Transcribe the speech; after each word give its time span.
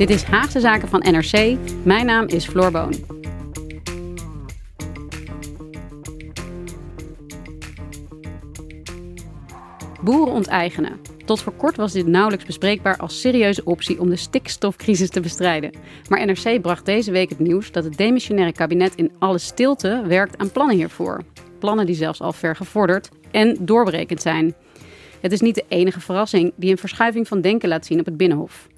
Dit 0.00 0.10
is 0.10 0.22
Haagse 0.22 0.60
Zaken 0.60 0.88
van 0.88 1.00
NRC. 1.00 1.56
Mijn 1.84 2.06
naam 2.06 2.26
is 2.26 2.46
Floor 2.46 2.70
Boon. 2.70 2.94
Boeren 10.00 10.34
onteigenen. 10.34 11.00
Tot 11.24 11.40
voor 11.40 11.52
kort 11.52 11.76
was 11.76 11.92
dit 11.92 12.06
nauwelijks 12.06 12.44
bespreekbaar 12.44 12.96
als 12.96 13.20
serieuze 13.20 13.64
optie 13.64 14.00
om 14.00 14.08
de 14.08 14.16
stikstofcrisis 14.16 15.10
te 15.10 15.20
bestrijden. 15.20 15.70
Maar 16.08 16.26
NRC 16.26 16.62
bracht 16.62 16.86
deze 16.86 17.10
week 17.10 17.28
het 17.28 17.38
nieuws 17.38 17.72
dat 17.72 17.84
het 17.84 17.96
demissionaire 17.96 18.52
kabinet 18.52 18.94
in 18.94 19.12
alle 19.18 19.38
stilte 19.38 20.02
werkt 20.06 20.38
aan 20.38 20.50
plannen 20.50 20.76
hiervoor. 20.76 21.22
Plannen 21.58 21.86
die 21.86 21.94
zelfs 21.94 22.20
al 22.20 22.32
ver 22.32 22.56
gevorderd 22.56 23.08
en 23.30 23.56
doorberekend 23.60 24.22
zijn. 24.22 24.54
Het 25.20 25.32
is 25.32 25.40
niet 25.40 25.54
de 25.54 25.64
enige 25.68 26.00
verrassing 26.00 26.52
die 26.56 26.70
een 26.70 26.78
verschuiving 26.78 27.28
van 27.28 27.40
denken 27.40 27.68
laat 27.68 27.86
zien 27.86 28.00
op 28.00 28.06
het 28.06 28.16
Binnenhof. 28.16 28.68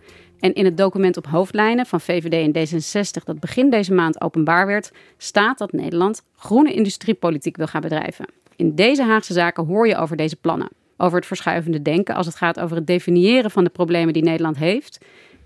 En 0.42 0.54
in 0.54 0.64
het 0.64 0.76
document 0.76 1.16
op 1.16 1.26
hoofdlijnen 1.26 1.86
van 1.86 2.00
VVD 2.00 2.54
en 2.54 2.80
D66 2.80 3.24
dat 3.24 3.40
begin 3.40 3.70
deze 3.70 3.92
maand 3.94 4.20
openbaar 4.20 4.66
werd, 4.66 4.92
staat 5.16 5.58
dat 5.58 5.72
Nederland 5.72 6.22
groene 6.36 6.72
industriepolitiek 6.72 7.56
wil 7.56 7.66
gaan 7.66 7.80
bedrijven. 7.80 8.26
In 8.56 8.74
deze 8.74 9.02
Haagse 9.02 9.32
zaken 9.32 9.66
hoor 9.66 9.88
je 9.88 9.96
over 9.96 10.16
deze 10.16 10.36
plannen. 10.36 10.68
Over 10.96 11.16
het 11.16 11.26
verschuivende 11.26 11.82
denken 11.82 12.14
als 12.14 12.26
het 12.26 12.34
gaat 12.34 12.60
over 12.60 12.76
het 12.76 12.86
definiëren 12.86 13.50
van 13.50 13.64
de 13.64 13.70
problemen 13.70 14.12
die 14.12 14.22
Nederland 14.22 14.56
heeft. 14.56 14.98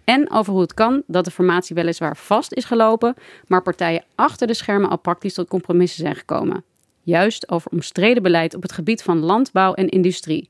En 0.05 0.31
over 0.31 0.53
hoe 0.53 0.63
het 0.63 0.75
kan 0.75 1.03
dat 1.07 1.25
de 1.25 1.31
formatie 1.31 1.75
weliswaar 1.75 2.17
vast 2.17 2.53
is 2.53 2.65
gelopen, 2.65 3.15
maar 3.47 3.63
partijen 3.63 4.05
achter 4.15 4.47
de 4.47 4.55
schermen 4.55 4.91
al 4.91 4.99
praktisch 4.99 5.35
tot 5.35 5.49
compromissen 5.49 6.03
zijn 6.03 6.17
gekomen. 6.17 6.65
Juist 7.03 7.51
over 7.51 7.71
omstreden 7.71 8.23
beleid 8.23 8.55
op 8.55 8.63
het 8.63 8.73
gebied 8.73 9.03
van 9.03 9.19
landbouw 9.19 9.75
en 9.75 9.89
industrie 9.89 10.49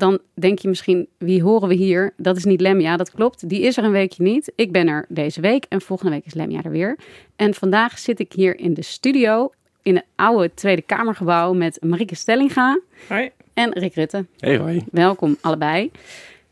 dan 0.00 0.18
denk 0.34 0.58
je 0.58 0.68
misschien, 0.68 1.08
wie 1.18 1.42
horen 1.42 1.68
we 1.68 1.74
hier? 1.74 2.12
Dat 2.16 2.36
is 2.36 2.44
niet 2.44 2.60
Lemja, 2.60 2.96
dat 2.96 3.10
klopt. 3.10 3.48
Die 3.48 3.60
is 3.60 3.76
er 3.76 3.84
een 3.84 3.90
weekje 3.90 4.22
niet. 4.22 4.52
Ik 4.54 4.72
ben 4.72 4.88
er 4.88 5.04
deze 5.08 5.40
week 5.40 5.66
en 5.68 5.80
volgende 5.80 6.12
week 6.12 6.26
is 6.26 6.34
Lemja 6.34 6.62
er 6.62 6.70
weer. 6.70 6.98
En 7.36 7.54
vandaag 7.54 7.98
zit 7.98 8.20
ik 8.20 8.32
hier 8.32 8.58
in 8.58 8.74
de 8.74 8.82
studio 8.82 9.50
in 9.82 9.94
het 9.94 10.04
oude 10.16 10.50
Tweede 10.54 10.82
Kamergebouw 10.82 11.52
met 11.52 11.78
Marieke 11.82 12.14
Stellinga 12.14 12.80
Hoi. 13.08 13.30
en 13.54 13.72
Rick 13.72 13.94
Rutte. 13.94 14.26
Hey, 14.38 14.58
hoi. 14.58 14.84
Welkom 14.90 15.36
allebei. 15.40 15.90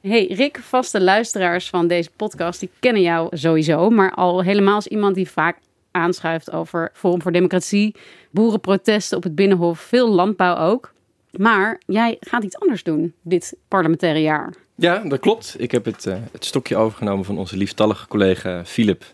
Hey 0.01 0.27
Rick, 0.27 0.59
vaste 0.59 1.01
luisteraars 1.01 1.69
van 1.69 1.87
deze 1.87 2.11
podcast, 2.17 2.61
die 2.61 2.71
kennen 2.81 3.03
jou 3.03 3.37
sowieso, 3.37 3.91
maar 3.91 4.11
al 4.11 4.43
helemaal 4.43 4.75
als 4.75 4.87
iemand 4.87 5.15
die 5.15 5.31
vaak 5.31 5.59
aanschuift 5.91 6.53
over 6.53 6.91
Forum 6.93 7.23
voor 7.23 7.33
Democratie, 7.33 7.95
boerenprotesten 8.31 9.17
op 9.17 9.23
het 9.23 9.35
Binnenhof, 9.35 9.81
veel 9.81 10.09
landbouw 10.09 10.57
ook. 10.57 10.93
Maar 11.39 11.81
jij 11.87 12.17
gaat 12.21 12.45
iets 12.45 12.59
anders 12.59 12.83
doen 12.83 13.15
dit 13.23 13.57
parlementaire 13.69 14.21
jaar. 14.21 14.55
Ja, 14.75 14.99
dat 14.99 15.21
klopt. 15.21 15.55
Ik 15.59 15.71
heb 15.71 15.85
het, 15.85 16.07
uh, 16.07 16.17
het 16.33 16.45
stokje 16.45 16.77
overgenomen 16.77 17.25
van 17.25 17.39
onze 17.39 17.57
lieftallige 17.57 18.07
collega 18.09 18.65
Philip 18.65 19.05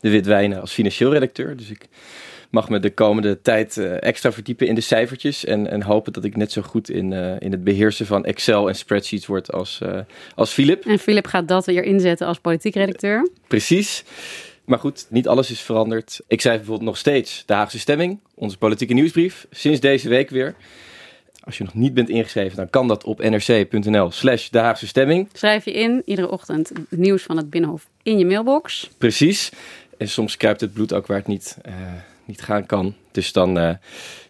de 0.00 0.10
Witwijnen 0.10 0.60
als 0.60 0.72
financieel 0.72 1.12
redacteur. 1.12 1.56
Dus 1.56 1.70
ik 1.70 1.86
mag 2.50 2.68
me 2.68 2.80
de 2.80 2.90
komende 2.90 3.42
tijd 3.42 3.76
uh, 3.76 4.02
extra 4.02 4.32
verdiepen 4.32 4.66
in 4.66 4.74
de 4.74 4.80
cijfertjes. 4.80 5.44
En, 5.44 5.70
en 5.70 5.82
hopen 5.82 6.12
dat 6.12 6.24
ik 6.24 6.36
net 6.36 6.52
zo 6.52 6.62
goed 6.62 6.90
in, 6.90 7.12
uh, 7.12 7.34
in 7.38 7.52
het 7.52 7.64
beheersen 7.64 8.06
van 8.06 8.24
Excel 8.24 8.68
en 8.68 8.74
spreadsheets 8.74 9.26
word 9.26 9.52
als, 9.52 9.80
als 10.34 10.52
Philip. 10.52 10.84
En 10.84 10.98
Philip 10.98 11.26
gaat 11.26 11.48
dat 11.48 11.66
weer 11.66 11.84
inzetten 11.84 12.26
als 12.26 12.38
politiek 12.38 12.74
redacteur. 12.74 13.28
precies. 13.46 14.04
Maar 14.64 14.78
goed, 14.78 15.06
niet 15.08 15.28
alles 15.28 15.50
is 15.50 15.60
veranderd. 15.60 16.20
Ik 16.26 16.40
zei 16.40 16.56
bijvoorbeeld 16.56 16.88
nog 16.88 16.96
steeds 16.96 17.42
de 17.46 17.52
Haagse 17.52 17.78
Stemming, 17.78 18.18
onze 18.34 18.58
politieke 18.58 18.94
nieuwsbrief. 18.94 19.46
Sinds 19.50 19.80
deze 19.80 20.08
week 20.08 20.30
weer. 20.30 20.54
Als 21.44 21.58
je 21.58 21.64
nog 21.64 21.74
niet 21.74 21.94
bent 21.94 22.08
ingeschreven, 22.08 22.56
dan 22.56 22.70
kan 22.70 22.88
dat 22.88 23.04
op 23.04 23.22
nrc.nl 23.22 24.10
slash 24.10 24.48
de 24.48 24.58
Haagse 24.58 24.86
Stemming. 24.86 25.28
Schrijf 25.32 25.64
je 25.64 25.72
in, 25.72 26.02
iedere 26.04 26.30
ochtend, 26.30 26.68
het 26.68 26.98
nieuws 26.98 27.22
van 27.22 27.36
het 27.36 27.50
Binnenhof 27.50 27.88
in 28.02 28.18
je 28.18 28.26
mailbox. 28.26 28.90
Precies. 28.98 29.52
En 29.98 30.08
soms 30.08 30.36
kruipt 30.36 30.60
het 30.60 30.72
bloed 30.72 30.92
ook 30.92 31.06
waar 31.06 31.16
het 31.16 31.26
niet, 31.26 31.58
uh, 31.66 31.74
niet 32.24 32.42
gaan 32.42 32.66
kan. 32.66 32.94
Dus 33.10 33.32
dan 33.32 33.58
uh, 33.58 33.70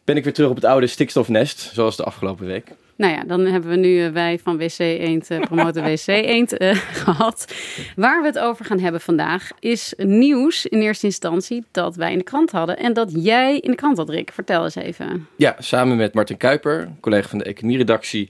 ben 0.05 0.17
ik 0.17 0.25
weer 0.25 0.33
terug 0.33 0.51
op 0.51 0.57
het 0.57 0.65
oude 0.65 0.87
stikstofnest, 0.87 1.71
zoals 1.73 1.97
de 1.97 2.05
afgelopen 2.05 2.47
week. 2.47 2.73
Nou 3.03 3.15
ja, 3.15 3.25
dan 3.25 3.41
hebben 3.41 3.71
we 3.71 3.77
nu 3.77 4.05
uh, 4.05 4.09
wij 4.09 4.39
van 4.39 4.59
WC 4.59 4.79
Eend, 4.79 5.31
uh, 5.31 5.41
promoten 5.41 5.83
WC 5.83 6.07
Eend 6.07 6.61
uh, 6.61 6.75
gehad. 7.05 7.55
Waar 7.97 8.21
we 8.21 8.27
het 8.27 8.39
over 8.39 8.65
gaan 8.65 8.79
hebben 8.79 9.01
vandaag 9.01 9.51
is 9.61 9.95
nieuws 9.97 10.67
in 10.67 10.81
eerste 10.81 11.07
instantie 11.07 11.65
dat 11.71 11.97
wij 11.97 12.13
in 12.13 12.19
de 12.19 12.25
krant 12.25 12.51
hadden. 12.51 12.77
En 12.77 12.93
dat 12.93 13.11
jij 13.15 13.59
in 13.59 13.71
de 13.71 13.77
krant 13.77 13.97
had, 13.97 14.09
Rick. 14.09 14.33
Vertel 14.33 14.65
eens 14.65 14.75
even. 14.75 15.27
Ja, 15.37 15.57
samen 15.59 15.97
met 15.97 16.15
Martin 16.15 16.37
Kuiper, 16.37 16.89
collega 17.01 17.29
van 17.29 17.39
de 17.39 17.45
economieredactie, 17.45 18.29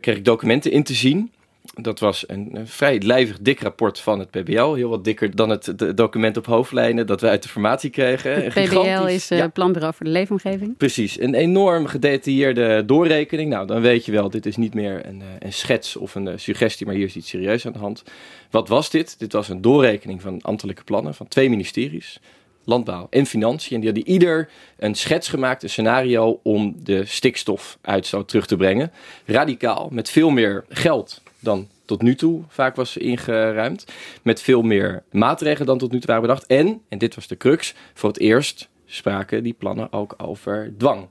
kreeg 0.00 0.16
ik 0.16 0.24
documenten 0.24 0.70
in 0.70 0.82
te 0.82 0.94
zien. 0.94 1.32
Dat 1.62 2.00
was 2.00 2.24
een, 2.26 2.48
een, 2.52 2.68
vrij 2.68 3.00
lijvig 3.00 3.38
dik 3.40 3.60
rapport 3.60 3.98
van 3.98 4.18
het 4.18 4.30
PBL. 4.30 4.74
Heel 4.74 4.88
wat 4.88 5.04
dikker 5.04 5.36
dan 5.36 5.50
het 5.50 5.96
document 5.96 6.36
op 6.36 6.46
hoofdlijnen 6.46 7.06
dat 7.06 7.20
we 7.20 7.28
uit 7.28 7.42
de 7.42 7.48
formatie 7.48 7.90
kregen. 7.90 8.44
Het 8.44 8.52
PBL 8.52 9.06
is 9.06 9.28
het 9.28 9.38
uh, 9.38 9.44
Planbureau 9.52 9.94
voor 9.94 10.06
de 10.06 10.12
Leefomgeving. 10.12 10.76
Precies, 10.76 11.20
een 11.20 11.34
enorm 11.34 11.86
gedetailleerde 11.86 12.84
doorrekening. 12.84 13.50
Nou, 13.50 13.66
dan 13.66 13.80
weet 13.80 14.04
je 14.04 14.12
wel, 14.12 14.30
dit 14.30 14.46
is 14.46 14.56
niet 14.56 14.74
meer 14.74 15.06
een, 15.06 15.22
een 15.38 15.52
schets 15.52 15.96
of 15.96 16.14
een 16.14 16.40
suggestie, 16.40 16.86
maar 16.86 16.94
hier 16.94 17.06
is 17.06 17.16
iets 17.16 17.28
serieus 17.28 17.66
aan 17.66 17.72
de 17.72 17.78
hand. 17.78 18.02
Wat 18.50 18.68
was 18.68 18.90
dit? 18.90 19.18
Dit 19.18 19.32
was 19.32 19.48
een 19.48 19.60
doorrekening 19.60 20.22
van 20.22 20.40
ambtelijke 20.40 20.84
plannen 20.84 21.14
van 21.14 21.28
twee 21.28 21.50
ministeries. 21.50 22.20
Landbouw 22.64 23.06
en 23.10 23.26
Financiën. 23.26 23.74
En 23.74 23.80
die 23.80 23.90
hadden 23.90 24.12
ieder 24.12 24.48
een 24.78 24.94
schets 24.94 25.28
gemaakt, 25.28 25.62
een 25.62 25.70
scenario 25.70 26.40
om 26.42 26.76
de 26.82 27.04
stikstofuitstoot 27.04 28.28
terug 28.28 28.46
te 28.46 28.56
brengen. 28.56 28.92
Radicaal, 29.24 29.88
met 29.90 30.10
veel 30.10 30.30
meer 30.30 30.64
geld 30.68 31.22
dan 31.42 31.68
tot 31.84 32.02
nu 32.02 32.14
toe 32.14 32.42
vaak 32.48 32.76
was 32.76 32.96
ingeruimd. 32.96 33.84
Met 34.22 34.42
veel 34.42 34.62
meer 34.62 35.02
maatregelen 35.10 35.66
dan 35.66 35.78
tot 35.78 35.92
nu 35.92 35.98
toe 35.98 36.06
waren 36.06 36.22
bedacht. 36.22 36.46
En, 36.46 36.80
en 36.88 36.98
dit 36.98 37.14
was 37.14 37.26
de 37.26 37.36
crux, 37.36 37.74
voor 37.94 38.08
het 38.08 38.18
eerst 38.18 38.68
spraken 38.86 39.42
die 39.42 39.52
plannen 39.52 39.92
ook 39.92 40.14
over 40.16 40.74
dwang. 40.78 41.06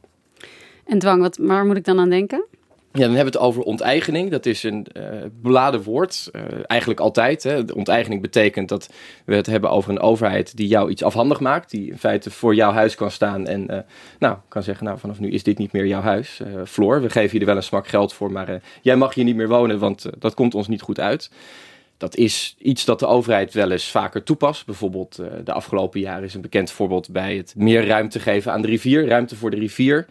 En 0.85 0.99
dwang, 0.99 1.21
wat, 1.21 1.37
waar 1.37 1.65
moet 1.65 1.77
ik 1.77 1.85
dan 1.85 1.99
aan 1.99 2.09
denken? 2.09 2.45
Ja, 2.93 2.99
dan 2.99 3.15
hebben 3.15 3.33
we 3.33 3.37
het 3.39 3.47
over 3.47 3.63
onteigening. 3.63 4.31
Dat 4.31 4.45
is 4.45 4.63
een 4.63 4.85
uh, 4.93 5.03
beladen 5.41 5.83
woord. 5.83 6.29
Uh, 6.31 6.41
eigenlijk 6.67 6.99
altijd. 6.99 7.43
Hè. 7.43 7.65
De 7.65 7.75
onteigening 7.75 8.21
betekent 8.21 8.69
dat 8.69 8.89
we 9.25 9.35
het 9.35 9.45
hebben 9.45 9.69
over 9.69 9.89
een 9.89 9.99
overheid 9.99 10.57
die 10.57 10.67
jou 10.67 10.89
iets 10.89 11.03
afhandig 11.03 11.39
maakt. 11.39 11.69
Die 11.69 11.91
in 11.91 11.97
feite 11.97 12.31
voor 12.31 12.55
jouw 12.55 12.71
huis 12.71 12.95
kan 12.95 13.11
staan 13.11 13.47
en 13.47 13.71
uh, 13.71 13.77
nou, 14.19 14.37
kan 14.47 14.63
zeggen, 14.63 14.85
nou 14.85 14.99
vanaf 14.99 15.19
nu 15.19 15.29
is 15.29 15.43
dit 15.43 15.57
niet 15.57 15.71
meer 15.71 15.87
jouw 15.87 16.01
huis. 16.01 16.41
Floor, 16.65 17.01
we 17.01 17.09
geven 17.09 17.33
je 17.33 17.39
er 17.39 17.45
wel 17.45 17.55
een 17.55 17.63
smak 17.63 17.87
geld 17.87 18.13
voor, 18.13 18.31
maar 18.31 18.61
jij 18.81 18.95
mag 18.95 19.13
hier 19.13 19.23
niet 19.23 19.35
meer 19.35 19.47
wonen, 19.47 19.79
want 19.79 20.09
dat 20.19 20.33
komt 20.33 20.55
ons 20.55 20.67
niet 20.67 20.81
goed 20.81 20.99
uit. 20.99 21.31
Dat 21.97 22.15
is 22.15 22.55
iets 22.59 22.85
dat 22.85 22.99
de 22.99 23.05
overheid 23.05 23.53
wel 23.53 23.71
eens 23.71 23.91
vaker 23.91 24.23
toepast. 24.23 24.65
Bijvoorbeeld 24.65 25.15
de 25.43 25.53
afgelopen 25.53 25.99
jaren 25.99 26.23
is 26.23 26.33
een 26.33 26.41
bekend 26.41 26.71
voorbeeld 26.71 27.11
bij 27.11 27.35
het 27.35 27.53
meer 27.57 27.87
ruimte 27.87 28.19
geven 28.19 28.51
aan 28.51 28.61
de 28.61 28.67
rivier. 28.67 29.07
Ruimte 29.07 29.35
voor 29.35 29.49
de 29.49 29.57
rivier 29.57 30.07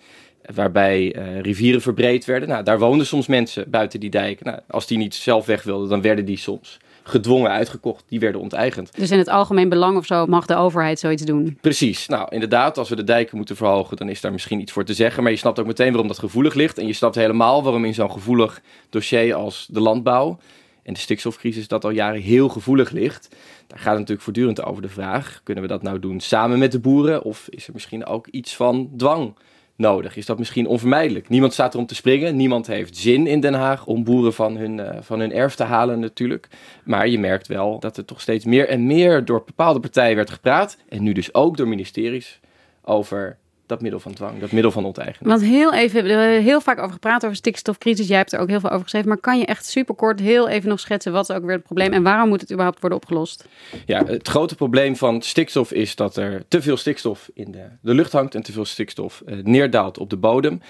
waarbij 0.55 1.17
uh, 1.17 1.41
rivieren 1.41 1.81
verbreed 1.81 2.25
werden. 2.25 2.49
Nou, 2.49 2.65
daar 2.65 2.79
woonden 2.79 3.07
soms 3.07 3.27
mensen 3.27 3.71
buiten 3.71 4.01
die 4.01 4.11
dijken. 4.11 4.47
Nou, 4.47 4.59
als 4.69 4.87
die 4.87 4.99
niet 4.99 5.15
zelf 5.15 5.47
weg 5.47 5.63
wilden, 5.63 5.89
dan 5.89 6.03
werden 6.03 6.25
die 6.25 6.39
soms 6.39 6.79
gedwongen 7.03 7.51
uitgekocht. 7.51 8.05
Die 8.09 8.21
werden 8.21 8.41
onteigend. 8.41 8.97
Dus 8.97 9.11
in 9.11 9.19
het 9.19 9.29
algemeen 9.29 9.69
belang 9.69 9.97
of 9.97 10.07
zo 10.07 10.27
mag 10.27 10.47
de 10.47 10.57
overheid 10.57 10.99
zoiets 10.99 11.25
doen? 11.25 11.59
Precies. 11.61 12.07
Nou, 12.07 12.27
inderdaad, 12.31 12.79
als 12.79 12.89
we 12.89 12.97
de 12.97 13.05
dijken 13.05 13.37
moeten 13.37 13.57
verhogen, 13.57 13.97
dan 13.97 14.09
is 14.09 14.21
daar 14.21 14.33
misschien 14.33 14.61
iets 14.61 14.73
voor 14.73 14.85
te 14.85 14.95
zeggen. 14.95 15.23
Maar 15.23 15.33
je 15.33 15.39
snapt 15.39 15.59
ook 15.59 15.67
meteen 15.67 15.89
waarom 15.89 16.09
dat 16.09 16.19
gevoelig 16.19 16.55
ligt. 16.55 16.79
En 16.79 16.87
je 16.87 16.93
snapt 16.93 17.15
helemaal 17.15 17.63
waarom 17.63 17.85
in 17.85 17.95
zo'n 17.95 18.11
gevoelig 18.11 18.61
dossier 18.91 19.35
als 19.35 19.67
de 19.71 19.81
landbouw 19.81 20.39
en 20.83 20.93
de 20.93 21.01
stikstofcrisis 21.01 21.69
dat 21.69 21.85
al 21.85 21.91
jaren 21.91 22.21
heel 22.21 22.49
gevoelig 22.49 22.91
ligt. 22.91 23.29
Daar 23.67 23.79
gaat 23.79 23.89
het 23.89 23.99
natuurlijk 23.99 24.23
voortdurend 24.23 24.63
over 24.63 24.83
de 24.83 24.89
vraag: 24.89 25.41
kunnen 25.45 25.63
we 25.63 25.69
dat 25.69 25.83
nou 25.83 25.99
doen 25.99 26.21
samen 26.21 26.59
met 26.59 26.73
de 26.73 26.81
boeren? 26.81 27.23
Of 27.23 27.47
is 27.49 27.67
er 27.67 27.73
misschien 27.73 28.07
ook 28.07 28.27
iets 28.27 28.57
van 28.57 28.91
dwang 28.97 29.35
nodig? 29.81 30.17
Is 30.17 30.27
dat 30.27 30.39
misschien 30.39 30.67
onvermijdelijk? 30.67 31.29
Niemand 31.29 31.53
staat 31.53 31.75
er 31.75 31.81
om 31.81 31.87
te 31.87 31.95
springen. 31.95 32.37
Niemand 32.37 32.67
heeft 32.67 32.97
zin 32.97 33.27
in 33.27 33.41
Den 33.41 33.55
Haag 33.55 33.87
om 33.87 34.05
boeren 34.05 34.33
van 34.33 34.57
hun, 34.57 34.79
uh, 34.79 34.89
van 35.01 35.21
hun 35.21 35.33
erf 35.33 35.55
te 35.55 35.65
halen, 35.65 36.01
natuurlijk. 36.01 36.49
Maar 36.85 37.09
je 37.09 37.19
merkt 37.19 37.47
wel 37.47 37.79
dat 37.81 37.97
er 37.97 38.05
toch 38.05 38.21
steeds 38.21 38.45
meer 38.45 38.69
en 38.69 38.87
meer 38.87 39.25
door 39.25 39.43
bepaalde 39.47 39.81
partijen 39.81 40.17
werd 40.17 40.31
gepraat. 40.31 40.77
En 40.89 41.03
nu 41.03 41.13
dus 41.13 41.35
ook 41.35 41.57
door 41.57 41.69
ministeries 41.69 42.41
over 42.85 43.39
dat 43.71 43.81
middel 43.81 44.01
van 44.01 44.15
dwang, 44.15 44.39
dat 44.41 44.53
middel 44.53 44.71
van 44.71 44.85
onteigening. 44.85 45.33
Want 45.33 45.43
heel 45.43 45.75
even, 45.75 46.03
we 46.03 46.11
hebben 46.11 46.43
heel 46.43 46.61
vaak 46.61 46.79
over 46.79 46.93
gepraat 46.93 47.25
over 47.25 47.37
stikstofcrisis. 47.37 48.09
Jij 48.09 48.17
hebt 48.17 48.33
er 48.33 48.41
ook 48.41 48.49
heel 48.49 48.61
veel 48.61 48.71
over 48.71 48.83
geschreven. 48.83 49.09
Maar 49.09 49.19
kan 49.19 49.39
je 49.39 49.47
echt 49.47 49.67
superkort 49.67 50.21
heel 50.21 50.49
even 50.49 50.69
nog 50.69 50.81
schetsen 50.81 51.13
wat 51.13 51.33
ook 51.33 51.45
weer 51.45 51.55
het 51.55 51.63
probleem 51.63 51.93
en 51.93 52.03
waarom 52.03 52.29
moet 52.29 52.41
het 52.41 52.51
überhaupt 52.51 52.81
worden 52.81 52.99
opgelost? 52.99 53.49
Ja, 53.87 54.05
het 54.05 54.29
grote 54.29 54.55
probleem 54.55 54.97
van 54.97 55.23
stikstof 55.23 55.73
is 55.73 55.97
dat 55.97 56.17
er 56.17 56.45
te 56.49 56.63
veel 56.63 56.77
stikstof 56.77 57.31
in 57.35 57.51
de, 57.51 57.65
de 57.81 57.95
lucht 57.95 58.13
hangt 58.13 58.35
en 58.35 58.43
te 58.43 58.53
veel 58.53 58.65
stikstof 58.65 59.23
uh, 59.27 59.45
neerdaalt 59.45 59.99
op 59.99 60.11
de 60.11 60.17
bodem. 60.17 60.61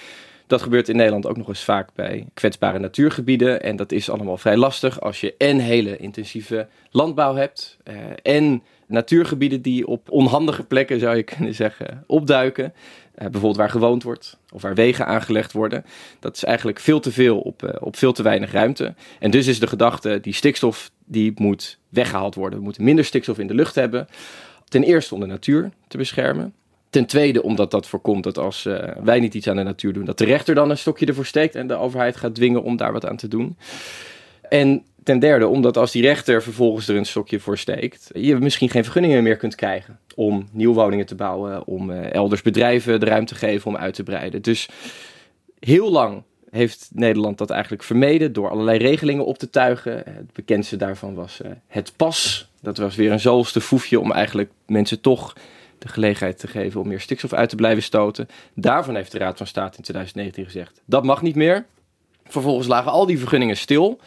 Dat 0.51 0.63
gebeurt 0.63 0.89
in 0.89 0.97
Nederland 0.97 1.27
ook 1.27 1.37
nog 1.37 1.49
eens 1.49 1.65
vaak 1.65 1.89
bij 1.95 2.27
kwetsbare 2.35 2.79
natuurgebieden. 2.79 3.63
En 3.63 3.77
dat 3.77 3.93
is 3.93 4.11
allemaal 4.11 4.37
vrij 4.37 4.57
lastig 4.57 5.01
als 5.01 5.21
je 5.21 5.35
en 5.39 5.59
hele 5.59 5.97
intensieve 5.97 6.69
landbouw 6.91 7.35
hebt 7.35 7.79
uh, 7.85 7.95
en 8.23 8.63
natuurgebieden 8.87 9.63
die 9.63 9.87
op 9.87 10.11
onhandige 10.11 10.63
plekken, 10.63 11.01
zou 11.01 11.17
je 11.17 11.23
kunnen 11.37 11.55
zeggen, 11.55 12.05
opduiken. 12.07 12.65
Uh, 12.65 12.73
bijvoorbeeld 13.15 13.57
waar 13.57 13.71
gewoond 13.71 14.03
wordt 14.03 14.39
of 14.53 14.63
waar 14.63 14.75
wegen 14.75 15.07
aangelegd 15.07 15.53
worden. 15.53 15.85
Dat 16.21 16.37
is 16.37 16.45
eigenlijk 16.45 16.79
veel 16.79 17.01
te 17.01 17.13
veel 17.13 17.41
op, 17.41 17.63
uh, 17.63 17.71
op 17.81 17.97
veel 17.97 18.13
te 18.13 18.23
weinig 18.23 18.53
ruimte. 18.53 18.95
En 19.19 19.31
dus 19.31 19.47
is 19.47 19.61
de 19.61 19.67
gedachte, 19.67 20.21
die 20.21 20.35
stikstof 20.35 20.91
die 21.05 21.33
moet 21.35 21.79
weggehaald 21.89 22.35
worden. 22.35 22.59
We 22.59 22.65
moeten 22.65 22.85
minder 22.85 23.05
stikstof 23.05 23.39
in 23.39 23.47
de 23.47 23.55
lucht 23.55 23.75
hebben. 23.75 24.09
Ten 24.69 24.83
eerste 24.83 25.15
om 25.15 25.21
de 25.21 25.27
natuur 25.27 25.71
te 25.89 25.97
beschermen. 25.97 26.55
Ten 26.91 27.07
tweede 27.07 27.43
omdat 27.43 27.71
dat 27.71 27.87
voorkomt 27.87 28.25
dat 28.25 28.39
als 28.39 28.65
uh, 28.65 28.79
wij 29.03 29.21
niet 29.21 29.35
iets 29.35 29.49
aan 29.49 29.57
de 29.57 29.63
natuur 29.63 29.93
doen, 29.93 30.05
dat 30.05 30.19
de 30.19 30.25
rechter 30.25 30.55
dan 30.55 30.71
een 30.71 30.79
stokje 30.79 31.07
ervoor 31.07 31.27
steekt 31.27 31.55
en 31.55 31.67
de 31.67 31.75
overheid 31.75 32.17
gaat 32.17 32.35
dwingen 32.35 32.63
om 32.63 32.77
daar 32.77 32.93
wat 32.93 33.07
aan 33.07 33.17
te 33.17 33.29
doen. 33.29 33.57
En 34.49 34.85
ten 35.03 35.19
derde, 35.19 35.47
omdat 35.47 35.77
als 35.77 35.93
die 35.93 36.03
rechter 36.03 36.43
vervolgens 36.43 36.89
er 36.89 36.97
een 36.97 37.07
stokje 37.07 37.41
voor 37.41 37.59
steekt, 37.59 38.11
je 38.15 38.37
misschien 38.37 38.71
geen 38.71 38.83
vergunningen 38.83 39.23
meer 39.23 39.37
kunt 39.37 39.55
krijgen 39.55 39.99
om 40.15 40.49
nieuwe 40.53 40.75
woningen 40.75 41.07
te 41.07 41.15
bouwen, 41.15 41.67
om 41.67 41.91
uh, 41.91 42.13
elders 42.13 42.43
bedrijven 42.43 43.01
de 43.01 43.07
ruimte 43.07 43.33
te 43.33 43.39
geven 43.39 43.67
om 43.67 43.77
uit 43.77 43.95
te 43.95 44.03
breiden. 44.03 44.43
Dus 44.43 44.69
heel 45.59 45.91
lang 45.91 46.23
heeft 46.51 46.91
Nederland 46.93 47.39
dat 47.39 47.51
eigenlijk 47.51 47.83
vermeden 47.83 48.33
door 48.33 48.51
allerlei 48.51 48.79
regelingen 48.79 49.25
op 49.25 49.39
te 49.39 49.51
tuigen. 49.51 49.97
Het 49.97 50.33
bekendste 50.33 50.77
daarvan 50.77 51.15
was 51.15 51.41
uh, 51.45 51.51
het 51.67 51.93
pas. 51.97 52.49
Dat 52.61 52.79
was 52.79 52.97
weer 52.97 53.13
een 53.13 53.21
zoveelste 53.21 53.61
foefje 53.61 54.01
om 54.01 54.13
eigenlijk 54.13 54.51
mensen 54.67 55.01
toch 55.01 55.33
de 55.81 55.89
gelegenheid 55.89 56.39
te 56.39 56.47
geven 56.47 56.81
om 56.81 56.89
meer 56.89 57.01
stikstof 57.01 57.33
uit 57.33 57.49
te 57.49 57.57
blijven 57.57 57.83
stoten. 57.83 58.29
Daarvan 58.55 58.95
heeft 58.95 59.13
de 59.13 59.19
Raad 59.19 59.37
van 59.37 59.47
State 59.47 59.77
in 59.77 59.83
2019 59.83 60.45
gezegd, 60.45 60.81
dat 60.85 61.05
mag 61.05 61.23
niet 61.23 61.35
meer. 61.35 61.67
Vervolgens 62.25 62.67
lagen 62.67 62.93
al 62.93 63.07
die 63.07 63.19
vergunningen 63.19 63.57
stil. 63.57 64.01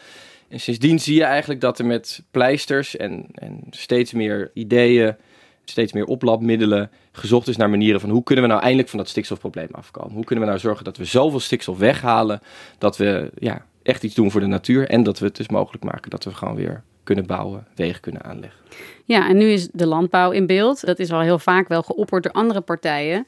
En 0.48 0.60
sindsdien 0.60 1.00
zie 1.00 1.14
je 1.14 1.24
eigenlijk 1.24 1.60
dat 1.60 1.78
er 1.78 1.86
met 1.86 2.22
pleisters 2.30 2.96
en, 2.96 3.26
en 3.34 3.60
steeds 3.70 4.12
meer 4.12 4.50
ideeën, 4.54 5.16
steeds 5.64 5.92
meer 5.92 6.04
oplapmiddelen 6.04 6.90
gezocht 7.12 7.48
is 7.48 7.56
naar 7.56 7.70
manieren 7.70 8.00
van 8.00 8.10
hoe 8.10 8.22
kunnen 8.22 8.44
we 8.44 8.50
nou 8.50 8.62
eindelijk 8.62 8.88
van 8.88 8.98
dat 8.98 9.08
stikstofprobleem 9.08 9.68
afkomen? 9.70 10.14
Hoe 10.14 10.24
kunnen 10.24 10.44
we 10.44 10.50
nou 10.50 10.62
zorgen 10.62 10.84
dat 10.84 10.96
we 10.96 11.04
zoveel 11.04 11.40
stikstof 11.40 11.78
weghalen 11.78 12.40
dat 12.78 12.96
we 12.96 13.30
ja, 13.38 13.66
echt 13.82 14.02
iets 14.02 14.14
doen 14.14 14.30
voor 14.30 14.40
de 14.40 14.46
natuur 14.46 14.88
en 14.88 15.02
dat 15.02 15.18
we 15.18 15.26
het 15.26 15.36
dus 15.36 15.48
mogelijk 15.48 15.84
maken 15.84 16.10
dat 16.10 16.24
we 16.24 16.34
gewoon 16.34 16.54
weer 16.54 16.82
kunnen 17.04 17.26
bouwen, 17.26 17.66
wegen 17.74 18.00
kunnen 18.00 18.22
aanleggen. 18.22 18.60
Ja, 19.04 19.28
en 19.28 19.36
nu 19.36 19.44
is 19.44 19.68
de 19.72 19.86
landbouw 19.86 20.30
in 20.30 20.46
beeld. 20.46 20.86
Dat 20.86 20.98
is 20.98 21.12
al 21.12 21.20
heel 21.20 21.38
vaak 21.38 21.68
wel 21.68 21.82
geopperd 21.82 22.22
door 22.22 22.32
andere 22.32 22.60
partijen. 22.60 23.26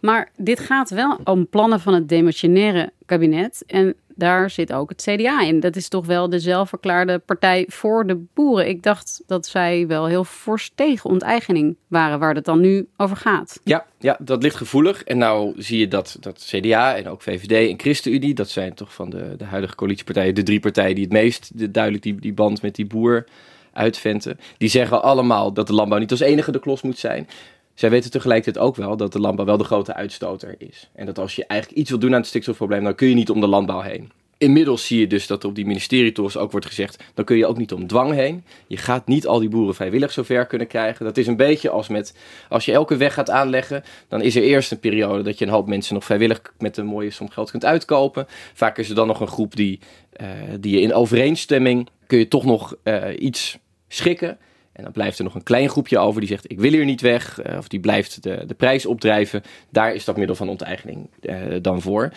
Maar 0.00 0.30
dit 0.36 0.60
gaat 0.60 0.90
wel 0.90 1.18
om 1.24 1.48
plannen 1.48 1.80
van 1.80 1.94
het 1.94 2.08
demissionaire 2.08 2.92
kabinet. 3.06 3.62
En 3.66 3.94
daar 4.16 4.50
zit 4.50 4.72
ook 4.72 4.88
het 4.88 5.02
CDA 5.02 5.42
in. 5.42 5.60
Dat 5.60 5.76
is 5.76 5.88
toch 5.88 6.06
wel 6.06 6.30
de 6.30 6.38
zelfverklaarde 6.38 7.18
partij 7.18 7.64
voor 7.68 8.06
de 8.06 8.24
boeren. 8.34 8.68
Ik 8.68 8.82
dacht 8.82 9.22
dat 9.26 9.46
zij 9.46 9.86
wel 9.86 10.06
heel 10.06 10.24
fors 10.24 10.72
tegen 10.74 11.10
onteigening 11.10 11.76
waren, 11.86 12.18
waar 12.18 12.34
het 12.34 12.44
dan 12.44 12.60
nu 12.60 12.88
over 12.96 13.16
gaat. 13.16 13.60
Ja, 13.64 13.86
ja 13.98 14.16
dat 14.20 14.42
ligt 14.42 14.56
gevoelig. 14.56 15.04
En 15.04 15.18
nou 15.18 15.52
zie 15.56 15.78
je 15.78 15.88
dat, 15.88 16.16
dat 16.20 16.44
CDA 16.46 16.96
en 16.96 17.08
ook 17.08 17.22
VVD 17.22 17.70
en 17.70 17.80
ChristenUnie, 17.80 18.34
dat 18.34 18.48
zijn 18.48 18.74
toch 18.74 18.94
van 18.94 19.10
de, 19.10 19.34
de 19.36 19.44
huidige 19.44 19.74
coalitiepartijen 19.74 20.34
de 20.34 20.42
drie 20.42 20.60
partijen 20.60 20.94
die 20.94 21.04
het 21.04 21.12
meest 21.12 21.58
de, 21.58 21.70
duidelijk 21.70 22.02
die, 22.02 22.14
die 22.20 22.32
band 22.32 22.62
met 22.62 22.74
die 22.74 22.86
boer 22.86 23.24
uitventen. 23.72 24.38
Die 24.58 24.68
zeggen 24.68 25.02
allemaal 25.02 25.52
dat 25.52 25.66
de 25.66 25.72
landbouw 25.72 25.98
niet 25.98 26.10
als 26.10 26.20
enige 26.20 26.52
de 26.52 26.60
klos 26.60 26.82
moet 26.82 26.98
zijn. 26.98 27.28
Zij 27.76 27.90
weten 27.90 28.10
tegelijkertijd 28.10 28.64
ook 28.64 28.76
wel 28.76 28.96
dat 28.96 29.12
de 29.12 29.20
landbouw 29.20 29.44
wel 29.44 29.56
de 29.56 29.64
grote 29.64 29.94
uitstoter 29.94 30.54
is. 30.58 30.90
En 30.94 31.06
dat 31.06 31.18
als 31.18 31.36
je 31.36 31.46
eigenlijk 31.46 31.80
iets 31.80 31.90
wil 31.90 31.98
doen 31.98 32.12
aan 32.12 32.20
het 32.20 32.26
stikstofprobleem, 32.26 32.84
dan 32.84 32.94
kun 32.94 33.08
je 33.08 33.14
niet 33.14 33.30
om 33.30 33.40
de 33.40 33.46
landbouw 33.46 33.80
heen. 33.80 34.10
Inmiddels 34.38 34.86
zie 34.86 35.00
je 35.00 35.06
dus 35.06 35.26
dat 35.26 35.42
er 35.42 35.48
op 35.48 35.54
die 35.54 35.66
ministerietours 35.66 36.36
ook 36.36 36.50
wordt 36.50 36.66
gezegd, 36.66 37.04
dan 37.14 37.24
kun 37.24 37.36
je 37.36 37.46
ook 37.46 37.56
niet 37.56 37.72
om 37.72 37.86
dwang 37.86 38.12
heen. 38.12 38.44
Je 38.66 38.76
gaat 38.76 39.06
niet 39.06 39.26
al 39.26 39.38
die 39.38 39.48
boeren 39.48 39.74
vrijwillig 39.74 40.12
zover 40.12 40.46
kunnen 40.46 40.66
krijgen. 40.66 41.04
Dat 41.04 41.16
is 41.16 41.26
een 41.26 41.36
beetje 41.36 41.70
als 41.70 41.88
met, 41.88 42.14
als 42.48 42.64
je 42.64 42.72
elke 42.72 42.96
weg 42.96 43.14
gaat 43.14 43.30
aanleggen, 43.30 43.84
dan 44.08 44.22
is 44.22 44.36
er 44.36 44.42
eerst 44.42 44.72
een 44.72 44.80
periode 44.80 45.22
dat 45.22 45.38
je 45.38 45.44
een 45.44 45.50
hoop 45.50 45.66
mensen 45.66 45.94
nog 45.94 46.04
vrijwillig 46.04 46.40
met 46.58 46.76
een 46.76 46.86
mooie 46.86 47.10
som 47.10 47.30
geld 47.30 47.50
kunt 47.50 47.64
uitkopen. 47.64 48.26
Vaak 48.54 48.78
is 48.78 48.88
er 48.88 48.94
dan 48.94 49.06
nog 49.06 49.20
een 49.20 49.28
groep 49.28 49.56
die, 49.56 49.80
uh, 50.20 50.28
die 50.60 50.74
je 50.74 50.80
in 50.80 50.94
overeenstemming, 50.94 51.88
kun 52.06 52.18
je 52.18 52.28
toch 52.28 52.44
nog 52.44 52.76
uh, 52.84 53.04
iets 53.18 53.58
schikken. 53.88 54.38
En 54.76 54.82
dan 54.82 54.92
blijft 54.92 55.18
er 55.18 55.24
nog 55.24 55.34
een 55.34 55.42
klein 55.42 55.68
groepje 55.68 55.98
over 55.98 56.20
die 56.20 56.30
zegt: 56.30 56.50
Ik 56.50 56.60
wil 56.60 56.72
hier 56.72 56.84
niet 56.84 57.00
weg. 57.00 57.46
Uh, 57.46 57.56
of 57.58 57.68
die 57.68 57.80
blijft 57.80 58.22
de, 58.22 58.44
de 58.46 58.54
prijs 58.54 58.86
opdrijven. 58.86 59.42
Daar 59.70 59.94
is 59.94 60.04
dat 60.04 60.16
middel 60.16 60.36
van 60.36 60.48
onteigening 60.48 61.08
uh, 61.20 61.36
dan 61.60 61.82
voor. 61.82 62.12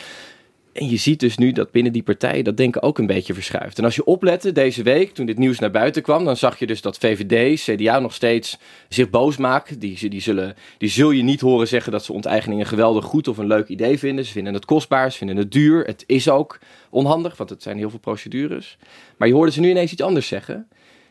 En 0.73 0.89
je 0.89 0.97
ziet 0.97 1.19
dus 1.19 1.37
nu 1.37 1.51
dat 1.51 1.71
binnen 1.71 1.93
die 1.93 2.03
partijen 2.03 2.43
dat 2.43 2.57
denken 2.57 2.81
ook 2.81 2.97
een 2.97 3.05
beetje 3.05 3.33
verschuift. 3.33 3.77
En 3.77 3.83
als 3.83 3.95
je 3.95 4.03
oplette 4.03 4.51
deze 4.51 4.83
week, 4.83 5.13
toen 5.13 5.25
dit 5.25 5.37
nieuws 5.37 5.59
naar 5.59 5.71
buiten 5.71 6.01
kwam, 6.01 6.25
dan 6.25 6.37
zag 6.37 6.59
je 6.59 6.67
dus 6.67 6.81
dat 6.81 6.97
VVD, 6.97 7.61
CDA 7.61 7.99
nog 7.99 8.13
steeds 8.13 8.57
zich 8.89 9.09
boos 9.09 9.37
maken. 9.37 9.79
Die, 9.79 10.09
die, 10.09 10.21
zullen, 10.21 10.55
die 10.77 10.89
zul 10.89 11.11
je 11.11 11.23
niet 11.23 11.41
horen 11.41 11.67
zeggen 11.67 11.91
dat 11.91 12.05
ze 12.05 12.13
onteigening 12.13 12.59
een 12.59 12.67
geweldig 12.67 13.05
goed 13.05 13.27
of 13.27 13.37
een 13.37 13.47
leuk 13.47 13.67
idee 13.67 13.99
vinden. 13.99 14.25
Ze 14.25 14.31
vinden 14.31 14.53
het 14.53 14.65
kostbaar, 14.65 15.11
ze 15.11 15.17
vinden 15.17 15.37
het 15.37 15.51
duur. 15.51 15.85
Het 15.85 16.03
is 16.07 16.29
ook 16.29 16.59
onhandig, 16.89 17.37
want 17.37 17.49
het 17.49 17.63
zijn 17.63 17.77
heel 17.77 17.89
veel 17.89 17.99
procedures. 17.99 18.77
Maar 19.17 19.27
je 19.27 19.33
hoorde 19.33 19.51
ze 19.51 19.59
nu 19.59 19.69
ineens 19.69 19.91
iets 19.91 20.01
anders 20.01 20.27
zeggen. 20.27 20.67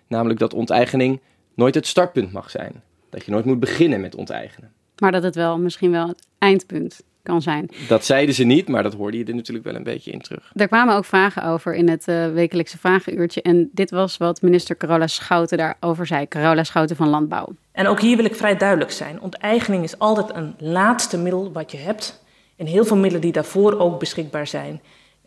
Namelijk 0.06 0.38
dat 0.38 0.54
onteigening 0.54 1.20
nooit 1.58 1.74
het 1.74 1.86
startpunt 1.86 2.32
mag 2.32 2.50
zijn. 2.50 2.82
Dat 3.10 3.24
je 3.24 3.30
nooit 3.30 3.44
moet 3.44 3.60
beginnen 3.60 4.00
met 4.00 4.14
onteigenen. 4.14 4.72
Maar 4.98 5.12
dat 5.12 5.22
het 5.22 5.34
wel 5.34 5.58
misschien 5.58 5.90
wel 5.90 6.08
het 6.08 6.26
eindpunt 6.38 7.00
kan 7.22 7.42
zijn. 7.42 7.68
Dat 7.88 8.04
zeiden 8.04 8.34
ze 8.34 8.44
niet, 8.44 8.68
maar 8.68 8.82
dat 8.82 8.94
hoorde 8.94 9.18
je 9.18 9.24
er 9.24 9.34
natuurlijk 9.34 9.66
wel 9.66 9.74
een 9.74 9.82
beetje 9.82 10.10
in 10.10 10.20
terug. 10.20 10.50
Er 10.54 10.68
kwamen 10.68 10.96
ook 10.96 11.04
vragen 11.04 11.44
over 11.44 11.74
in 11.74 11.88
het 11.88 12.08
uh, 12.08 12.32
wekelijkse 12.32 12.78
vragenuurtje. 12.78 13.42
En 13.42 13.70
dit 13.72 13.90
was 13.90 14.16
wat 14.16 14.42
minister 14.42 14.76
Carola 14.76 15.06
Schouten 15.06 15.58
daarover 15.58 16.06
zei. 16.06 16.28
Carola 16.28 16.64
Schouten 16.64 16.96
van 16.96 17.08
Landbouw. 17.08 17.48
En 17.72 17.86
ook 17.86 18.00
hier 18.00 18.16
wil 18.16 18.24
ik 18.24 18.34
vrij 18.34 18.56
duidelijk 18.56 18.90
zijn. 18.90 19.20
Onteigening 19.20 19.84
is 19.84 19.98
altijd 19.98 20.34
een 20.34 20.54
laatste 20.58 21.18
middel 21.18 21.52
wat 21.52 21.72
je 21.72 21.78
hebt. 21.78 22.24
En 22.56 22.66
heel 22.66 22.84
veel 22.84 22.96
middelen 22.96 23.20
die 23.20 23.32
daarvoor 23.32 23.78
ook 23.78 23.98
beschikbaar 23.98 24.46
zijn. 24.46 24.80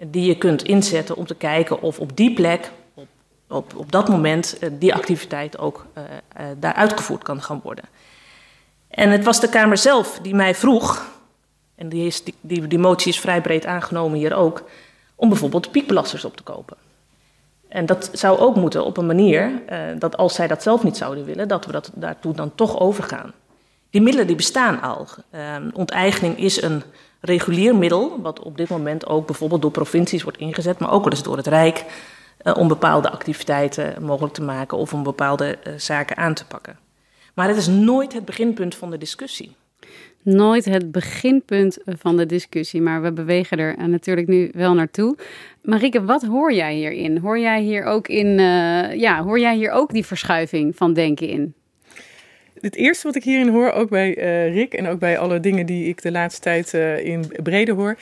Die 0.08 0.26
je 0.26 0.38
kunt 0.38 0.64
inzetten 0.64 1.16
om 1.16 1.26
te 1.26 1.36
kijken 1.36 1.82
of 1.82 2.00
op 2.00 2.18
die 2.18 2.34
plek 2.34 2.72
op, 3.52 3.76
op 3.76 3.92
dat 3.92 4.10
moment 4.10 4.58
uh, 4.60 4.70
die 4.74 4.94
activiteit 4.94 5.58
ook 5.58 5.86
uh, 5.98 6.04
uh, 6.04 6.46
daar 6.60 6.74
uitgevoerd 6.74 7.24
kan 7.24 7.42
gaan 7.42 7.60
worden. 7.64 7.86
En 8.88 9.10
het 9.10 9.24
was 9.24 9.40
de 9.40 9.50
Kamer 9.50 9.78
zelf 9.78 10.20
die 10.22 10.36
mij 10.36 10.56
vroeg, 10.56 11.06
en 11.76 11.90
die, 11.90 12.06
is, 12.06 12.24
die, 12.24 12.36
die, 12.42 12.68
die 12.68 12.80
motie 12.80 13.12
is 13.12 13.20
vrij 13.20 13.42
breed 13.42 13.66
aangenomen 13.66 14.18
hier 14.18 14.36
ook, 14.36 14.64
om 15.16 15.30
bijvoorbeeld 15.30 15.72
piekbelasters 15.72 16.26
op 16.26 16.36
te 16.36 16.44
kopen. 16.44 16.78
En 17.68 17.86
dat 17.86 18.10
zou 18.14 18.40
ook 18.40 18.56
moeten 18.56 18.86
op 18.86 18.98
een 18.98 19.06
manier 19.06 19.52
dat 20.00 20.18
als 20.18 20.36
zij 20.36 20.48
dat 20.48 20.64
zelf 20.64 20.84
niet 20.84 20.98
zouden 20.98 21.26
willen, 21.26 21.48
dat 21.48 21.66
we 21.66 21.72
dat 21.72 21.92
daartoe 21.94 22.34
dan 22.34 22.56
toch 22.56 22.80
overgaan. 22.80 23.34
Die 23.90 24.02
middelen 24.02 24.28
die 24.28 24.36
bestaan 24.36 24.82
al. 24.82 25.08
onteigening 25.74 26.38
is 26.38 26.62
een 26.62 26.84
regulier 27.22 27.76
middel, 27.76 28.20
wat 28.22 28.40
op 28.40 28.58
dit 28.58 28.70
moment 28.70 29.08
ook 29.08 29.26
bijvoorbeeld 29.26 29.62
door 29.62 29.72
provincies 29.72 30.24
wordt 30.24 30.38
ingezet, 30.38 30.80
maar 30.80 30.92
ook 30.92 31.04
wel 31.04 31.12
eens 31.12 31.24
door 31.24 31.38
het 31.38 31.48
Rijk. 31.48 31.86
Uh, 32.44 32.58
om 32.58 32.68
bepaalde 32.68 33.10
activiteiten 33.10 34.04
mogelijk 34.04 34.34
te 34.34 34.42
maken 34.42 34.78
of 34.78 34.94
om 34.94 35.04
bepaalde 35.04 35.58
uh, 35.68 35.74
zaken 35.78 36.18
aan 36.18 36.34
te 36.34 36.46
pakken. 36.46 36.78
Maar 37.34 37.48
het 37.48 37.58
is 37.58 37.68
nooit 37.68 38.14
het 38.14 38.26
beginpunt 38.26 38.76
van 38.76 38.92
de 38.92 38.98
discussie. 38.98 39.56
Nooit 40.24 40.66
het 40.66 40.92
beginpunt 40.92 41.78
van 41.86 42.18
de 42.18 42.26
discussie, 42.26 42.82
maar 42.82 43.02
we 43.02 43.12
bewegen 43.12 43.58
er 43.58 43.78
eh, 43.78 43.86
natuurlijk 43.86 44.28
nu 44.28 44.50
wel 44.54 44.74
naartoe. 44.74 45.18
Marike, 45.62 46.06
wat 46.06 46.22
hoor 46.22 46.54
jij 46.54 46.74
hierin? 46.74 47.18
Hoor 47.18 47.40
jij 47.40 47.62
hier 47.62 47.84
ook 47.84 48.08
in, 48.08 48.28
uh, 48.28 48.96
ja, 48.96 49.24
hoor 49.24 49.40
jij 49.40 49.56
hier 49.56 49.72
ook 49.72 49.94
die 49.94 50.06
verschuiving 50.06 50.76
van 50.76 50.94
denken 50.94 51.28
in? 51.28 51.54
Het 52.60 52.76
eerste 52.76 53.08
wat 53.08 53.16
ik 53.16 53.24
hierin 53.24 53.48
hoor, 53.48 53.72
ook 53.72 53.90
bij 53.90 54.18
uh, 54.18 54.54
Rick 54.54 54.74
en 54.74 54.88
ook 54.88 55.00
bij 55.00 55.18
alle 55.18 55.40
dingen 55.40 55.66
die 55.66 55.88
ik 55.88 56.02
de 56.02 56.12
laatste 56.12 56.42
tijd 56.42 56.74
uh, 56.74 57.06
in 57.06 57.32
brede 57.44 57.72
hoor. 57.72 57.98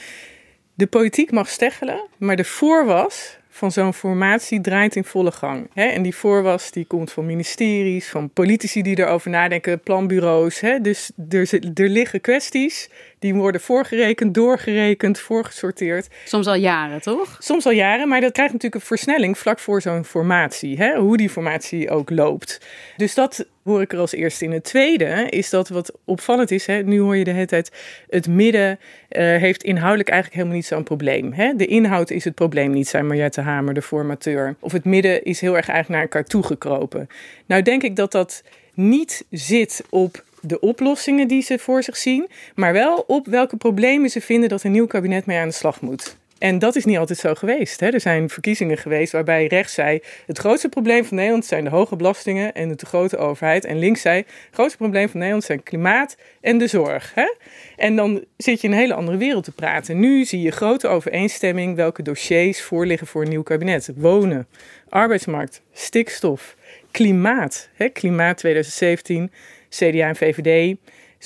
De 0.74 0.88
politiek 0.88 1.31
mag 1.31 1.50
steggelen, 1.50 2.01
maar 2.17 2.36
de 2.36 2.43
voorwas 2.43 3.38
van 3.59 3.71
zo'n 3.71 3.93
formatie 3.93 4.61
draait 4.61 4.95
in 4.95 5.03
volle 5.03 5.31
gang. 5.31 5.69
Hè? 5.73 5.83
En 5.83 6.01
die 6.01 6.15
voorwas 6.15 6.71
die 6.71 6.85
komt 6.85 7.11
van 7.11 7.25
ministeries, 7.25 8.09
van 8.09 8.29
politici 8.29 8.81
die 8.81 8.99
erover 8.99 9.29
nadenken, 9.29 9.79
planbureaus. 9.79 10.59
Hè? 10.59 10.81
Dus 10.81 11.11
er, 11.29 11.59
er 11.73 11.89
liggen 11.89 12.21
kwesties 12.21 12.89
die 13.19 13.33
worden 13.33 13.61
voorgerekend, 13.61 14.33
doorgerekend, 14.33 15.19
voorgesorteerd. 15.19 16.07
Soms 16.25 16.47
al 16.47 16.55
jaren, 16.55 17.01
toch? 17.01 17.38
Soms 17.39 17.65
al 17.65 17.71
jaren, 17.71 18.07
maar 18.07 18.21
dat 18.21 18.31
krijgt 18.31 18.53
natuurlijk 18.53 18.81
een 18.81 18.88
versnelling 18.88 19.38
vlak 19.38 19.59
voor 19.59 19.81
zo'n 19.81 20.05
formatie. 20.05 20.77
Hè? 20.77 20.97
Hoe 20.97 21.17
die 21.17 21.29
formatie 21.29 21.89
ook 21.89 22.09
loopt. 22.09 22.61
Dus 22.97 23.13
dat 23.13 23.45
hoor 23.63 23.81
ik 23.81 23.93
er 23.93 23.99
als 23.99 24.13
eerste 24.13 24.45
in. 24.45 24.51
Het 24.51 24.63
tweede 24.63 25.27
is 25.29 25.49
dat 25.49 25.69
wat 25.69 25.97
opvallend 26.05 26.51
is, 26.51 26.65
hè, 26.65 26.83
nu 26.83 26.99
hoor 26.99 27.17
je 27.17 27.23
de 27.23 27.31
hele 27.31 27.45
tijd, 27.45 27.71
het 28.09 28.27
midden 28.27 28.79
uh, 29.09 29.21
heeft 29.21 29.63
inhoudelijk 29.63 30.09
eigenlijk 30.09 30.38
helemaal 30.38 30.59
niet 30.59 30.69
zo'n 30.69 30.83
probleem. 30.83 31.33
Hè? 31.33 31.55
De 31.55 31.65
inhoud 31.65 32.09
is 32.09 32.23
het 32.23 32.35
probleem 32.35 32.71
niet, 32.71 32.88
zei 32.88 33.03
Mariette 33.03 33.41
Hamer, 33.41 33.73
de 33.73 33.81
formateur. 33.81 34.55
Of 34.59 34.71
het 34.71 34.85
midden 34.85 35.23
is 35.23 35.41
heel 35.41 35.57
erg 35.57 35.67
eigenlijk 35.67 35.89
naar 35.89 36.01
elkaar 36.01 36.23
toegekropen. 36.23 37.07
Nou 37.45 37.61
denk 37.61 37.83
ik 37.83 37.95
dat 37.95 38.11
dat 38.11 38.43
niet 38.73 39.25
zit 39.29 39.83
op 39.89 40.23
de 40.41 40.60
oplossingen 40.60 41.27
die 41.27 41.41
ze 41.41 41.60
voor 41.60 41.84
zich 41.84 41.98
zien, 41.98 42.29
maar 42.55 42.74
wel 42.74 43.03
op 43.08 43.27
welke 43.27 43.58
problemen 43.58 44.10
ze 44.10 44.22
vinden 44.22 44.50
dat 44.50 44.63
een 44.63 44.72
nieuw 44.72 44.88
kabinet 44.88 45.25
mee 45.25 45.38
aan 45.38 45.48
de 45.48 45.53
slag 45.53 45.81
moet. 45.81 46.17
En 46.39 46.60
dat 46.60 46.75
is 46.75 46.86
niet 46.86 46.98
altijd 46.98 47.19
zo 47.19 47.34
geweest. 47.34 47.79
Hè. 47.79 47.88
Er 47.88 48.01
zijn 48.01 48.29
verkiezingen 48.29 48.77
geweest 48.77 49.12
waarbij 49.12 49.48
rechts 49.48 49.74
zei: 49.74 50.00
het 50.25 50.38
grootste 50.38 50.69
probleem 50.69 51.05
van 51.05 51.17
Nederland 51.17 51.46
zijn 51.46 51.63
de 51.63 51.69
hoge 51.69 51.96
belastingen 51.96 52.53
en 52.53 52.69
de 52.69 52.75
te 52.75 52.86
grote 52.86 53.17
overheid. 53.17 53.65
En 53.65 53.79
links 53.79 54.01
zei: 54.01 54.17
het 54.17 54.27
grootste 54.51 54.77
probleem 54.77 55.10
van 55.10 55.17
Nederland 55.17 55.46
zijn 55.46 55.63
klimaat 55.63 56.17
en 56.41 56.58
de 56.58 56.67
zorg. 56.67 57.12
Hè. 57.15 57.34
En 57.75 57.96
dan 57.96 58.24
zit 58.38 58.62
je 58.62 58.67
in 58.67 58.74
een 58.74 58.79
hele 58.79 58.93
andere 58.93 59.17
wereld 59.17 59.43
te 59.43 59.51
praten. 59.51 60.00
Nu 60.00 60.25
zie 60.25 60.41
je 60.41 60.51
grote 60.51 60.88
overeenstemming 60.88 61.75
welke 61.75 62.03
dossiers 62.03 62.62
voorliggen 62.62 63.08
voor 63.08 63.22
een 63.22 63.29
nieuw 63.29 63.43
kabinet: 63.43 63.91
wonen, 63.96 64.48
arbeidsmarkt, 64.89 65.62
stikstof, 65.74 66.55
klimaat. 66.91 67.69
Hè. 67.74 67.89
Klimaat 67.89 68.38
2017 68.38 69.31
CDA 69.69 70.07
en 70.07 70.15
VVD 70.15 70.77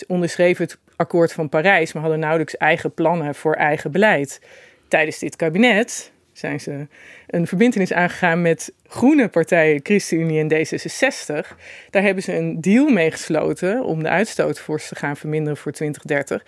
onderschreven 0.07 0.63
het 0.63 0.79
akkoord 0.95 1.33
van 1.33 1.49
Parijs, 1.49 1.93
maar 1.93 2.01
hadden 2.01 2.19
nauwelijks 2.19 2.57
eigen 2.57 2.93
plannen 2.93 3.35
voor 3.35 3.53
eigen 3.53 3.91
beleid. 3.91 4.41
Tijdens 4.87 5.19
dit 5.19 5.35
kabinet 5.35 6.11
zijn 6.33 6.59
ze 6.59 6.87
een 7.27 7.47
verbindenis 7.47 7.93
aangegaan 7.93 8.41
met 8.41 8.73
groene 8.93 9.27
partijen, 9.27 9.79
ChristenUnie 9.83 10.39
en 10.39 10.51
D66. 10.53 11.57
Daar 11.89 12.03
hebben 12.03 12.23
ze 12.23 12.35
een 12.35 12.61
deal 12.61 12.87
mee 12.87 13.11
gesloten 13.11 13.83
om 13.83 14.03
de 14.03 14.09
uitstoot 14.09 14.59
fors 14.59 14.87
te 14.87 14.95
gaan 14.95 15.17
verminderen 15.17 15.57
voor 15.57 15.71
2030. 15.71 16.43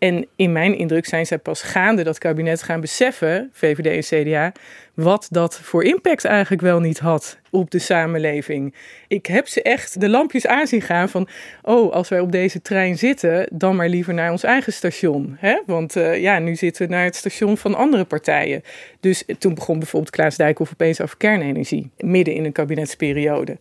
En 0.00 0.26
in 0.36 0.52
mijn 0.52 0.78
indruk 0.78 1.06
zijn 1.06 1.26
zij 1.26 1.38
pas 1.38 1.62
gaande 1.62 2.02
dat 2.02 2.18
kabinet 2.18 2.62
gaan 2.62 2.80
beseffen, 2.80 3.50
VVD 3.52 4.10
en 4.10 4.24
CDA, 4.24 4.52
wat 4.94 5.26
dat 5.30 5.60
voor 5.60 5.84
impact 5.84 6.24
eigenlijk 6.24 6.62
wel 6.62 6.80
niet 6.80 6.98
had 6.98 7.38
op 7.50 7.70
de 7.70 7.78
samenleving. 7.78 8.74
Ik 9.08 9.26
heb 9.26 9.48
ze 9.48 9.62
echt 9.62 10.00
de 10.00 10.08
lampjes 10.08 10.46
aanzien 10.46 10.82
gaan 10.82 11.08
van, 11.08 11.28
oh, 11.62 11.92
als 11.92 12.08
wij 12.08 12.20
op 12.20 12.32
deze 12.32 12.62
trein 12.62 12.98
zitten, 12.98 13.48
dan 13.52 13.76
maar 13.76 13.88
liever 13.88 14.14
naar 14.14 14.30
ons 14.30 14.42
eigen 14.42 14.72
station. 14.72 15.36
Hè? 15.38 15.60
Want 15.66 15.96
uh, 15.96 16.20
ja, 16.20 16.38
nu 16.38 16.56
zitten 16.56 16.86
we 16.86 16.92
naar 16.92 17.04
het 17.04 17.16
station 17.16 17.56
van 17.56 17.74
andere 17.74 18.04
partijen. 18.04 18.62
Dus 19.00 19.24
toen 19.38 19.54
begon 19.54 19.78
bijvoorbeeld 19.78 20.12
Klaas 20.12 20.36
Dijkhoff 20.36 20.72
opeens 20.72 21.00
over 21.00 21.16
kernenergie, 21.16 21.89
midden 21.98 22.34
in 22.34 22.44
een 22.44 22.52
kabinetsperiode. 22.52 23.58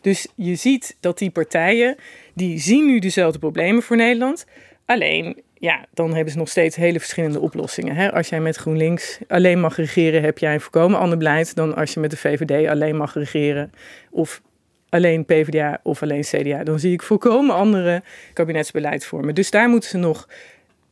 Dus 0.00 0.26
je 0.34 0.54
ziet 0.54 0.96
dat 1.00 1.18
die 1.18 1.30
partijen, 1.30 1.96
die 2.34 2.58
zien 2.58 2.86
nu 2.86 2.98
dezelfde 2.98 3.38
problemen 3.38 3.82
voor 3.82 3.96
Nederland. 3.96 4.46
Alleen 4.84 5.42
ja, 5.54 5.86
dan 5.94 6.14
hebben 6.14 6.32
ze 6.32 6.38
nog 6.38 6.48
steeds 6.48 6.76
hele 6.76 6.98
verschillende 6.98 7.40
oplossingen. 7.40 7.96
Hè? 7.96 8.12
Als 8.12 8.28
jij 8.28 8.40
met 8.40 8.56
GroenLinks 8.56 9.18
alleen 9.28 9.60
mag 9.60 9.76
regeren, 9.76 10.22
heb 10.22 10.38
jij 10.38 10.54
een 10.54 10.60
voorkomen 10.60 10.98
ander 10.98 11.18
beleid 11.18 11.54
dan 11.54 11.76
als 11.76 11.94
je 11.94 12.00
met 12.00 12.10
de 12.10 12.16
VVD 12.16 12.68
alleen 12.68 12.96
mag 12.96 13.14
regeren. 13.14 13.72
Of 14.10 14.42
alleen 14.88 15.24
PvdA 15.24 15.80
of 15.82 16.02
alleen 16.02 16.22
CDA. 16.22 16.64
Dan 16.64 16.78
zie 16.78 16.92
ik 16.92 17.02
volkomen 17.02 17.54
andere 17.54 18.02
kabinetsbeleidsvormen. 18.32 19.34
Dus 19.34 19.50
daar 19.50 19.68
moeten 19.68 19.90
ze 19.90 19.96
nog 19.96 20.28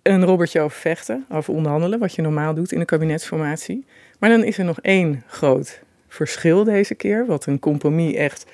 een 0.03 0.25
robbertje 0.25 0.61
over 0.61 0.79
vechten, 0.79 1.27
over 1.31 1.55
onderhandelen, 1.55 1.99
wat 1.99 2.15
je 2.15 2.23
normaal 2.23 2.55
doet 2.55 2.73
in 2.73 2.81
een 2.81 2.87
kabinetsformatie. 2.87 3.85
Maar 4.19 4.31
dan 4.31 4.45
is 4.45 4.59
er 4.59 4.65
nog 4.65 4.81
één 4.81 5.23
groot 5.27 5.81
verschil 6.09 6.65
deze 6.65 6.95
keer, 6.95 7.27
wat 7.27 7.47
een 7.47 7.59
compromis 7.59 8.15
echt 8.15 8.47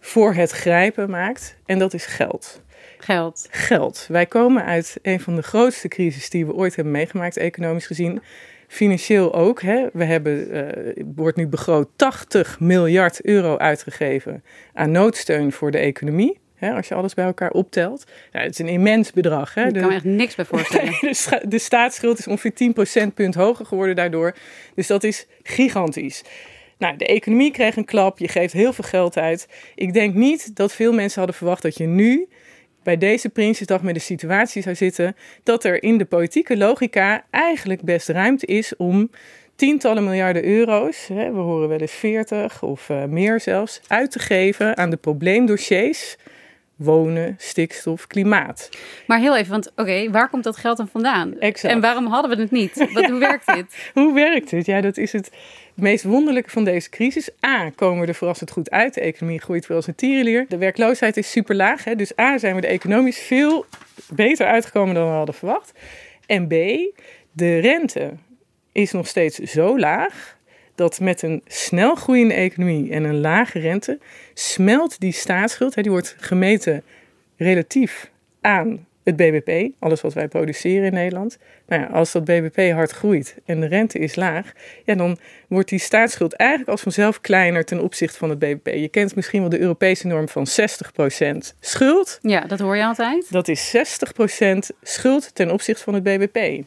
voor 0.00 0.34
het 0.34 0.50
grijpen 0.50 1.10
maakt. 1.10 1.56
En 1.66 1.78
dat 1.78 1.94
is 1.94 2.06
geld. 2.06 2.62
Geld. 2.98 3.48
Geld. 3.50 4.06
Wij 4.08 4.26
komen 4.26 4.64
uit 4.64 4.98
een 5.02 5.20
van 5.20 5.36
de 5.36 5.42
grootste 5.42 5.88
crisis 5.88 6.30
die 6.30 6.46
we 6.46 6.54
ooit 6.54 6.74
hebben 6.74 6.92
meegemaakt, 6.92 7.36
economisch 7.36 7.86
gezien. 7.86 8.22
Financieel 8.68 9.34
ook. 9.34 9.62
Hè. 9.62 9.86
We 9.92 10.04
hebben, 10.04 10.56
uh, 10.56 11.04
wordt 11.14 11.36
nu 11.36 11.46
begroot 11.46 11.88
80 11.96 12.60
miljard 12.60 13.24
euro 13.24 13.56
uitgegeven 13.56 14.44
aan 14.72 14.90
noodsteun 14.90 15.52
voor 15.52 15.70
de 15.70 15.78
economie. 15.78 16.40
Hè, 16.54 16.72
als 16.72 16.88
je 16.88 16.94
alles 16.94 17.14
bij 17.14 17.24
elkaar 17.24 17.50
optelt. 17.50 18.04
Nou, 18.32 18.44
het 18.44 18.52
is 18.52 18.58
een 18.58 18.72
immens 18.72 19.12
bedrag. 19.12 19.54
Hè. 19.54 19.66
Ik 19.66 19.72
kan 19.72 19.88
me 19.88 19.94
echt 19.94 20.04
niks 20.04 20.34
bij 20.34 20.44
voorstellen. 20.44 20.92
de, 21.00 21.40
de 21.48 21.58
staatsschuld 21.58 22.18
is 22.18 22.26
ongeveer 22.26 22.54
10 22.54 22.72
procentpunt 22.72 23.34
hoger 23.34 23.66
geworden 23.66 23.96
daardoor. 23.96 24.34
Dus 24.74 24.86
dat 24.86 25.04
is 25.04 25.26
gigantisch. 25.42 26.22
Nou, 26.78 26.96
de 26.96 27.06
economie 27.06 27.50
kreeg 27.50 27.76
een 27.76 27.84
klap. 27.84 28.18
Je 28.18 28.28
geeft 28.28 28.52
heel 28.52 28.72
veel 28.72 28.84
geld 28.84 29.16
uit. 29.16 29.48
Ik 29.74 29.92
denk 29.92 30.14
niet 30.14 30.56
dat 30.56 30.72
veel 30.72 30.92
mensen 30.92 31.18
hadden 31.18 31.36
verwacht 31.36 31.62
dat 31.62 31.76
je 31.76 31.86
nu 31.86 32.28
bij 32.82 32.98
deze 32.98 33.28
Prinsjesdag 33.28 33.82
met 33.82 33.94
de 33.94 34.00
situatie 34.00 34.62
zou 34.62 34.74
zitten 34.74 35.16
dat 35.42 35.64
er 35.64 35.82
in 35.82 35.98
de 35.98 36.04
politieke 36.04 36.56
logica 36.56 37.24
eigenlijk 37.30 37.82
best 37.82 38.08
ruimte 38.08 38.46
is 38.46 38.76
om 38.76 39.10
tientallen 39.56 40.04
miljarden 40.04 40.44
euro's, 40.44 41.06
hè, 41.06 41.32
we 41.32 41.38
horen 41.38 41.68
wel 41.68 41.78
eens 41.78 41.92
40 41.92 42.62
of 42.62 42.88
uh, 42.88 43.04
meer 43.04 43.40
zelfs, 43.40 43.80
uit 43.86 44.10
te 44.10 44.18
geven 44.18 44.76
aan 44.76 44.90
de 44.90 44.96
probleemdossiers 44.96 46.16
wonen, 46.76 47.34
stikstof, 47.38 48.06
klimaat. 48.06 48.68
Maar 49.06 49.18
heel 49.18 49.36
even, 49.36 49.50
want 49.50 49.72
oké, 49.76 50.10
waar 50.10 50.28
komt 50.28 50.44
dat 50.44 50.56
geld 50.56 50.76
dan 50.76 50.88
vandaan? 50.88 51.38
Exact. 51.38 51.74
En 51.74 51.80
waarom 51.80 52.06
hadden 52.06 52.36
we 52.36 52.42
het 52.42 52.50
niet? 52.50 52.86
Wat, 52.92 53.04
hoe 53.04 53.18
werkt 53.18 53.54
dit? 53.54 53.66
hoe 53.94 54.14
werkt 54.14 54.50
het? 54.50 54.66
Ja, 54.66 54.80
dat 54.80 54.96
is 54.96 55.12
het 55.12 55.30
meest 55.74 56.04
wonderlijke 56.04 56.50
van 56.50 56.64
deze 56.64 56.88
crisis. 56.88 57.30
A, 57.46 57.70
komen 57.70 58.00
we 58.00 58.06
er 58.06 58.14
verrassend 58.14 58.50
goed 58.50 58.70
uit. 58.70 58.94
De 58.94 59.00
economie 59.00 59.40
groeit 59.40 59.66
wel 59.66 59.76
als 59.76 59.86
een 59.86 59.94
tierenlier. 59.94 60.44
De 60.48 60.56
werkloosheid 60.56 61.16
is 61.16 61.30
super 61.30 61.54
laag. 61.54 61.84
Hè? 61.84 61.96
Dus 61.96 62.18
A, 62.18 62.38
zijn 62.38 62.54
we 62.54 62.60
er 62.60 62.68
economisch 62.68 63.18
veel 63.18 63.66
beter 64.08 64.46
uitgekomen 64.46 64.94
dan 64.94 65.04
we 65.06 65.12
hadden 65.12 65.34
verwacht. 65.34 65.72
En 66.26 66.46
B, 66.46 66.52
de 67.32 67.58
rente 67.58 68.12
is 68.72 68.92
nog 68.92 69.06
steeds 69.06 69.38
zo 69.38 69.78
laag 69.78 70.36
dat 70.74 71.00
met 71.00 71.22
een 71.22 71.42
snel 71.46 71.94
groeiende 71.94 72.34
economie 72.34 72.92
en 72.92 73.04
een 73.04 73.20
lage 73.20 73.58
rente 73.58 73.98
smelt 74.34 75.00
die 75.00 75.12
staatsschuld, 75.12 75.74
die 75.74 75.90
wordt 75.90 76.16
gemeten 76.18 76.82
relatief 77.36 78.10
aan 78.40 78.86
het 79.04 79.16
BBP, 79.16 79.72
alles 79.78 80.00
wat 80.00 80.12
wij 80.12 80.28
produceren 80.28 80.84
in 80.84 80.92
Nederland. 80.92 81.38
Nou 81.66 81.82
ja, 81.82 81.88
als 81.88 82.12
dat 82.12 82.24
BBP 82.24 82.72
hard 82.72 82.90
groeit 82.90 83.36
en 83.44 83.60
de 83.60 83.66
rente 83.66 83.98
is 83.98 84.16
laag, 84.16 84.52
ja, 84.84 84.94
dan 84.94 85.18
wordt 85.48 85.68
die 85.68 85.78
staatsschuld 85.78 86.32
eigenlijk 86.32 86.70
als 86.70 86.80
vanzelf 86.80 87.20
kleiner 87.20 87.64
ten 87.64 87.80
opzichte 87.80 88.18
van 88.18 88.30
het 88.30 88.38
BBP. 88.38 88.66
Je 88.66 88.88
kent 88.88 89.14
misschien 89.14 89.40
wel 89.40 89.48
de 89.48 89.60
Europese 89.60 90.06
norm 90.06 90.28
van 90.28 90.46
60% 90.46 91.56
schuld. 91.60 92.18
Ja, 92.22 92.40
dat 92.40 92.58
hoor 92.58 92.76
je 92.76 92.84
altijd. 92.84 93.32
Dat 93.32 93.48
is 93.48 93.76
60% 93.76 94.76
schuld 94.82 95.34
ten 95.34 95.50
opzichte 95.50 95.82
van 95.82 95.94
het 95.94 96.02
BBP. 96.02 96.64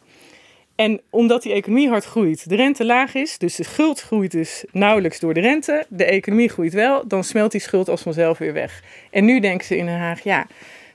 En 0.76 1.02
omdat 1.10 1.42
die 1.42 1.54
economie 1.54 1.90
hard 1.90 2.06
groeit, 2.06 2.50
de 2.50 2.56
rente 2.56 2.86
laag 2.86 3.14
is, 3.14 3.38
dus 3.38 3.56
de 3.56 3.64
schuld 3.64 4.02
groeit 4.02 4.32
dus 4.32 4.66
nauwelijks 4.72 5.20
door 5.20 5.34
de 5.34 5.40
rente, 5.40 5.86
de 5.90 6.06
economie 6.06 6.50
groeit 6.50 6.74
wel, 6.74 7.08
dan 7.08 7.24
smelt 7.24 7.52
die 7.52 7.62
schuld 7.62 7.90
als 7.90 8.02
vanzelf 8.02 8.38
weer 8.38 8.54
weg. 8.54 8.84
En 9.12 9.26
nu 9.26 9.40
denken 9.40 9.66
ze 9.66 9.78
in 9.78 9.86
Den 9.86 9.98
Haag, 9.98 10.24
ja, 10.24 10.48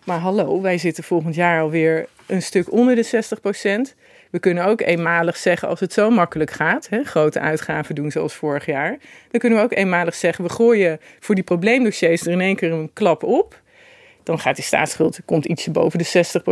maar 0.05 0.19
hallo, 0.19 0.61
wij 0.61 0.79
zitten 0.79 1.05
volgend 1.05 1.35
jaar 1.35 1.61
alweer 1.61 2.07
een 2.27 2.43
stuk 2.43 2.73
onder 2.73 2.95
de 2.95 3.25
60% 3.93 3.95
We 4.31 4.39
kunnen 4.39 4.65
ook 4.65 4.81
eenmalig 4.81 5.37
zeggen, 5.37 5.69
als 5.69 5.81
het 5.81 5.93
zo 5.93 6.11
makkelijk 6.11 6.51
gaat, 6.51 6.89
hè, 6.89 7.05
grote 7.05 7.41
uitgaven 7.41 7.95
doen 7.95 8.11
zoals 8.11 8.35
vorig 8.35 8.67
jaar, 8.67 8.99
dan 9.31 9.41
kunnen 9.41 9.59
we 9.59 9.65
ook 9.65 9.73
eenmalig 9.73 10.15
zeggen, 10.15 10.45
we 10.45 10.51
gooien 10.51 11.01
voor 11.21 11.35
die 11.35 11.45
probleemdossiers 11.45 12.27
er 12.27 12.33
in 12.33 12.41
één 12.41 12.57
keer 12.57 12.73
een 12.73 12.91
klap 12.93 13.23
op. 13.23 13.61
Dan 14.23 14.39
gaat 14.39 14.57
die 14.57 14.65
staatsschuld, 14.65 15.19
komt 15.25 15.45
ietsje 15.45 15.71
boven 15.71 15.99
de 15.99 16.05
60 16.05 16.43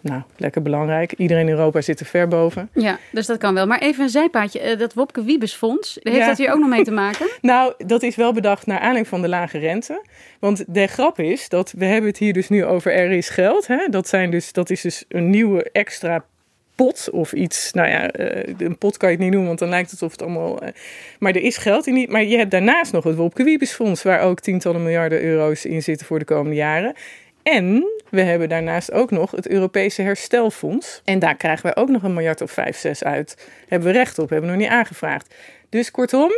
Nou, 0.00 0.22
lekker 0.36 0.62
belangrijk. 0.62 1.12
Iedereen 1.12 1.48
in 1.48 1.54
Europa 1.54 1.80
zit 1.80 2.00
er 2.00 2.06
ver 2.06 2.28
boven. 2.28 2.70
Ja, 2.72 2.98
dus 3.12 3.26
dat 3.26 3.38
kan 3.38 3.54
wel. 3.54 3.66
Maar 3.66 3.80
even 3.80 4.04
een 4.04 4.10
zijpaadje. 4.10 4.60
Eh, 4.60 4.78
dat 4.78 4.94
Wopke 4.94 5.22
Wiebesfonds, 5.22 5.98
heeft 6.02 6.26
dat 6.26 6.38
hier 6.38 6.52
ook 6.52 6.58
nog 6.58 6.68
mee 6.68 6.84
te 6.84 6.90
maken? 6.90 7.26
nou, 7.40 7.72
dat 7.86 8.02
is 8.02 8.16
wel 8.16 8.32
bedacht 8.32 8.66
naar 8.66 8.76
aanleiding 8.76 9.08
van 9.08 9.22
de 9.22 9.28
lage 9.28 9.58
rente. 9.58 10.04
Want 10.38 10.64
de 10.66 10.86
grap 10.86 11.18
is 11.18 11.48
dat 11.48 11.72
we 11.76 11.84
hebben 11.84 12.10
het 12.10 12.18
hier 12.18 12.32
dus 12.32 12.48
nu 12.48 12.64
over 12.64 12.92
er 12.92 13.10
is 13.10 13.28
geld. 13.28 13.66
Hè? 13.66 13.88
Dat, 13.90 14.08
zijn 14.08 14.30
dus, 14.30 14.52
dat 14.52 14.70
is 14.70 14.80
dus 14.80 15.04
een 15.08 15.30
nieuwe 15.30 15.70
extra 15.72 16.24
pot 16.74 17.08
of 17.10 17.32
iets. 17.32 17.72
Nou 17.72 17.88
ja, 17.88 18.18
uh, 18.18 18.42
een 18.58 18.78
pot 18.78 18.96
kan 18.96 19.08
je 19.08 19.14
het 19.14 19.24
niet 19.24 19.32
noemen, 19.32 19.48
want 19.48 19.58
dan 19.58 19.68
lijkt 19.68 19.90
het 19.90 20.02
of 20.02 20.12
het 20.12 20.22
allemaal. 20.22 20.62
Uh, 20.62 20.68
maar 21.18 21.34
er 21.34 21.42
is 21.42 21.56
geld 21.56 21.86
in 21.86 21.94
niet. 21.94 22.10
Maar 22.10 22.24
je 22.24 22.36
hebt 22.36 22.50
daarnaast 22.50 22.92
nog 22.92 23.04
het 23.04 23.16
Wopke 23.16 23.42
Wiebesfonds, 23.42 24.02
waar 24.02 24.20
ook 24.20 24.40
tientallen 24.40 24.82
miljarden 24.82 25.22
euro's 25.22 25.64
in 25.64 25.82
zitten 25.82 26.06
voor 26.06 26.18
de 26.18 26.24
komende 26.24 26.56
jaren. 26.56 26.94
En 27.42 27.84
we 28.10 28.20
hebben 28.20 28.48
daarnaast 28.48 28.92
ook 28.92 29.10
nog 29.10 29.30
het 29.30 29.48
Europese 29.48 30.02
Herstelfonds. 30.02 31.00
En 31.04 31.18
daar 31.18 31.36
krijgen 31.36 31.62
wij 31.62 31.76
ook 31.76 31.88
nog 31.88 32.02
een 32.02 32.14
miljard 32.14 32.40
of 32.40 32.50
vijf, 32.50 32.76
zes 32.76 33.04
uit. 33.04 33.48
Hebben 33.68 33.88
we 33.88 33.94
recht 33.94 34.18
op, 34.18 34.30
hebben 34.30 34.50
we 34.50 34.56
nog 34.56 34.64
niet 34.64 34.74
aangevraagd. 34.74 35.34
Dus 35.68 35.90
kortom, 35.90 36.30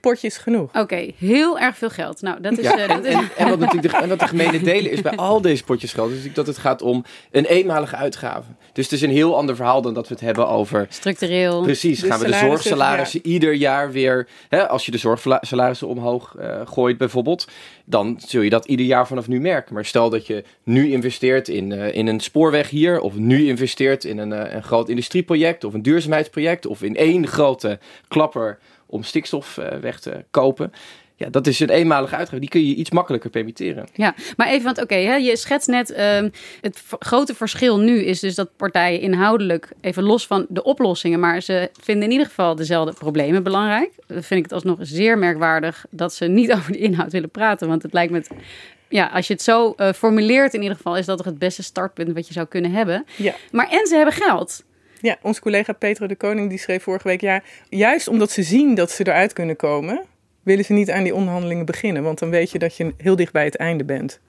potjes 0.00 0.36
genoeg. 0.36 0.70
Oké, 0.78 1.10
heel 1.18 1.58
erg 1.58 1.76
veel 1.76 1.90
geld. 1.90 2.22
Nou, 2.22 2.40
dat 2.40 2.58
is. 2.58 2.64
Ja, 2.64 2.78
uh, 2.78 2.88
dat 2.88 3.04
en, 3.04 3.04
is... 3.04 3.14
En, 3.14 3.30
en, 3.36 3.48
wat 3.48 3.58
natuurlijk 3.58 3.92
de, 3.94 4.00
en 4.00 4.08
wat 4.08 4.18
de 4.18 4.26
gemene 4.26 4.60
delen 4.72 4.90
is 4.90 5.00
bij 5.00 5.16
al 5.16 5.40
deze 5.40 5.64
potjes 5.64 5.92
geld, 5.92 6.06
is 6.06 6.12
natuurlijk 6.12 6.36
dat 6.36 6.46
het 6.46 6.58
gaat 6.58 6.82
om 6.82 7.04
een 7.30 7.44
eenmalige 7.44 7.96
uitgave. 7.96 8.48
Dus 8.72 8.84
het 8.84 8.94
is 8.94 9.02
een 9.02 9.10
heel 9.10 9.36
ander 9.36 9.56
verhaal 9.56 9.82
dan 9.82 9.94
dat 9.94 10.08
we 10.08 10.14
het 10.14 10.22
hebben 10.22 10.48
over. 10.48 10.86
Structureel. 10.88 11.62
Precies, 11.62 12.02
gaan 12.02 12.20
we 12.20 12.26
de 12.26 12.32
zorgsalarissen 12.32 13.20
ja. 13.22 13.30
ieder 13.30 13.52
jaar 13.52 13.92
weer. 13.92 14.28
Hè, 14.48 14.68
als 14.68 14.84
je 14.84 14.90
de 14.90 14.98
zorgsalarissen 14.98 15.88
omhoog 15.88 16.36
uh, 16.38 16.60
gooit, 16.64 16.98
bijvoorbeeld, 16.98 17.48
dan 17.84 18.20
zul 18.26 18.42
je 18.42 18.50
dat 18.50 18.66
ieder 18.66 18.86
jaar 18.86 19.06
vanaf 19.06 19.28
nu 19.28 19.40
merken. 19.40 19.74
Maar 19.74 19.84
stel 19.84 20.10
dat 20.10 20.26
je 20.26 20.44
nu 20.62 20.90
investeert 20.90 21.48
in, 21.48 21.70
uh, 21.70 21.94
in 21.94 22.06
een 22.06 22.20
spoorweg 22.20 22.70
hier, 22.70 23.00
of 23.00 23.14
nu 23.14 23.46
investeert 23.46 24.04
in 24.04 24.18
een, 24.18 24.32
uh, 24.32 24.52
een 24.52 24.62
groot 24.62 24.88
industrieproject, 24.88 25.64
of 25.64 25.74
een 25.74 25.82
duurzaamheidsproject, 25.82 26.66
of 26.66 26.82
in 26.82 26.96
één 26.96 27.26
grote 27.26 27.78
klapper 28.08 28.58
om 28.90 29.02
stikstof 29.02 29.56
uh, 29.56 29.66
weg 29.66 30.00
te 30.00 30.24
kopen. 30.30 30.72
Ja, 31.20 31.28
dat 31.30 31.46
is 31.46 31.60
een 31.60 31.70
eenmalige 31.70 32.16
uitgave. 32.16 32.40
Die 32.40 32.48
kun 32.48 32.66
je 32.66 32.74
iets 32.74 32.90
makkelijker 32.90 33.30
permitteren. 33.30 33.86
Ja, 33.94 34.14
maar 34.36 34.48
even, 34.48 34.64
want 34.64 34.82
oké, 34.82 34.94
okay, 34.94 35.22
je 35.22 35.36
schetst 35.36 35.68
net... 35.68 35.90
Uh, 35.90 36.30
het 36.60 36.82
grote 36.98 37.34
verschil 37.34 37.78
nu 37.78 38.04
is 38.04 38.20
dus 38.20 38.34
dat 38.34 38.56
partijen 38.56 39.00
inhoudelijk... 39.00 39.68
even 39.80 40.02
los 40.02 40.26
van 40.26 40.46
de 40.48 40.62
oplossingen... 40.62 41.20
maar 41.20 41.40
ze 41.40 41.70
vinden 41.80 42.04
in 42.04 42.10
ieder 42.10 42.26
geval 42.26 42.54
dezelfde 42.54 42.92
problemen 42.92 43.42
belangrijk. 43.42 43.90
Dan 44.06 44.22
vind 44.22 44.44
ik 44.44 44.50
het 44.50 44.52
alsnog 44.52 44.78
zeer 44.80 45.18
merkwaardig... 45.18 45.84
dat 45.90 46.14
ze 46.14 46.26
niet 46.26 46.52
over 46.56 46.72
de 46.72 46.78
inhoud 46.78 47.12
willen 47.12 47.30
praten. 47.30 47.68
Want 47.68 47.82
het 47.82 47.92
lijkt 47.92 48.12
me... 48.12 48.22
Ja, 48.88 49.06
als 49.06 49.26
je 49.26 49.32
het 49.32 49.42
zo 49.42 49.74
uh, 49.76 49.92
formuleert 49.92 50.54
in 50.54 50.62
ieder 50.62 50.76
geval... 50.76 50.96
is 50.96 51.06
dat 51.06 51.16
toch 51.16 51.26
het 51.26 51.38
beste 51.38 51.62
startpunt 51.62 52.12
wat 52.12 52.26
je 52.26 52.32
zou 52.32 52.46
kunnen 52.46 52.70
hebben. 52.70 53.04
Ja. 53.16 53.34
Maar 53.50 53.68
en 53.68 53.86
ze 53.86 53.96
hebben 53.96 54.14
geld... 54.14 54.62
Ja, 55.00 55.16
onze 55.22 55.40
collega 55.40 55.72
Peter 55.72 56.08
de 56.08 56.16
Koning 56.16 56.48
die 56.48 56.58
schreef 56.58 56.82
vorige 56.82 57.08
week... 57.08 57.20
ja, 57.20 57.42
juist 57.68 58.08
omdat 58.08 58.30
ze 58.30 58.42
zien 58.42 58.74
dat 58.74 58.90
ze 58.90 59.06
eruit 59.06 59.32
kunnen 59.32 59.56
komen... 59.56 60.04
willen 60.42 60.64
ze 60.64 60.72
niet 60.72 60.90
aan 60.90 61.02
die 61.02 61.14
onderhandelingen 61.14 61.66
beginnen. 61.66 62.02
Want 62.02 62.18
dan 62.18 62.30
weet 62.30 62.50
je 62.50 62.58
dat 62.58 62.76
je 62.76 62.94
heel 62.96 63.16
dicht 63.16 63.32
bij 63.32 63.44
het 63.44 63.56
einde 63.56 63.84
bent. 63.84 64.20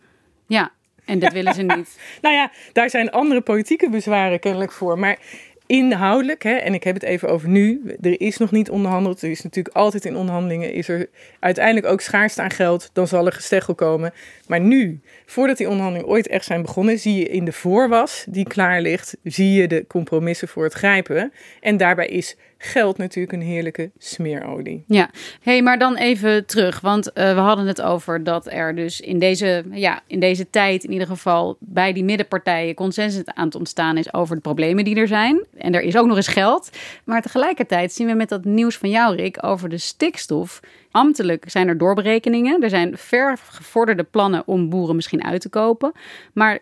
Ja, 0.47 0.71
en 1.05 1.19
dat 1.19 1.33
willen 1.33 1.53
ze 1.53 1.61
niet. 1.61 1.99
nou 2.21 2.35
ja, 2.35 2.51
daar 2.73 2.89
zijn 2.89 3.11
andere 3.11 3.41
politieke 3.41 3.89
bezwaren 3.89 4.39
kennelijk 4.39 4.71
voor. 4.71 4.99
Maar 4.99 5.17
inhoudelijk, 5.65 6.43
hè, 6.43 6.53
en 6.53 6.73
ik 6.73 6.83
heb 6.83 6.93
het 6.93 7.03
even 7.03 7.29
over 7.29 7.49
nu, 7.49 7.95
er 8.01 8.21
is 8.21 8.37
nog 8.37 8.51
niet 8.51 8.69
onderhandeld. 8.69 9.21
Er 9.21 9.29
is 9.29 9.41
natuurlijk 9.41 9.75
altijd 9.75 10.05
in 10.05 10.15
onderhandelingen, 10.15 10.73
is 10.73 10.87
er 10.87 11.09
uiteindelijk 11.39 11.85
ook 11.85 12.01
schaarste 12.01 12.41
aan 12.41 12.51
geld. 12.51 12.89
Dan 12.93 13.07
zal 13.07 13.25
er 13.25 13.31
gesteggel 13.31 13.75
komen. 13.75 14.13
Maar 14.47 14.59
nu, 14.59 15.01
voordat 15.31 15.57
die 15.57 15.69
onderhandelingen 15.69 16.13
ooit 16.13 16.27
echt 16.27 16.45
zijn 16.45 16.61
begonnen, 16.61 16.99
zie 16.99 17.15
je 17.15 17.29
in 17.29 17.45
de 17.45 17.51
voorwas 17.51 18.25
die 18.29 18.47
klaar 18.47 18.81
ligt, 18.81 19.17
zie 19.23 19.51
je 19.51 19.67
de 19.67 19.85
compromissen 19.87 20.47
voor 20.47 20.63
het 20.63 20.73
grijpen. 20.73 21.33
En 21.59 21.77
daarbij 21.77 22.07
is 22.07 22.35
geld 22.57 22.97
natuurlijk 22.97 23.33
een 23.33 23.41
heerlijke 23.41 23.91
smeerolie. 23.97 24.83
Ja, 24.87 25.09
hey, 25.41 25.61
maar 25.61 25.79
dan 25.79 25.95
even 25.95 26.45
terug. 26.45 26.79
Want 26.79 27.07
uh, 27.07 27.13
we 27.13 27.39
hadden 27.39 27.67
het 27.67 27.81
over 27.81 28.23
dat 28.23 28.51
er 28.51 28.75
dus 28.75 29.01
in 29.01 29.19
deze, 29.19 29.63
ja, 29.71 30.01
in 30.07 30.19
deze 30.19 30.49
tijd 30.49 30.83
in 30.83 30.91
ieder 30.91 31.07
geval 31.07 31.57
bij 31.59 31.93
die 31.93 32.03
middenpartijen 32.03 32.75
consensus 32.75 33.25
aan 33.25 33.45
het 33.45 33.55
ontstaan 33.55 33.97
is 33.97 34.13
over 34.13 34.35
de 34.35 34.41
problemen 34.41 34.83
die 34.83 34.95
er 34.95 35.07
zijn. 35.07 35.45
En 35.57 35.73
er 35.73 35.81
is 35.81 35.97
ook 35.97 36.07
nog 36.07 36.15
eens 36.15 36.27
geld. 36.27 36.69
Maar 37.03 37.21
tegelijkertijd 37.21 37.93
zien 37.93 38.07
we 38.07 38.13
met 38.13 38.29
dat 38.29 38.45
nieuws 38.45 38.77
van 38.77 38.89
jou, 38.89 39.15
Rick, 39.15 39.37
over 39.45 39.69
de 39.69 39.77
stikstof. 39.77 40.59
Ambtelijk 40.91 41.49
zijn 41.49 41.67
er 41.67 41.77
doorberekeningen. 41.77 42.61
Er 42.61 42.69
zijn 42.69 42.97
ver 42.97 43.37
gevorderde 43.37 44.03
plannen 44.03 44.43
om 44.45 44.69
boeren 44.69 44.95
misschien 44.95 45.23
uit 45.23 45.41
te 45.41 45.49
kopen. 45.49 45.91
Maar 46.33 46.59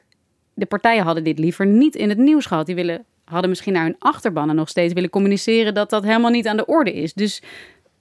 de 0.54 0.66
partijen 0.66 1.04
hadden 1.04 1.24
dit 1.24 1.40
liever 1.40 1.66
niet 1.66 1.96
in 1.96 2.10
het 2.10 2.18
nieuws 2.18 2.46
gehad. 2.46 2.66
Die 2.66 2.76
willen 2.76 3.06
hadden 3.24 3.50
misschien 3.50 3.74
naar 3.74 3.84
hun 3.84 3.96
achterbannen 4.00 4.56
nog 4.56 4.70
steeds 4.70 4.94
willen 4.94 5.10
communiceren 5.10 5.74
dat 5.74 5.90
dat 5.90 6.04
helemaal 6.04 6.32
niet 6.32 6.48
aan 6.48 6.58
de 6.58 6.66
orde 6.66 6.94
is. 6.94 7.14
Dus 7.14 7.42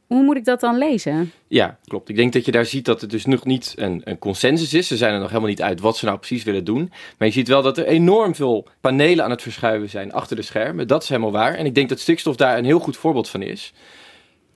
hoe 0.07 0.23
moet 0.23 0.37
ik 0.37 0.45
dat 0.45 0.61
dan 0.61 0.79
lezen? 0.79 1.33
Ja, 1.49 1.79
klopt. 1.85 2.09
Ik 2.09 2.17
denk 2.17 2.33
dat 2.33 2.45
je 2.45 2.53
daar 2.53 2.65
ziet 2.65 2.85
dat 2.85 3.01
het 3.01 3.11
dus 3.11 3.25
nog 3.25 3.45
niet 3.45 3.75
een, 3.77 4.01
een, 4.05 4.19
consensus 4.19 4.75
is. 4.75 4.87
Ze 4.87 4.97
zijn 4.97 5.13
er 5.13 5.19
nog 5.19 5.29
helemaal 5.29 5.49
niet 5.49 5.63
uit 5.63 5.81
wat 5.81 5.97
ze 5.97 6.05
nou 6.05 6.19
precies 6.19 6.45
willen 6.45 6.65
doen. 6.65 6.93
Maar 7.19 7.29
je 7.29 7.35
ziet 7.35 7.49
wel 7.49 7.63
dat 7.63 7.79
er 7.79 7.87
enorm 7.87 8.35
veel 8.35 8.67
panelen 8.81 9.25
aan 9.25 9.31
het 9.31 9.43
verschuiven 9.43 9.89
zijn 9.89 10.13
achter 10.13 10.37
de 10.37 10.43
schermen. 10.43 10.89
Dat 10.89 11.03
is 11.03 11.09
helemaal 11.09 11.33
waar. 11.33 11.55
En 11.55 11.67
ik 11.67 11.75
denk 11.75 11.89
dat 11.89 12.01
stikstof 12.01 12.37
daar 12.37 12.59
een 12.59 12.65
heel 12.65 12.79
goed 12.79 12.97
voorbeeld 12.97 13.29
van 13.29 13.43
is. 13.43 13.73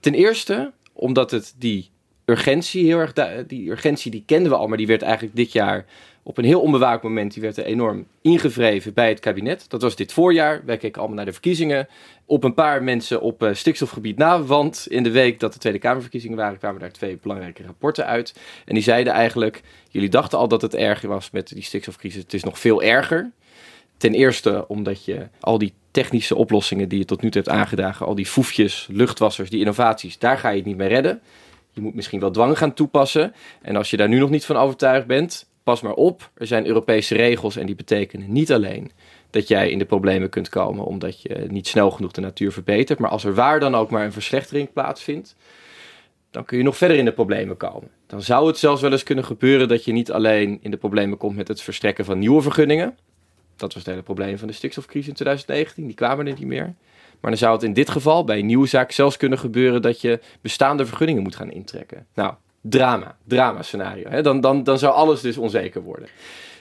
Ten 0.01 0.14
eerste 0.14 0.73
omdat 0.92 1.31
het 1.31 1.55
die 1.59 1.90
urgentie 2.24 2.85
heel 2.85 2.98
erg... 2.98 3.12
Die 3.46 3.70
urgentie 3.70 4.11
die 4.11 4.22
kenden 4.26 4.50
we 4.50 4.57
al, 4.59 4.66
maar 4.66 4.78
die 4.78 4.87
werd 4.87 5.02
eigenlijk 5.02 5.37
dit 5.37 5.52
jaar 5.52 5.85
op 6.24 6.38
een 6.38 6.44
heel 6.44 6.61
onbewaakt 6.61 7.02
moment, 7.02 7.33
die 7.33 7.42
werd 7.42 7.57
er 7.57 7.64
enorm 7.64 8.07
ingevreven 8.20 8.94
bij 8.94 9.09
het 9.09 9.20
kabinet. 9.20 9.64
Dat 9.68 9.83
was 9.83 9.96
dit 9.96 10.12
voorjaar. 10.12 10.62
Wij 10.64 10.76
keken 10.76 10.98
allemaal 10.98 11.16
naar 11.16 11.26
de 11.26 11.33
verkiezingen. 11.33 11.88
Op 12.26 12.44
een 12.44 12.55
paar 12.55 12.83
mensen 12.83 13.20
op 13.20 13.42
uh, 13.42 13.55
stikstofgebied 13.55 14.16
na. 14.16 14.42
Want 14.42 14.87
in 14.88 15.02
de 15.02 15.11
week 15.11 15.40
dat 15.40 15.52
de 15.52 15.59
Tweede 15.59 15.78
Kamerverkiezingen 15.78 16.37
waren, 16.37 16.59
kwamen 16.59 16.81
daar 16.81 16.92
twee 16.92 17.18
belangrijke 17.22 17.62
rapporten 17.62 18.07
uit. 18.07 18.35
En 18.64 18.74
die 18.74 18.83
zeiden 18.83 19.12
eigenlijk, 19.12 19.62
jullie 19.88 20.09
dachten 20.09 20.38
al 20.38 20.48
dat 20.48 20.62
het 20.62 20.74
erger 20.74 21.09
was 21.09 21.31
met 21.31 21.48
die 21.48 21.62
stikstofcrisis. 21.62 22.22
Het 22.22 22.35
is 22.35 22.44
nog 22.44 22.59
veel 22.59 22.83
erger. 22.83 23.31
Ten 23.96 24.14
eerste 24.14 24.68
omdat 24.68 25.05
je 25.05 25.28
al 25.40 25.59
die 25.59 25.72
technische 25.92 26.37
oplossingen 26.37 26.88
die 26.88 26.98
je 26.98 27.05
tot 27.05 27.22
nu 27.22 27.31
toe 27.31 27.42
hebt 27.42 27.55
aangedragen, 27.55 28.07
al 28.07 28.14
die 28.14 28.26
foefjes, 28.26 28.88
luchtwassers, 28.90 29.50
die 29.50 29.61
innovaties, 29.61 30.18
daar 30.18 30.38
ga 30.38 30.48
je 30.48 30.57
het 30.57 30.66
niet 30.66 30.76
mee 30.76 30.88
redden. 30.88 31.20
Je 31.70 31.81
moet 31.81 31.94
misschien 31.94 32.20
wel 32.20 32.31
dwang 32.31 32.59
gaan 32.59 32.74
toepassen. 32.74 33.35
En 33.62 33.76
als 33.76 33.90
je 33.90 33.96
daar 33.96 34.09
nu 34.09 34.18
nog 34.18 34.31
niet 34.31 34.44
van 34.44 34.57
overtuigd 34.57 35.07
bent, 35.07 35.50
pas 35.62 35.81
maar 35.81 35.94
op, 35.94 36.31
er 36.35 36.46
zijn 36.46 36.66
Europese 36.66 37.14
regels 37.14 37.57
en 37.57 37.66
die 37.66 37.74
betekenen 37.74 38.33
niet 38.33 38.52
alleen 38.52 38.90
dat 39.31 39.48
jij 39.48 39.70
in 39.70 39.78
de 39.78 39.85
problemen 39.85 40.28
kunt 40.28 40.48
komen 40.48 40.85
omdat 40.85 41.22
je 41.22 41.46
niet 41.48 41.66
snel 41.66 41.90
genoeg 41.90 42.12
de 42.12 42.20
natuur 42.20 42.52
verbetert, 42.52 42.98
maar 42.98 43.11
als 43.11 43.24
er 43.24 43.35
waar 43.35 43.61
dan 43.61 43.74
ook 43.74 43.90
maar 43.90 44.05
een 44.05 44.12
verslechtering 44.12 44.72
plaatsvindt, 44.72 45.37
dan 46.31 46.44
kun 46.44 46.59
je 46.59 46.64
nog 46.64 46.76
verder 46.76 46.96
in 46.96 47.05
de 47.05 47.12
problemen 47.12 47.57
komen. 47.57 47.90
Dan 48.07 48.22
zou 48.22 48.46
het 48.46 48.59
zelfs 48.59 48.83
wel 48.83 48.92
eens 48.92 49.02
kunnen 49.02 49.24
gebeuren 49.24 49.68
dat 49.68 49.85
je 49.85 49.92
niet 49.92 50.12
alleen 50.12 50.59
in 50.62 50.70
de 50.70 50.76
problemen 50.76 51.18
komt 51.18 51.37
met 51.37 51.48
het 51.48 51.62
verstrekken 51.62 52.05
van 52.05 52.18
nieuwe 52.18 52.42
vergunningen. 52.42 52.96
Dat 53.62 53.75
was 53.75 53.83
het 53.83 53.92
hele 53.92 54.03
probleem 54.03 54.38
van 54.38 54.48
de 54.48 54.55
stikstofcrisis 54.55 55.09
in 55.09 55.14
2019, 55.14 55.87
die 55.87 55.94
kwamen 55.94 56.27
er 56.27 56.35
niet 56.38 56.46
meer. 56.46 56.75
Maar 57.20 57.31
dan 57.31 57.40
zou 57.40 57.53
het 57.53 57.62
in 57.62 57.72
dit 57.72 57.90
geval 57.90 58.25
bij 58.25 58.38
een 58.38 58.46
nieuwe 58.46 58.66
zaak 58.66 58.92
zelfs 58.92 59.16
kunnen 59.16 59.38
gebeuren 59.38 59.83
dat 59.83 60.01
je 60.01 60.20
bestaande 60.40 60.87
vergunningen 60.87 61.22
moet 61.22 61.37
gaan 61.37 61.51
intrekken. 61.51 62.07
Nou, 62.14 62.35
drama, 62.61 63.16
drama 63.25 63.62
scenario. 63.62 64.09
Hè? 64.09 64.22
Dan, 64.22 64.40
dan, 64.40 64.64
dan 64.64 64.79
zou 64.79 64.94
alles 64.94 65.20
dus 65.20 65.37
onzeker 65.37 65.83
worden. 65.83 66.09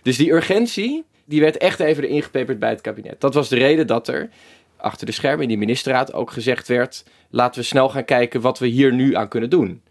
Dus 0.01 0.17
die 0.17 0.31
urgentie, 0.31 1.03
die 1.25 1.41
werd 1.41 1.57
echt 1.57 1.79
even 1.79 2.03
erin 2.03 2.23
gepeperd 2.23 2.59
bij 2.59 2.69
het 2.69 2.81
kabinet. 2.81 3.21
Dat 3.21 3.33
was 3.33 3.49
de 3.49 3.55
reden 3.55 3.87
dat 3.87 4.07
er 4.07 4.29
achter 4.77 5.05
de 5.05 5.11
schermen 5.11 5.41
in 5.41 5.47
die 5.47 5.57
ministerraad 5.57 6.13
ook 6.13 6.31
gezegd 6.31 6.67
werd: 6.67 7.03
laten 7.29 7.61
we 7.61 7.67
snel 7.67 7.89
gaan 7.89 8.05
kijken 8.05 8.41
wat 8.41 8.59
we 8.59 8.67
hier 8.67 8.93
nu 8.93 9.15
aan 9.15 9.27
kunnen 9.27 9.49
doen. 9.49 9.81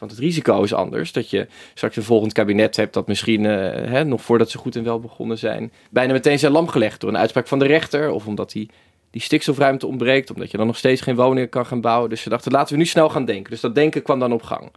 Want 0.00 0.12
het 0.12 0.20
risico 0.20 0.62
is 0.62 0.74
anders. 0.74 1.12
Dat 1.12 1.30
je 1.30 1.46
straks 1.74 1.96
een 1.96 2.02
volgend 2.02 2.32
kabinet 2.32 2.76
hebt 2.76 2.94
dat 2.94 3.06
misschien, 3.06 3.44
uh, 3.44 3.50
hè, 3.72 4.04
nog 4.04 4.22
voordat 4.22 4.50
ze 4.50 4.58
goed 4.58 4.76
en 4.76 4.84
wel 4.84 5.00
begonnen 5.00 5.38
zijn, 5.38 5.72
bijna 5.90 6.12
meteen 6.12 6.38
zijn 6.38 6.52
lam 6.52 6.68
gelegd 6.68 7.00
door 7.00 7.10
een 7.10 7.18
uitspraak 7.18 7.46
van 7.46 7.58
de 7.58 7.66
rechter. 7.66 8.10
Of 8.10 8.26
omdat 8.26 8.50
die, 8.52 8.70
die 9.10 9.22
stikstofruimte 9.22 9.86
ontbreekt, 9.86 10.30
omdat 10.30 10.50
je 10.50 10.56
dan 10.56 10.66
nog 10.66 10.76
steeds 10.76 11.00
geen 11.00 11.16
woningen 11.16 11.48
kan 11.48 11.66
gaan 11.66 11.80
bouwen. 11.80 12.10
Dus 12.10 12.22
ze 12.22 12.28
dachten, 12.28 12.52
laten 12.52 12.72
we 12.72 12.78
nu 12.78 12.86
snel 12.86 13.08
gaan 13.08 13.24
denken. 13.24 13.50
Dus 13.50 13.60
dat 13.60 13.74
denken 13.74 14.02
kwam 14.02 14.18
dan 14.18 14.32
op 14.32 14.42
gang. 14.42 14.70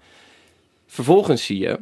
Vervolgens 0.87 1.45
zie 1.45 1.59
je, 1.59 1.79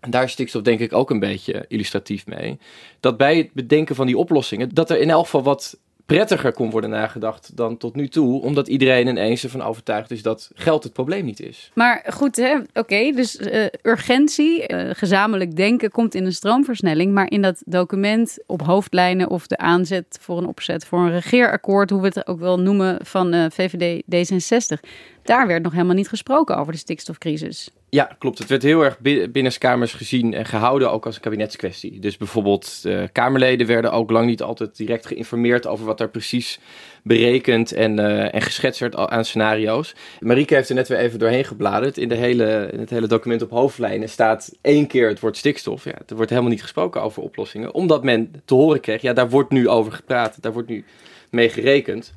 en 0.00 0.10
daar 0.10 0.24
is 0.24 0.32
stikstof 0.32 0.62
denk 0.62 0.80
ik 0.80 0.92
ook 0.92 1.10
een 1.10 1.18
beetje 1.18 1.64
illustratief 1.68 2.26
mee, 2.26 2.58
dat 3.00 3.16
bij 3.16 3.36
het 3.36 3.52
bedenken 3.52 3.94
van 3.94 4.06
die 4.06 4.18
oplossingen, 4.18 4.74
dat 4.74 4.90
er 4.90 5.00
in 5.00 5.10
elk 5.10 5.24
geval 5.24 5.42
wat 5.42 5.78
prettiger 6.06 6.52
kon 6.52 6.70
worden 6.70 6.90
nagedacht 6.90 7.56
dan 7.56 7.76
tot 7.76 7.94
nu 7.94 8.08
toe, 8.08 8.42
omdat 8.42 8.68
iedereen 8.68 9.06
ineens 9.06 9.44
ervan 9.44 9.62
overtuigd 9.62 10.10
is 10.10 10.22
dat 10.22 10.50
geld 10.54 10.84
het 10.84 10.92
probleem 10.92 11.24
niet 11.24 11.40
is. 11.40 11.70
Maar 11.74 12.04
goed, 12.08 12.62
oké, 12.72 13.12
dus 13.12 13.36
uh, 13.36 13.66
urgentie, 13.82 14.72
uh, 14.72 14.90
gezamenlijk 14.92 15.56
denken 15.56 15.90
komt 15.90 16.14
in 16.14 16.24
een 16.24 16.32
stroomversnelling, 16.32 17.12
maar 17.12 17.30
in 17.30 17.42
dat 17.42 17.62
document 17.66 18.38
op 18.46 18.62
hoofdlijnen 18.62 19.30
of 19.30 19.46
de 19.46 19.56
aanzet 19.58 20.18
voor 20.20 20.38
een 20.38 20.46
opzet 20.46 20.84
voor 20.84 20.98
een 20.98 21.10
regeerakkoord, 21.10 21.90
hoe 21.90 22.00
we 22.00 22.06
het 22.06 22.26
ook 22.26 22.40
wel 22.40 22.60
noemen 22.60 23.06
van 23.06 23.34
uh, 23.34 23.44
VVD 23.50 24.02
D66, 24.02 24.88
daar 25.22 25.46
werd 25.46 25.62
nog 25.62 25.72
helemaal 25.72 25.94
niet 25.94 26.08
gesproken 26.08 26.56
over 26.56 26.72
de 26.72 26.78
stikstofcrisis. 26.78 27.70
Ja, 27.94 28.16
klopt. 28.18 28.38
Het 28.38 28.48
werd 28.48 28.62
heel 28.62 28.84
erg 28.84 28.98
binnenskamers 29.30 29.92
gezien 29.92 30.34
en 30.34 30.44
gehouden 30.44 30.90
ook 30.90 31.06
als 31.06 31.14
een 31.14 31.20
kabinetskwestie. 31.20 31.98
Dus 31.98 32.16
bijvoorbeeld 32.16 32.82
uh, 32.84 33.02
Kamerleden 33.12 33.66
werden 33.66 33.92
ook 33.92 34.10
lang 34.10 34.26
niet 34.26 34.42
altijd 34.42 34.76
direct 34.76 35.06
geïnformeerd 35.06 35.66
over 35.66 35.84
wat 35.84 36.00
er 36.00 36.08
precies 36.08 36.60
berekend 37.02 37.72
en, 37.72 37.98
uh, 37.98 38.34
en 38.34 38.42
geschetst 38.42 38.80
werd 38.80 38.96
aan 38.96 39.24
scenario's. 39.24 39.94
Marieke 40.20 40.54
heeft 40.54 40.68
er 40.68 40.74
net 40.74 40.88
weer 40.88 40.98
even 40.98 41.18
doorheen 41.18 41.44
gebladerd. 41.44 41.98
In, 41.98 42.08
de 42.08 42.14
hele, 42.14 42.68
in 42.72 42.78
het 42.78 42.90
hele 42.90 43.06
document 43.06 43.42
op 43.42 43.50
hoofdlijnen 43.50 44.08
staat 44.08 44.52
één 44.60 44.86
keer 44.86 45.08
het 45.08 45.20
woord 45.20 45.36
stikstof. 45.36 45.84
Ja, 45.84 45.98
er 46.06 46.16
wordt 46.16 46.30
helemaal 46.30 46.50
niet 46.50 46.62
gesproken 46.62 47.02
over 47.02 47.22
oplossingen, 47.22 47.74
omdat 47.74 48.04
men 48.04 48.42
te 48.44 48.54
horen 48.54 48.80
kreeg, 48.80 49.02
ja, 49.02 49.12
daar 49.12 49.30
wordt 49.30 49.50
nu 49.50 49.68
over 49.68 49.92
gepraat, 49.92 50.42
daar 50.42 50.52
wordt 50.52 50.68
nu 50.68 50.84
mee 51.30 51.48
gerekend. 51.48 52.14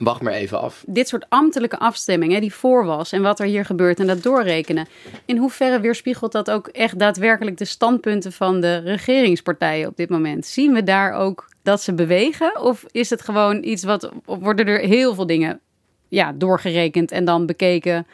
Wacht 0.00 0.22
maar 0.22 0.32
even 0.32 0.60
af. 0.60 0.84
Dit 0.86 1.08
soort 1.08 1.26
ambtelijke 1.28 1.78
afstemming 1.78 2.38
die 2.38 2.54
voor 2.54 2.84
was 2.84 3.12
en 3.12 3.22
wat 3.22 3.40
er 3.40 3.46
hier 3.46 3.64
gebeurt 3.64 4.00
en 4.00 4.06
dat 4.06 4.22
doorrekenen. 4.22 4.86
In 5.24 5.36
hoeverre 5.36 5.80
weerspiegelt 5.80 6.32
dat 6.32 6.50
ook 6.50 6.66
echt 6.68 6.98
daadwerkelijk 6.98 7.56
de 7.56 7.64
standpunten 7.64 8.32
van 8.32 8.60
de 8.60 8.76
regeringspartijen 8.76 9.88
op 9.88 9.96
dit 9.96 10.08
moment? 10.08 10.46
Zien 10.46 10.72
we 10.72 10.82
daar 10.82 11.12
ook 11.12 11.48
dat 11.62 11.82
ze 11.82 11.94
bewegen? 11.94 12.60
Of 12.60 12.84
is 12.90 13.10
het 13.10 13.22
gewoon 13.22 13.62
iets 13.62 13.84
wat. 13.84 14.10
worden 14.24 14.66
er 14.66 14.78
heel 14.78 15.14
veel 15.14 15.26
dingen 15.26 15.60
ja, 16.08 16.32
doorgerekend 16.32 17.10
en 17.10 17.24
dan 17.24 17.46
bekeken 17.46 18.06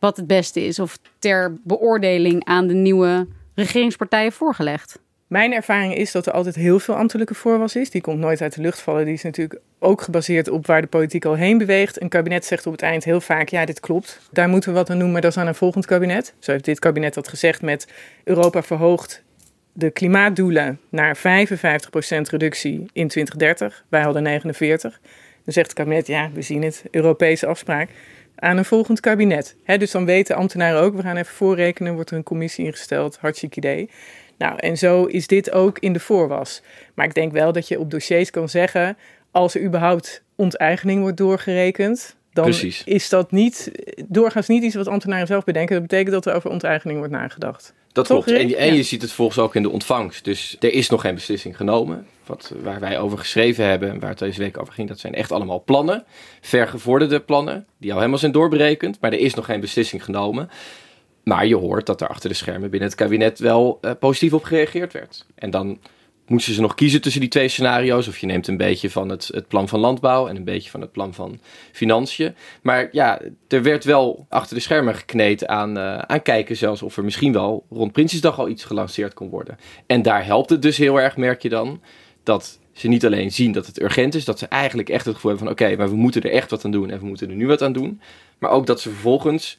wat 0.00 0.16
het 0.16 0.26
beste 0.26 0.64
is? 0.64 0.78
Of 0.78 0.98
ter 1.18 1.58
beoordeling 1.64 2.44
aan 2.44 2.66
de 2.66 2.74
nieuwe 2.74 3.26
regeringspartijen 3.54 4.32
voorgelegd? 4.32 4.98
Mijn 5.26 5.52
ervaring 5.52 5.94
is 5.94 6.12
dat 6.12 6.26
er 6.26 6.32
altijd 6.32 6.54
heel 6.54 6.78
veel 6.78 6.94
ambtelijke 6.94 7.34
voorwas 7.34 7.76
is. 7.76 7.90
Die 7.90 8.00
komt 8.00 8.18
nooit 8.18 8.42
uit 8.42 8.54
de 8.54 8.60
lucht 8.60 8.80
vallen. 8.80 9.04
Die 9.04 9.14
is 9.14 9.22
natuurlijk 9.22 9.60
ook 9.78 10.02
gebaseerd 10.02 10.48
op 10.48 10.66
waar 10.66 10.80
de 10.80 10.86
politiek 10.86 11.24
al 11.24 11.34
heen 11.34 11.58
beweegt. 11.58 12.00
Een 12.02 12.08
kabinet 12.08 12.44
zegt 12.44 12.66
op 12.66 12.72
het 12.72 12.82
eind 12.82 13.04
heel 13.04 13.20
vaak: 13.20 13.48
ja, 13.48 13.64
dit 13.64 13.80
klopt. 13.80 14.20
Daar 14.30 14.48
moeten 14.48 14.70
we 14.70 14.76
wat 14.76 14.90
aan 14.90 14.98
doen, 14.98 15.12
maar 15.12 15.20
dat 15.20 15.30
is 15.30 15.36
aan 15.36 15.46
een 15.46 15.54
volgend 15.54 15.86
kabinet. 15.86 16.34
Zo 16.38 16.52
heeft 16.52 16.64
dit 16.64 16.78
kabinet 16.78 17.14
dat 17.14 17.28
gezegd 17.28 17.62
met 17.62 17.88
Europa 18.24 18.62
verhoogt 18.62 19.22
de 19.72 19.90
klimaatdoelen 19.90 20.80
naar 20.88 21.16
55% 21.16 21.20
reductie 22.30 22.78
in 22.92 23.08
2030. 23.08 23.84
Wij 23.88 24.02
hadden 24.02 24.22
49. 24.22 25.00
Dan 25.44 25.52
zegt 25.52 25.66
het 25.66 25.76
kabinet: 25.76 26.06
ja, 26.06 26.30
we 26.32 26.42
zien 26.42 26.62
het, 26.62 26.84
Europese 26.90 27.46
afspraak. 27.46 27.90
Aan 28.36 28.56
een 28.56 28.64
volgend 28.64 29.00
kabinet. 29.00 29.56
dus 29.78 29.90
dan 29.90 30.04
weten 30.04 30.36
ambtenaren 30.36 30.80
ook: 30.80 30.94
we 30.94 31.02
gaan 31.02 31.16
even 31.16 31.34
voorrekenen, 31.34 31.94
wordt 31.94 32.10
er 32.10 32.16
een 32.16 32.22
commissie 32.22 32.64
ingesteld. 32.64 33.16
Hartstikke 33.20 33.56
idee. 33.56 33.90
Nou, 34.38 34.58
en 34.58 34.78
zo 34.78 35.04
is 35.04 35.26
dit 35.26 35.50
ook 35.50 35.78
in 35.78 35.92
de 35.92 36.00
voorwas. 36.00 36.62
Maar 36.94 37.06
ik 37.06 37.14
denk 37.14 37.32
wel 37.32 37.52
dat 37.52 37.68
je 37.68 37.80
op 37.80 37.90
dossiers 37.90 38.30
kan 38.30 38.48
zeggen, 38.48 38.96
als 39.30 39.54
er 39.54 39.62
überhaupt 39.62 40.22
onteigening 40.34 41.00
wordt 41.00 41.16
doorgerekend, 41.16 42.16
dan 42.32 42.54
is 42.84 43.08
dat 43.08 43.30
niet, 43.30 43.70
doorgaans 44.08 44.48
niet 44.48 44.62
iets 44.62 44.74
wat 44.74 44.88
ambtenaren 44.88 45.26
zelf 45.26 45.44
bedenken. 45.44 45.74
Dat 45.74 45.82
betekent 45.82 46.14
dat 46.14 46.26
er 46.26 46.34
over 46.34 46.50
onteigening 46.50 46.98
wordt 46.98 47.12
nagedacht. 47.12 47.74
Dat 47.92 48.06
klopt. 48.06 48.30
En, 48.30 48.56
en 48.56 48.74
je 48.74 48.82
ziet 48.82 49.02
het 49.02 49.12
volgens 49.12 49.38
ook 49.38 49.54
in 49.54 49.62
de 49.62 49.70
ontvangst. 49.70 50.24
Dus 50.24 50.56
er 50.60 50.72
is 50.72 50.90
nog 50.90 51.00
geen 51.00 51.14
beslissing 51.14 51.56
genomen. 51.56 52.06
Wat, 52.26 52.52
waar 52.62 52.80
wij 52.80 52.98
over 52.98 53.18
geschreven 53.18 53.64
hebben 53.64 53.90
en 53.90 54.00
waar 54.00 54.10
het 54.10 54.18
deze 54.18 54.40
week 54.40 54.60
over 54.60 54.74
ging, 54.74 54.88
dat 54.88 54.98
zijn 54.98 55.14
echt 55.14 55.32
allemaal 55.32 55.62
plannen. 55.62 56.04
Vergevorderde 56.40 57.20
plannen, 57.20 57.66
die 57.78 57.90
al 57.90 57.98
helemaal 57.98 58.18
zijn 58.18 58.32
doorberekend. 58.32 59.00
Maar 59.00 59.12
er 59.12 59.18
is 59.18 59.34
nog 59.34 59.44
geen 59.44 59.60
beslissing 59.60 60.04
genomen. 60.04 60.50
Maar 61.28 61.46
je 61.46 61.56
hoort 61.56 61.86
dat 61.86 62.00
er 62.00 62.08
achter 62.08 62.28
de 62.28 62.34
schermen 62.34 62.70
binnen 62.70 62.88
het 62.88 62.98
kabinet 62.98 63.38
wel 63.38 63.78
uh, 63.82 63.90
positief 63.98 64.32
op 64.32 64.44
gereageerd 64.44 64.92
werd. 64.92 65.26
En 65.34 65.50
dan 65.50 65.78
moesten 66.26 66.54
ze 66.54 66.60
nog 66.60 66.74
kiezen 66.74 67.00
tussen 67.00 67.20
die 67.20 67.30
twee 67.30 67.48
scenario's. 67.48 68.08
Of 68.08 68.18
je 68.18 68.26
neemt 68.26 68.46
een 68.46 68.56
beetje 68.56 68.90
van 68.90 69.08
het, 69.08 69.30
het 69.32 69.48
plan 69.48 69.68
van 69.68 69.80
landbouw 69.80 70.28
en 70.28 70.36
een 70.36 70.44
beetje 70.44 70.70
van 70.70 70.80
het 70.80 70.92
plan 70.92 71.14
van 71.14 71.40
financiën. 71.72 72.34
Maar 72.62 72.88
ja, 72.92 73.20
er 73.48 73.62
werd 73.62 73.84
wel 73.84 74.26
achter 74.28 74.56
de 74.56 74.62
schermen 74.62 74.94
gekneed 74.94 75.46
aan, 75.46 75.78
uh, 75.78 75.98
aan 75.98 76.22
kijken 76.22 76.56
zelfs 76.56 76.82
of 76.82 76.96
er 76.96 77.04
misschien 77.04 77.32
wel 77.32 77.64
rond 77.70 77.92
Prinsjesdag 77.92 78.38
al 78.38 78.48
iets 78.48 78.64
gelanceerd 78.64 79.14
kon 79.14 79.28
worden. 79.28 79.58
En 79.86 80.02
daar 80.02 80.24
helpt 80.24 80.50
het 80.50 80.62
dus 80.62 80.76
heel 80.76 81.00
erg, 81.00 81.16
merk 81.16 81.42
je 81.42 81.48
dan, 81.48 81.80
dat 82.22 82.58
ze 82.72 82.88
niet 82.88 83.06
alleen 83.06 83.32
zien 83.32 83.52
dat 83.52 83.66
het 83.66 83.82
urgent 83.82 84.14
is, 84.14 84.24
dat 84.24 84.38
ze 84.38 84.46
eigenlijk 84.46 84.88
echt 84.88 85.04
het 85.04 85.14
gevoel 85.14 85.30
hebben 85.30 85.48
van 85.48 85.66
oké, 85.66 85.76
maar 85.76 85.90
we 85.90 85.96
moeten 85.96 86.22
er 86.22 86.30
echt 86.30 86.50
wat 86.50 86.64
aan 86.64 86.70
doen 86.70 86.90
en 86.90 86.98
we 86.98 87.06
moeten 87.06 87.30
er 87.30 87.36
nu 87.36 87.46
wat 87.46 87.62
aan 87.62 87.72
doen. 87.72 88.00
Maar 88.38 88.50
ook 88.50 88.66
dat 88.66 88.80
ze 88.80 88.90
vervolgens 88.90 89.58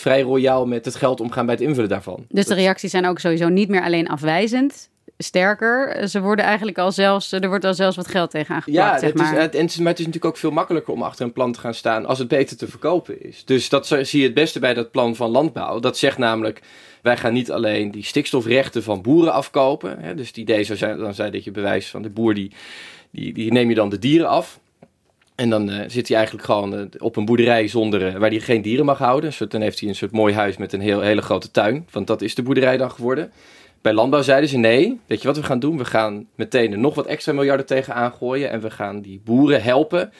vrij 0.00 0.20
royaal 0.20 0.66
met 0.66 0.84
het 0.84 0.94
geld 0.94 1.20
omgaan 1.20 1.46
bij 1.46 1.54
het 1.54 1.64
invullen 1.64 1.88
daarvan. 1.88 2.26
Dus 2.28 2.46
de 2.46 2.54
reacties 2.54 2.90
zijn 2.90 3.06
ook 3.06 3.18
sowieso 3.18 3.48
niet 3.48 3.68
meer 3.68 3.82
alleen 3.82 4.08
afwijzend. 4.08 4.88
Sterker, 5.18 6.08
ze 6.08 6.20
worden 6.20 6.44
eigenlijk 6.44 6.78
al 6.78 6.92
zelfs, 6.92 7.32
er 7.32 7.48
wordt 7.48 7.64
al 7.64 7.74
zelfs 7.74 7.96
wat 7.96 8.08
geld 8.08 8.30
tegen 8.30 8.54
aangepakt. 8.54 8.76
Ja, 8.76 8.98
zeg 8.98 9.14
maar. 9.14 9.24
Is, 9.24 9.42
het, 9.42 9.54
en 9.54 9.60
het 9.60 9.70
is, 9.70 9.76
maar 9.76 9.88
het 9.88 9.98
is 9.98 10.06
natuurlijk 10.06 10.34
ook 10.34 10.40
veel 10.40 10.50
makkelijker 10.50 10.92
om 10.92 11.02
achter 11.02 11.24
een 11.24 11.32
plan 11.32 11.52
te 11.52 11.60
gaan 11.60 11.74
staan 11.74 12.06
als 12.06 12.18
het 12.18 12.28
beter 12.28 12.56
te 12.56 12.68
verkopen 12.68 13.22
is. 13.22 13.44
Dus 13.44 13.68
dat 13.68 13.86
zie 13.86 14.18
je 14.18 14.24
het 14.24 14.34
beste 14.34 14.58
bij 14.58 14.74
dat 14.74 14.90
plan 14.90 15.16
van 15.16 15.30
landbouw. 15.30 15.80
Dat 15.80 15.98
zegt 15.98 16.18
namelijk, 16.18 16.60
wij 17.02 17.16
gaan 17.16 17.32
niet 17.32 17.50
alleen 17.50 17.90
die 17.90 18.04
stikstofrechten 18.04 18.82
van 18.82 19.02
boeren 19.02 19.32
afkopen. 19.32 19.98
Hè, 20.00 20.14
dus 20.14 20.26
het 20.26 20.36
idee 20.36 20.64
zou 20.64 20.78
zijn, 20.78 20.98
dan 20.98 21.14
zijn 21.14 21.32
dat 21.32 21.44
je 21.44 21.50
bewijs 21.50 21.88
van 21.88 22.02
de 22.02 22.10
boer, 22.10 22.34
die, 22.34 22.52
die, 23.10 23.32
die 23.32 23.52
neem 23.52 23.68
je 23.68 23.74
dan 23.74 23.88
de 23.88 23.98
dieren 23.98 24.28
af. 24.28 24.60
En 25.38 25.50
dan 25.50 25.70
uh, 25.70 25.80
zit 25.86 26.08
hij 26.08 26.16
eigenlijk 26.16 26.46
gewoon 26.46 26.74
uh, 26.74 26.84
op 26.98 27.16
een 27.16 27.24
boerderij 27.24 27.68
zonder, 27.68 28.06
uh, 28.06 28.16
waar 28.16 28.30
hij 28.30 28.40
geen 28.40 28.62
dieren 28.62 28.84
mag 28.84 28.98
houden. 28.98 29.30
Dus 29.30 29.48
dan 29.48 29.60
heeft 29.60 29.80
hij 29.80 29.88
een 29.88 29.94
soort 29.94 30.12
mooi 30.12 30.34
huis 30.34 30.56
met 30.56 30.72
een 30.72 30.80
heel, 30.80 31.00
hele 31.00 31.22
grote 31.22 31.50
tuin. 31.50 31.86
Want 31.90 32.06
dat 32.06 32.22
is 32.22 32.34
de 32.34 32.42
boerderij 32.42 32.76
dan 32.76 32.90
geworden. 32.90 33.32
Bij 33.80 33.92
landbouw 33.92 34.22
zeiden 34.22 34.48
ze 34.48 34.56
nee, 34.56 35.00
weet 35.06 35.20
je 35.20 35.26
wat 35.26 35.36
we 35.36 35.42
gaan 35.42 35.58
doen? 35.58 35.78
We 35.78 35.84
gaan 35.84 36.26
meteen 36.34 36.72
er 36.72 36.78
nog 36.78 36.94
wat 36.94 37.06
extra 37.06 37.32
miljarden 37.32 37.66
tegen 37.66 37.94
aangooien. 37.94 38.50
En 38.50 38.60
we 38.60 38.70
gaan 38.70 39.00
die 39.00 39.20
boeren 39.24 39.62
helpen 39.62 40.12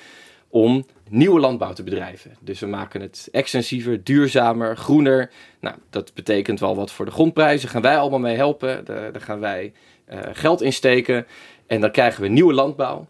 om 0.49 0.87
nieuwe 1.09 1.41
landbouw 1.41 1.73
te 1.73 1.83
bedrijven. 1.83 2.37
Dus 2.41 2.61
we 2.61 2.67
maken 2.67 3.01
het 3.01 3.29
extensiever, 3.33 4.05
duurzamer, 4.05 4.77
groener. 4.77 5.31
Nou, 5.61 5.77
dat 5.91 6.15
betekent 6.15 6.61
wel 6.61 6.77
wat 6.77 6.93
voor 6.93 7.05
de 7.05 7.11
grondprijzen. 7.11 7.69
Gaan 7.69 7.83
wij 7.83 7.99
allemaal 7.99 8.19
mee 8.19 8.37
helpen. 8.37 8.85
Daar, 8.85 9.13
daar 9.13 9.23
gaan 9.23 9.41
wij 9.41 9.73
geld 10.33 10.63
in 10.63 10.73
steken. 10.73 11.27
En 11.67 11.81
dan 11.81 11.91
krijgen 11.91 12.23
we 12.23 12.29
nieuwe 12.29 12.53
landbouw. 12.53 13.07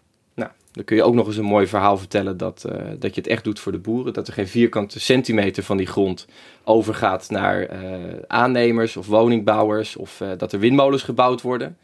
Dan 0.73 0.85
kun 0.85 0.97
je 0.97 1.03
ook 1.03 1.15
nog 1.15 1.27
eens 1.27 1.37
een 1.37 1.45
mooi 1.45 1.67
verhaal 1.67 1.99
vertellen 1.99 2.37
dat, 2.37 2.65
uh, 2.67 2.73
dat 2.99 3.15
je 3.15 3.21
het 3.21 3.31
echt 3.31 3.45
doet 3.45 3.61
voor 3.61 3.73
de 3.73 3.79
boeren. 3.79 4.13
Dat 4.13 4.27
er 4.27 4.33
geen 4.33 4.49
vierkante 4.49 5.01
centimeter 5.01 5.63
van 5.63 5.77
die 5.77 5.87
grond 5.87 6.27
overgaat 6.65 7.31
naar 7.31 7.73
uh, 7.73 7.99
aannemers 8.27 8.97
of 8.97 9.07
woningbouwers. 9.07 9.97
Of 9.97 10.21
uh, 10.21 10.29
dat 10.37 10.53
er 10.53 10.59
windmolens 10.59 11.03
gebouwd 11.03 11.43
worden. 11.43 11.77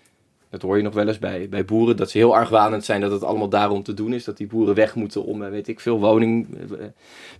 Dat 0.51 0.63
hoor 0.63 0.77
je 0.77 0.83
nog 0.83 0.95
wel 0.95 1.09
eens 1.09 1.19
bij, 1.19 1.49
bij 1.49 1.65
boeren. 1.65 1.97
Dat 1.97 2.11
ze 2.11 2.19
heel 2.19 2.35
argwanend 2.35 2.85
zijn 2.85 3.01
dat 3.01 3.11
het 3.11 3.25
allemaal 3.25 3.49
daarom 3.49 3.83
te 3.83 3.95
doen 3.95 4.13
is. 4.13 4.25
Dat 4.25 4.37
die 4.37 4.47
boeren 4.47 4.75
weg 4.75 4.95
moeten 4.95 5.25
om, 5.25 5.39
weet 5.39 5.69
ik 5.69 5.81
veel, 5.81 6.01
woning, 6.01 6.47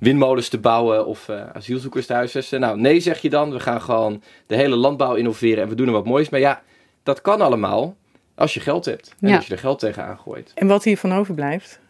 windmolens 0.01 0.49
te 0.49 0.59
bouwen 0.59 1.07
of 1.07 1.29
asielzoekers 1.29 2.07
te 2.07 2.13
huisvesten. 2.13 2.61
Nou, 2.61 2.81
nee 2.81 3.01
zeg 3.01 3.21
je 3.23 3.31
dan. 3.31 3.51
We 3.51 3.61
gaan 3.61 3.83
gewoon 3.83 4.23
de 4.47 4.57
hele 4.57 4.77
landbouw 4.77 5.15
innoveren 5.15 5.63
en 5.63 5.69
we 5.69 5.75
doen 5.75 5.87
er 5.87 5.93
wat 5.93 6.05
moois. 6.05 6.29
Maar 6.29 6.41
ja, 6.41 6.63
dat 7.03 7.21
kan 7.21 7.41
allemaal. 7.41 7.97
Als 8.35 8.55
je 8.55 8.61
geld 8.61 8.85
hebt 8.85 9.15
en 9.21 9.35
als 9.35 9.47
je 9.47 9.53
er 9.53 9.59
geld 9.59 9.79
tegenaan 9.79 10.19
gooit. 10.19 10.53
En 10.55 10.67
wat 10.67 10.85
hiervan 10.85 11.15
overblijft, 11.15 11.81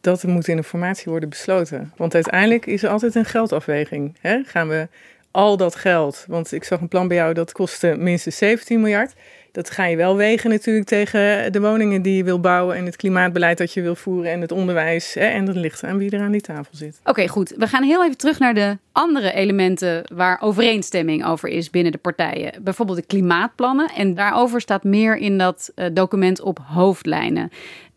dat 0.00 0.22
moet 0.22 0.48
in 0.48 0.56
de 0.56 0.62
formatie 0.62 1.10
worden 1.10 1.28
besloten. 1.28 1.92
Want 1.96 2.14
uiteindelijk 2.14 2.66
is 2.66 2.82
er 2.82 2.90
altijd 2.90 3.14
een 3.14 3.24
geldafweging. 3.24 4.16
Hè? 4.20 4.42
Gaan 4.44 4.68
we 4.68 4.88
al 5.30 5.56
dat 5.56 5.74
geld, 5.74 6.24
want 6.28 6.52
ik 6.52 6.64
zag 6.64 6.80
een 6.80 6.88
plan 6.88 7.08
bij 7.08 7.16
jou 7.16 7.34
dat 7.34 7.52
kostte 7.52 7.94
minstens 7.98 8.36
17 8.36 8.80
miljard 8.80 9.14
dat 9.52 9.70
ga 9.70 9.84
je 9.84 9.96
wel 9.96 10.16
wegen 10.16 10.50
natuurlijk 10.50 10.86
tegen 10.86 11.52
de 11.52 11.60
woningen 11.60 12.02
die 12.02 12.16
je 12.16 12.24
wil 12.24 12.40
bouwen 12.40 12.76
en 12.76 12.84
het 12.84 12.96
klimaatbeleid 12.96 13.58
dat 13.58 13.72
je 13.72 13.82
wil 13.82 13.94
voeren 13.94 14.30
en 14.30 14.40
het 14.40 14.52
onderwijs. 14.52 15.14
Hè, 15.14 15.26
en 15.26 15.44
dat 15.44 15.56
ligt 15.56 15.84
aan 15.84 15.98
wie 15.98 16.10
er 16.10 16.20
aan 16.20 16.32
die 16.32 16.40
tafel 16.40 16.76
zit. 16.76 17.00
Oké, 17.04 17.28
goed. 17.28 17.54
We 17.56 17.66
gaan 17.66 17.82
heel 17.82 18.04
even 18.04 18.16
terug 18.16 18.38
naar 18.38 18.54
de 18.54 18.78
andere 18.92 19.32
elementen 19.32 20.04
waar 20.14 20.40
overeenstemming 20.40 21.26
over 21.26 21.48
is 21.48 21.70
binnen 21.70 21.92
de 21.92 21.98
partijen. 21.98 22.52
Bijvoorbeeld 22.62 22.98
de 22.98 23.06
klimaatplannen. 23.06 23.90
En 23.96 24.14
daarover 24.14 24.60
staat 24.60 24.84
meer 24.84 25.16
in 25.16 25.38
dat 25.38 25.70
uh, 25.74 25.86
document 25.92 26.40
op 26.40 26.58
hoofdlijnen. 26.66 27.50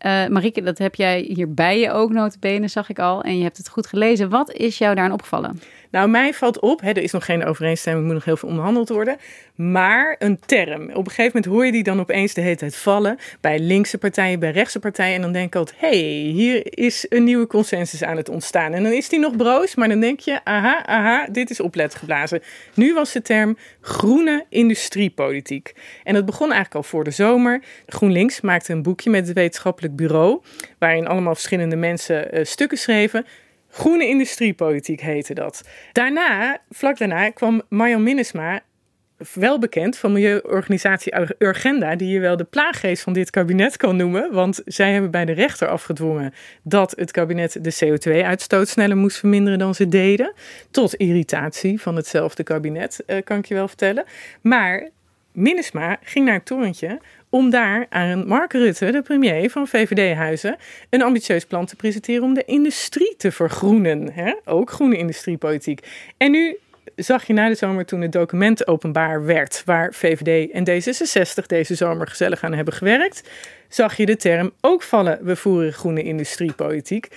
Uh, 0.06 0.26
Marieke, 0.26 0.62
dat 0.62 0.78
heb 0.78 0.94
jij 0.94 1.20
hier 1.20 1.54
bij 1.54 1.80
je 1.80 1.90
ook 1.90 2.10
notabene, 2.10 2.68
zag 2.68 2.88
ik 2.88 2.98
al. 2.98 3.22
En 3.22 3.36
je 3.36 3.42
hebt 3.42 3.56
het 3.56 3.68
goed 3.68 3.86
gelezen. 3.86 4.28
Wat 4.28 4.52
is 4.52 4.78
jou 4.78 4.94
daarin 4.94 5.12
opgevallen? 5.12 5.60
Nou, 5.90 6.08
mij 6.08 6.34
valt 6.34 6.60
op, 6.60 6.80
hè, 6.80 6.88
er 6.90 7.02
is 7.02 7.12
nog 7.12 7.24
geen 7.24 7.44
overeenstemming, 7.44 8.04
moet 8.04 8.14
nog 8.14 8.24
heel 8.24 8.36
veel 8.36 8.48
onderhandeld 8.48 8.88
worden. 8.88 9.16
Maar 9.54 10.16
een 10.18 10.38
term. 10.46 10.82
Op 10.82 11.04
een 11.04 11.10
gegeven 11.10 11.24
moment 11.24 11.44
hoor 11.44 11.66
je 11.66 11.72
die 11.72 11.82
dan 11.82 12.00
opeens 12.00 12.34
de 12.34 12.40
hele 12.40 12.56
tijd 12.56 12.76
vallen. 12.76 13.18
Bij 13.40 13.58
linkse 13.58 13.98
partijen, 13.98 14.38
bij 14.38 14.50
rechtse 14.50 14.78
partijen. 14.78 15.14
En 15.14 15.20
dan 15.20 15.32
denk 15.32 15.46
ik 15.46 15.54
altijd, 15.54 15.80
hé, 15.80 15.88
hey, 15.88 16.30
hier 16.30 16.78
is 16.78 17.06
een 17.08 17.24
nieuwe 17.24 17.46
consensus 17.46 18.02
aan 18.02 18.16
het 18.16 18.28
ontstaan. 18.28 18.72
En 18.72 18.82
dan 18.82 18.92
is 18.92 19.08
die 19.08 19.18
nog 19.18 19.36
broos, 19.36 19.74
maar 19.74 19.88
dan 19.88 20.00
denk 20.00 20.20
je, 20.20 20.40
aha, 20.44 20.86
aha, 20.86 21.26
dit 21.32 21.50
is 21.50 21.60
oplet 21.60 21.94
geblazen. 21.94 22.42
Nu 22.74 22.94
was 22.94 23.12
de 23.12 23.22
term 23.22 23.56
groene 23.80 24.44
industriepolitiek. 24.48 25.72
En 26.04 26.14
dat 26.14 26.24
begon 26.24 26.52
eigenlijk 26.52 26.74
al 26.74 26.82
voor 26.82 27.04
de 27.04 27.10
zomer. 27.10 27.62
GroenLinks 27.86 28.40
maakte 28.40 28.72
een 28.72 28.82
boekje 28.82 29.10
met 29.10 29.26
het 29.26 29.36
wetenschappelijk 29.36 29.96
bureau. 29.96 30.40
Waarin 30.78 31.06
allemaal 31.06 31.34
verschillende 31.34 31.76
mensen 31.76 32.38
uh, 32.38 32.44
stukken 32.44 32.78
schreven. 32.78 33.26
Groene 33.76 34.06
industriepolitiek 34.06 35.00
heette 35.00 35.34
dat. 35.34 35.68
Daarna, 35.92 36.58
vlak 36.70 36.98
daarna, 36.98 37.30
kwam 37.30 37.62
Marjan 37.68 38.02
Minnesma 38.02 38.60
wel 39.34 39.58
bekend 39.58 39.98
van 39.98 40.12
milieuorganisatie 40.12 41.12
Urgenda, 41.38 41.96
die 41.96 42.08
je 42.08 42.20
wel 42.20 42.36
de 42.36 42.44
plaaggeest 42.44 43.02
van 43.02 43.12
dit 43.12 43.30
kabinet 43.30 43.76
kan 43.76 43.96
noemen. 43.96 44.32
Want 44.32 44.62
zij 44.64 44.92
hebben 44.92 45.10
bij 45.10 45.24
de 45.24 45.32
rechter 45.32 45.68
afgedwongen 45.68 46.34
dat 46.62 46.94
het 46.96 47.10
kabinet 47.10 47.64
de 47.64 47.74
CO2-uitstoot 47.84 48.68
sneller 48.68 48.96
moest 48.96 49.18
verminderen 49.18 49.58
dan 49.58 49.74
ze 49.74 49.88
deden. 49.88 50.32
Tot 50.70 50.94
irritatie 50.94 51.80
van 51.80 51.96
hetzelfde 51.96 52.42
kabinet, 52.42 53.02
eh, 53.06 53.22
kan 53.24 53.38
ik 53.38 53.46
je 53.46 53.54
wel 53.54 53.68
vertellen. 53.68 54.04
Maar 54.40 54.88
Minnesma 55.32 55.98
ging 56.02 56.24
naar 56.24 56.34
het 56.34 56.46
torentje 56.46 57.00
om 57.30 57.50
daar 57.50 57.86
aan 57.88 58.26
Mark 58.26 58.52
Rutte, 58.52 58.90
de 58.90 59.02
premier 59.02 59.50
van 59.50 59.66
VVD-huizen, 59.66 60.56
een 60.90 61.02
ambitieus 61.02 61.44
plan 61.44 61.66
te 61.66 61.76
presenteren 61.76 62.22
om 62.22 62.34
de 62.34 62.44
industrie 62.44 63.14
te 63.16 63.32
vergroenen. 63.32 64.12
Hè? 64.12 64.34
Ook 64.44 64.70
groene 64.70 64.96
industriepolitiek. 64.96 65.86
En 66.16 66.30
nu 66.30 66.56
zag 66.96 67.26
je 67.26 67.32
na 67.32 67.48
de 67.48 67.54
zomer 67.54 67.86
toen 67.86 68.00
het 68.00 68.12
document 68.12 68.66
openbaar 68.66 69.24
werd, 69.24 69.62
waar 69.64 69.94
VVD 69.94 70.50
en 70.50 70.68
D66 70.70 71.46
deze 71.46 71.74
zomer 71.74 72.06
gezellig 72.06 72.42
aan 72.42 72.54
hebben 72.54 72.74
gewerkt, 72.74 73.30
zag 73.68 73.96
je 73.96 74.06
de 74.06 74.16
term 74.16 74.52
ook 74.60 74.82
vallen, 74.82 75.18
we 75.22 75.36
voeren 75.36 75.72
groene 75.72 76.02
industriepolitiek. 76.02 77.08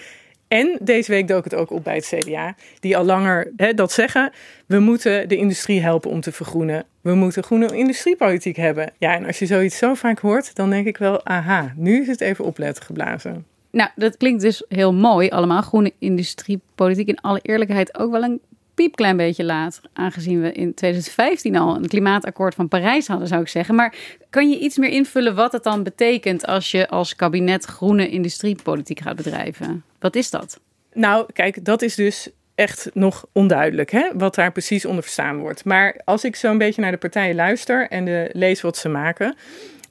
En 0.47 0.77
deze 0.81 1.11
week 1.11 1.27
dook 1.27 1.43
het 1.43 1.55
ook 1.55 1.71
op 1.71 1.83
bij 1.83 1.95
het 1.95 2.13
CDA, 2.15 2.55
die 2.79 2.97
al 2.97 3.03
langer 3.03 3.51
hè, 3.55 3.73
dat 3.73 3.91
zeggen. 3.91 4.31
We 4.65 4.79
moeten 4.79 5.27
de 5.27 5.35
industrie 5.35 5.81
helpen 5.81 6.09
om 6.09 6.21
te 6.21 6.31
vergroenen. 6.31 6.85
We 7.09 7.15
moeten 7.15 7.43
groene 7.43 7.75
industriepolitiek 7.75 8.55
hebben. 8.55 8.91
Ja, 8.97 9.15
en 9.15 9.25
als 9.25 9.39
je 9.39 9.45
zoiets 9.45 9.77
zo 9.77 9.93
vaak 9.93 10.19
hoort, 10.19 10.55
dan 10.55 10.69
denk 10.69 10.87
ik 10.87 10.97
wel, 10.97 11.25
aha, 11.25 11.73
nu 11.75 12.01
is 12.01 12.07
het 12.07 12.21
even 12.21 12.45
opletten 12.45 12.83
geblazen. 12.83 13.45
Nou, 13.71 13.89
dat 13.95 14.17
klinkt 14.17 14.41
dus 14.41 14.63
heel 14.67 14.93
mooi 14.93 15.29
allemaal. 15.29 15.61
Groene 15.61 15.93
industriepolitiek 15.99 17.07
in 17.07 17.21
alle 17.21 17.39
eerlijkheid 17.41 17.97
ook 17.97 18.11
wel 18.11 18.23
een 18.23 18.41
piepklein 18.73 19.17
beetje 19.17 19.43
laat. 19.43 19.81
Aangezien 19.93 20.41
we 20.41 20.51
in 20.51 20.73
2015 20.73 21.55
al 21.55 21.75
een 21.75 21.87
klimaatakkoord 21.87 22.55
van 22.55 22.67
Parijs 22.67 23.07
hadden, 23.07 23.27
zou 23.27 23.41
ik 23.41 23.47
zeggen. 23.47 23.75
Maar 23.75 23.95
kan 24.29 24.49
je 24.49 24.59
iets 24.59 24.77
meer 24.77 24.89
invullen 24.89 25.35
wat 25.35 25.51
het 25.51 25.63
dan 25.63 25.83
betekent 25.83 26.45
als 26.45 26.71
je 26.71 26.87
als 26.87 27.15
kabinet 27.15 27.65
groene 27.65 28.09
industriepolitiek 28.09 28.99
gaat 28.99 29.15
bedrijven? 29.15 29.83
Wat 29.99 30.15
is 30.15 30.29
dat? 30.29 30.59
Nou, 30.93 31.25
kijk, 31.33 31.65
dat 31.65 31.81
is 31.81 31.95
dus 31.95 32.29
echt 32.59 32.89
nog 32.93 33.25
onduidelijk 33.31 33.91
hè, 33.91 34.09
wat 34.13 34.35
daar 34.35 34.51
precies 34.51 34.85
onder 34.85 35.03
verstaan 35.03 35.37
wordt. 35.37 35.65
Maar 35.65 35.95
als 36.03 36.23
ik 36.23 36.35
zo'n 36.35 36.57
beetje 36.57 36.81
naar 36.81 36.91
de 36.91 36.97
partijen 36.97 37.35
luister 37.35 37.87
en 37.89 38.05
de 38.05 38.29
lees 38.33 38.61
wat 38.61 38.77
ze 38.77 38.89
maken, 38.89 39.35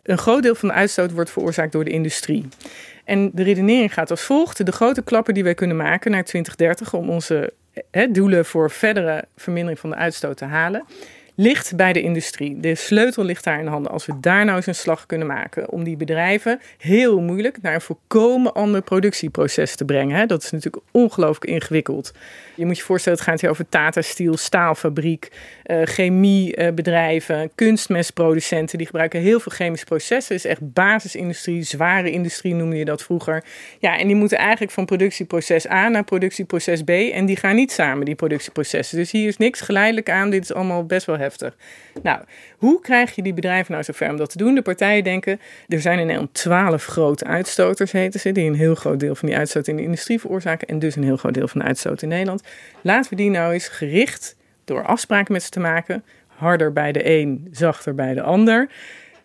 een 0.02 0.18
groot 0.18 0.42
deel 0.42 0.54
van 0.54 0.68
de 0.68 0.74
uitstoot 0.74 1.12
wordt 1.12 1.30
veroorzaakt 1.30 1.72
door 1.72 1.84
de 1.84 1.90
industrie. 1.90 2.48
En 3.04 3.30
de 3.34 3.42
redenering 3.42 3.94
gaat 3.94 4.10
als 4.10 4.22
volgt: 4.22 4.66
de 4.66 4.72
grote 4.72 5.02
klappen 5.02 5.34
die 5.34 5.44
wij 5.44 5.54
kunnen 5.54 5.76
maken 5.76 6.10
naar 6.10 6.24
2030 6.24 6.94
om 6.94 7.10
onze 7.10 7.52
doelen 8.10 8.44
voor 8.44 8.70
verdere 8.70 9.24
vermindering 9.36 9.80
van 9.80 9.90
de 9.90 9.96
uitstoot 9.96 10.36
te 10.36 10.44
halen, 10.44 10.84
ligt 11.40 11.76
bij 11.76 11.92
de 11.92 12.02
industrie. 12.02 12.60
De 12.60 12.74
sleutel 12.74 13.24
ligt 13.24 13.44
daar 13.44 13.60
in 13.60 13.66
handen. 13.66 13.92
Als 13.92 14.06
we 14.06 14.20
daar 14.20 14.44
nou 14.44 14.56
eens 14.56 14.66
een 14.66 14.74
slag 14.74 15.06
kunnen 15.06 15.26
maken 15.26 15.70
om 15.70 15.84
die 15.84 15.96
bedrijven 15.96 16.60
heel 16.78 17.20
moeilijk 17.20 17.62
naar 17.62 17.74
een 17.74 17.80
volkomen 17.80 18.54
ander 18.54 18.82
productieproces 18.82 19.76
te 19.76 19.84
brengen. 19.84 20.28
Dat 20.28 20.42
is 20.42 20.50
natuurlijk 20.50 20.84
ongelooflijk 20.90 21.50
ingewikkeld. 21.50 22.12
Je 22.54 22.66
moet 22.66 22.76
je 22.76 22.82
voorstellen, 22.82 23.18
het 23.18 23.28
gaat 23.28 23.40
hier 23.40 23.50
over 23.50 23.68
Tata 23.68 24.02
Steel, 24.02 24.36
staalfabriek, 24.36 25.28
uh, 25.66 25.82
chemiebedrijven, 25.82 27.50
kunstmestproducenten. 27.54 28.78
Die 28.78 28.86
gebruiken 28.86 29.20
heel 29.20 29.40
veel 29.40 29.52
chemische 29.52 29.86
processen. 29.86 30.34
Het 30.34 30.44
is 30.44 30.50
echt 30.50 30.72
basisindustrie, 30.72 31.62
zware 31.62 32.10
industrie 32.10 32.54
noemde 32.54 32.76
je 32.76 32.84
dat 32.84 33.02
vroeger. 33.02 33.44
Ja, 33.78 33.98
en 33.98 34.06
die 34.06 34.16
moeten 34.16 34.38
eigenlijk 34.38 34.72
van 34.72 34.84
productieproces 34.84 35.68
A 35.68 35.88
naar 35.88 36.04
productieproces 36.04 36.82
B. 36.82 36.90
En 36.90 37.26
die 37.26 37.36
gaan 37.36 37.54
niet 37.54 37.72
samen, 37.72 38.04
die 38.04 38.14
productieprocessen. 38.14 38.98
Dus 38.98 39.10
hier 39.10 39.28
is 39.28 39.36
niks 39.36 39.60
geleidelijk 39.60 40.10
aan. 40.10 40.30
Dit 40.30 40.42
is 40.42 40.52
allemaal 40.52 40.84
best 40.84 41.06
wel 41.06 41.14
heftig. 41.14 41.27
Nou, 42.02 42.22
hoe 42.56 42.80
krijg 42.80 43.14
je 43.14 43.22
die 43.22 43.32
bedrijven 43.34 43.72
nou 43.72 43.84
zover 43.84 44.10
om 44.10 44.16
dat 44.16 44.30
te 44.30 44.38
doen? 44.38 44.54
De 44.54 44.62
partijen 44.62 45.04
denken, 45.04 45.40
er 45.68 45.80
zijn 45.80 45.98
in 45.98 46.06
Nederland 46.06 46.34
twaalf 46.34 46.84
grote 46.84 47.24
uitstoters, 47.24 47.92
heten 47.92 48.20
ze, 48.20 48.32
die 48.32 48.46
een 48.46 48.54
heel 48.54 48.74
groot 48.74 49.00
deel 49.00 49.14
van 49.14 49.28
die 49.28 49.36
uitstoot 49.36 49.66
in 49.68 49.76
de 49.76 49.82
industrie 49.82 50.20
veroorzaken 50.20 50.68
en 50.68 50.78
dus 50.78 50.96
een 50.96 51.04
heel 51.04 51.16
groot 51.16 51.34
deel 51.34 51.48
van 51.48 51.60
de 51.60 51.66
uitstoot 51.66 52.02
in 52.02 52.08
Nederland. 52.08 52.42
Laten 52.80 53.10
we 53.10 53.16
die 53.16 53.30
nou 53.30 53.52
eens 53.52 53.68
gericht 53.68 54.36
door 54.64 54.84
afspraken 54.84 55.32
met 55.32 55.42
ze 55.42 55.50
te 55.50 55.60
maken, 55.60 56.04
harder 56.26 56.72
bij 56.72 56.92
de 56.92 57.10
een, 57.10 57.48
zachter 57.52 57.94
bij 57.94 58.14
de 58.14 58.22
ander, 58.22 58.70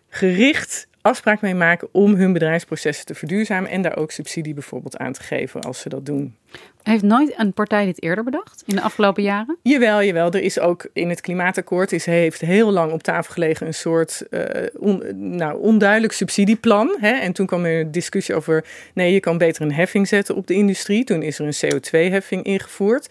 gericht 0.08 0.86
afspraak 1.04 1.40
mee 1.40 1.54
maken 1.54 1.88
om 1.92 2.14
hun 2.14 2.32
bedrijfsprocessen 2.32 3.06
te 3.06 3.14
verduurzamen 3.14 3.70
en 3.70 3.82
daar 3.82 3.96
ook 3.96 4.10
subsidie 4.10 4.54
bijvoorbeeld 4.54 4.96
aan 4.96 5.12
te 5.12 5.22
geven 5.22 5.60
als 5.60 5.80
ze 5.80 5.88
dat 5.88 6.06
doen. 6.06 6.36
Heeft 6.82 7.02
nooit 7.02 7.34
een 7.36 7.52
partij 7.52 7.84
dit 7.84 8.02
eerder 8.02 8.24
bedacht 8.24 8.62
in 8.66 8.74
de 8.74 8.82
afgelopen 8.82 9.22
jaren? 9.22 9.58
Jawel, 9.62 10.02
jawel. 10.02 10.32
Er 10.32 10.42
is 10.42 10.58
ook 10.58 10.86
in 10.92 11.08
het 11.08 11.20
klimaatakkoord 11.20 11.92
is, 11.92 12.06
heeft 12.06 12.40
heel 12.40 12.70
lang 12.70 12.92
op 12.92 13.02
tafel 13.02 13.32
gelegen 13.32 13.66
een 13.66 13.74
soort 13.74 14.24
uh, 14.30 15.00
nou, 15.14 15.58
onduidelijk 15.58 16.12
subsidieplan. 16.12 16.96
Hè? 17.00 17.12
En 17.12 17.32
toen 17.32 17.46
kwam 17.46 17.64
er 17.64 17.80
een 17.80 17.90
discussie 17.90 18.34
over 18.34 18.64
nee, 18.94 19.12
je 19.12 19.20
kan 19.20 19.38
beter 19.38 19.62
een 19.62 19.72
heffing 19.72 20.08
zetten 20.08 20.34
op 20.34 20.46
de 20.46 20.54
industrie. 20.54 21.04
Toen 21.04 21.22
is 21.22 21.38
er 21.38 21.46
een 21.46 21.74
CO2-heffing 21.74 22.42
ingevoerd 22.42 23.08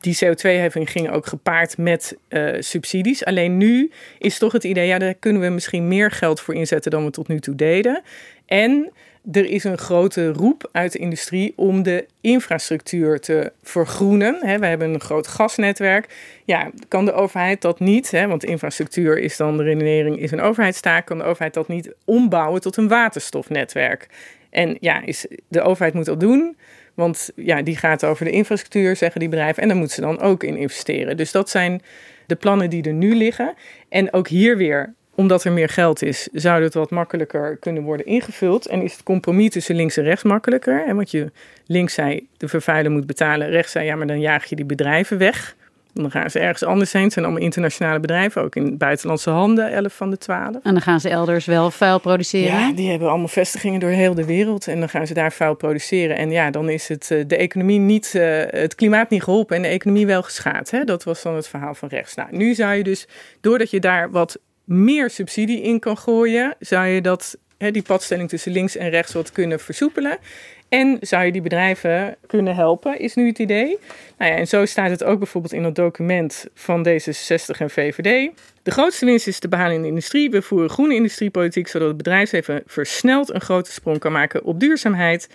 die 0.00 0.18
CO2-heffing 0.24 0.90
ging 0.90 1.10
ook 1.10 1.26
gepaard 1.26 1.78
met 1.78 2.16
uh, 2.28 2.56
subsidies. 2.58 3.24
Alleen 3.24 3.56
nu 3.56 3.90
is 4.18 4.38
toch 4.38 4.52
het 4.52 4.64
idee, 4.64 4.86
ja, 4.86 4.98
daar 4.98 5.14
kunnen 5.14 5.42
we 5.42 5.48
misschien 5.48 5.88
meer 5.88 6.10
geld 6.10 6.40
voor 6.40 6.54
inzetten 6.54 6.90
dan 6.90 7.04
we 7.04 7.10
tot 7.10 7.28
nu 7.28 7.40
toe 7.40 7.54
deden. 7.54 8.02
En 8.46 8.90
er 9.32 9.44
is 9.44 9.64
een 9.64 9.78
grote 9.78 10.32
roep 10.32 10.68
uit 10.72 10.92
de 10.92 10.98
industrie 10.98 11.52
om 11.56 11.82
de 11.82 12.06
infrastructuur 12.20 13.20
te 13.20 13.52
vergroenen. 13.62 14.60
we 14.60 14.66
hebben 14.66 14.94
een 14.94 15.00
groot 15.00 15.26
gasnetwerk. 15.26 16.08
Ja, 16.44 16.70
kan 16.88 17.04
de 17.04 17.12
overheid 17.12 17.60
dat 17.60 17.80
niet? 17.80 18.10
want 18.10 18.44
infrastructuur 18.44 19.18
is 19.18 19.36
dan 19.36 19.56
de 19.56 19.62
redenering, 19.62 20.18
is 20.18 20.30
een 20.30 20.40
overheidstaak. 20.40 21.06
Kan 21.06 21.18
de 21.18 21.24
overheid 21.24 21.54
dat 21.54 21.68
niet 21.68 21.94
ombouwen 22.04 22.60
tot 22.60 22.76
een 22.76 22.88
waterstofnetwerk? 22.88 24.08
En 24.50 24.76
ja, 24.80 25.02
is, 25.02 25.26
de 25.48 25.62
overheid 25.62 25.94
moet 25.94 26.04
dat 26.04 26.20
doen. 26.20 26.56
Want 27.00 27.30
ja, 27.36 27.62
die 27.62 27.76
gaat 27.76 28.04
over 28.04 28.24
de 28.24 28.30
infrastructuur, 28.30 28.96
zeggen 28.96 29.20
die 29.20 29.28
bedrijven. 29.28 29.62
En 29.62 29.68
daar 29.68 29.76
moeten 29.76 29.94
ze 29.94 30.00
dan 30.00 30.20
ook 30.20 30.44
in 30.44 30.56
investeren. 30.56 31.16
Dus 31.16 31.32
dat 31.32 31.50
zijn 31.50 31.82
de 32.26 32.34
plannen 32.34 32.70
die 32.70 32.82
er 32.82 32.92
nu 32.92 33.14
liggen. 33.14 33.54
En 33.88 34.12
ook 34.12 34.28
hier 34.28 34.56
weer, 34.56 34.94
omdat 35.14 35.44
er 35.44 35.52
meer 35.52 35.68
geld 35.68 36.02
is, 36.02 36.28
zou 36.32 36.62
het 36.62 36.74
wat 36.74 36.90
makkelijker 36.90 37.56
kunnen 37.56 37.82
worden 37.82 38.06
ingevuld. 38.06 38.66
En 38.66 38.82
is 38.82 38.92
het 38.92 39.02
compromis 39.02 39.50
tussen 39.50 39.74
links 39.74 39.96
en 39.96 40.04
rechts 40.04 40.22
makkelijker. 40.22 40.86
En 40.86 41.06
je 41.08 41.30
links 41.66 41.94
zei, 41.94 42.26
de 42.36 42.48
vervuiler 42.48 42.92
moet 42.92 43.06
betalen. 43.06 43.48
Rechts 43.48 43.72
zei, 43.72 43.84
ja, 43.84 43.96
maar 43.96 44.06
dan 44.06 44.20
jaag 44.20 44.44
je 44.44 44.56
die 44.56 44.64
bedrijven 44.64 45.18
weg. 45.18 45.56
Dan 45.94 46.10
gaan 46.10 46.30
ze 46.30 46.38
ergens 46.38 46.64
anders 46.64 46.92
heen. 46.92 47.02
Het 47.02 47.12
zijn 47.12 47.24
allemaal 47.24 47.44
internationale 47.44 48.00
bedrijven, 48.00 48.42
ook 48.42 48.56
in 48.56 48.76
buitenlandse 48.76 49.30
handen, 49.30 49.72
11 49.72 49.94
van 49.94 50.10
de 50.10 50.18
12. 50.18 50.46
En 50.62 50.72
dan 50.72 50.80
gaan 50.80 51.00
ze 51.00 51.08
elders 51.08 51.46
wel 51.46 51.70
vuil 51.70 51.98
produceren? 52.00 52.58
Ja, 52.58 52.72
die 52.72 52.90
hebben 52.90 53.08
allemaal 53.08 53.28
vestigingen 53.28 53.80
door 53.80 53.90
heel 53.90 54.14
de 54.14 54.24
wereld. 54.24 54.66
En 54.66 54.78
dan 54.78 54.88
gaan 54.88 55.06
ze 55.06 55.14
daar 55.14 55.32
vuil 55.32 55.54
produceren. 55.54 56.16
En 56.16 56.30
ja, 56.30 56.50
dan 56.50 56.68
is 56.68 56.88
het 56.88 57.10
eh, 57.10 57.24
de 57.26 57.36
economie 57.36 57.78
niet, 57.78 58.12
uh, 58.16 58.42
het 58.46 58.74
klimaat 58.74 59.10
niet 59.10 59.22
geholpen 59.22 59.56
en 59.56 59.62
de 59.62 59.68
economie 59.68 60.06
wel 60.06 60.22
geschaad. 60.22 60.70
Hè? 60.70 60.84
Dat 60.84 61.04
was 61.04 61.22
dan 61.22 61.34
het 61.34 61.48
verhaal 61.48 61.74
van 61.74 61.88
rechts. 61.88 62.14
Nou, 62.14 62.28
nu 62.36 62.54
zou 62.54 62.74
je 62.74 62.82
dus, 62.82 63.08
doordat 63.40 63.70
je 63.70 63.80
daar 63.80 64.10
wat 64.10 64.38
meer 64.64 65.10
subsidie 65.10 65.62
in 65.62 65.78
kan 65.78 65.98
gooien, 65.98 66.54
zou 66.58 66.86
je 66.86 67.00
dat, 67.00 67.38
hè, 67.58 67.70
die 67.70 67.82
padstelling 67.82 68.28
tussen 68.28 68.52
links 68.52 68.76
en 68.76 68.90
rechts 68.90 69.12
wat 69.12 69.32
kunnen 69.32 69.60
versoepelen. 69.60 70.18
En 70.70 70.96
zou 71.00 71.24
je 71.24 71.32
die 71.32 71.40
bedrijven 71.40 72.16
kunnen 72.26 72.54
helpen, 72.54 72.98
is 72.98 73.14
nu 73.14 73.26
het 73.26 73.38
idee. 73.38 73.78
Nou 74.18 74.30
ja, 74.30 74.36
en 74.36 74.46
zo 74.46 74.66
staat 74.66 74.90
het 74.90 75.04
ook 75.04 75.18
bijvoorbeeld 75.18 75.52
in 75.52 75.64
het 75.64 75.74
document 75.74 76.46
van 76.54 76.88
D66 76.88 77.58
en 77.58 77.70
VVD. 77.70 78.30
De 78.62 78.70
grootste 78.70 79.04
winst 79.04 79.26
is 79.26 79.38
te 79.38 79.48
behalen 79.48 79.74
in 79.74 79.82
de 79.82 79.88
industrie. 79.88 80.30
We 80.30 80.42
voeren 80.42 80.70
groene 80.70 80.94
industriepolitiek, 80.94 81.68
zodat 81.68 81.88
het 81.88 81.96
bedrijfsleven 81.96 82.62
versneld 82.66 83.34
een 83.34 83.40
grote 83.40 83.72
sprong 83.72 83.98
kan 83.98 84.12
maken 84.12 84.44
op 84.44 84.60
duurzaamheid. 84.60 85.28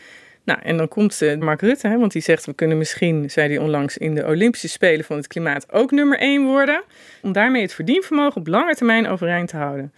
Nou, 0.43 0.59
en 0.63 0.77
dan 0.77 0.87
komt 0.87 1.21
uh, 1.21 1.37
Mark 1.37 1.61
Rutte, 1.61 1.87
hè, 1.87 1.97
want 1.97 2.11
die 2.11 2.21
zegt: 2.21 2.45
we 2.45 2.53
kunnen 2.53 2.77
misschien, 2.77 3.29
zei 3.29 3.47
hij 3.47 3.57
onlangs, 3.57 3.97
in 3.97 4.15
de 4.15 4.25
Olympische 4.25 4.69
Spelen 4.69 5.05
van 5.05 5.17
het 5.17 5.27
klimaat 5.27 5.71
ook 5.71 5.91
nummer 5.91 6.19
één 6.19 6.45
worden. 6.45 6.83
Om 7.21 7.31
daarmee 7.31 7.61
het 7.61 7.73
verdienvermogen 7.73 8.41
op 8.41 8.47
lange 8.47 8.75
termijn 8.75 9.07
overeind 9.07 9.49
te 9.49 9.57
houden. 9.57 9.93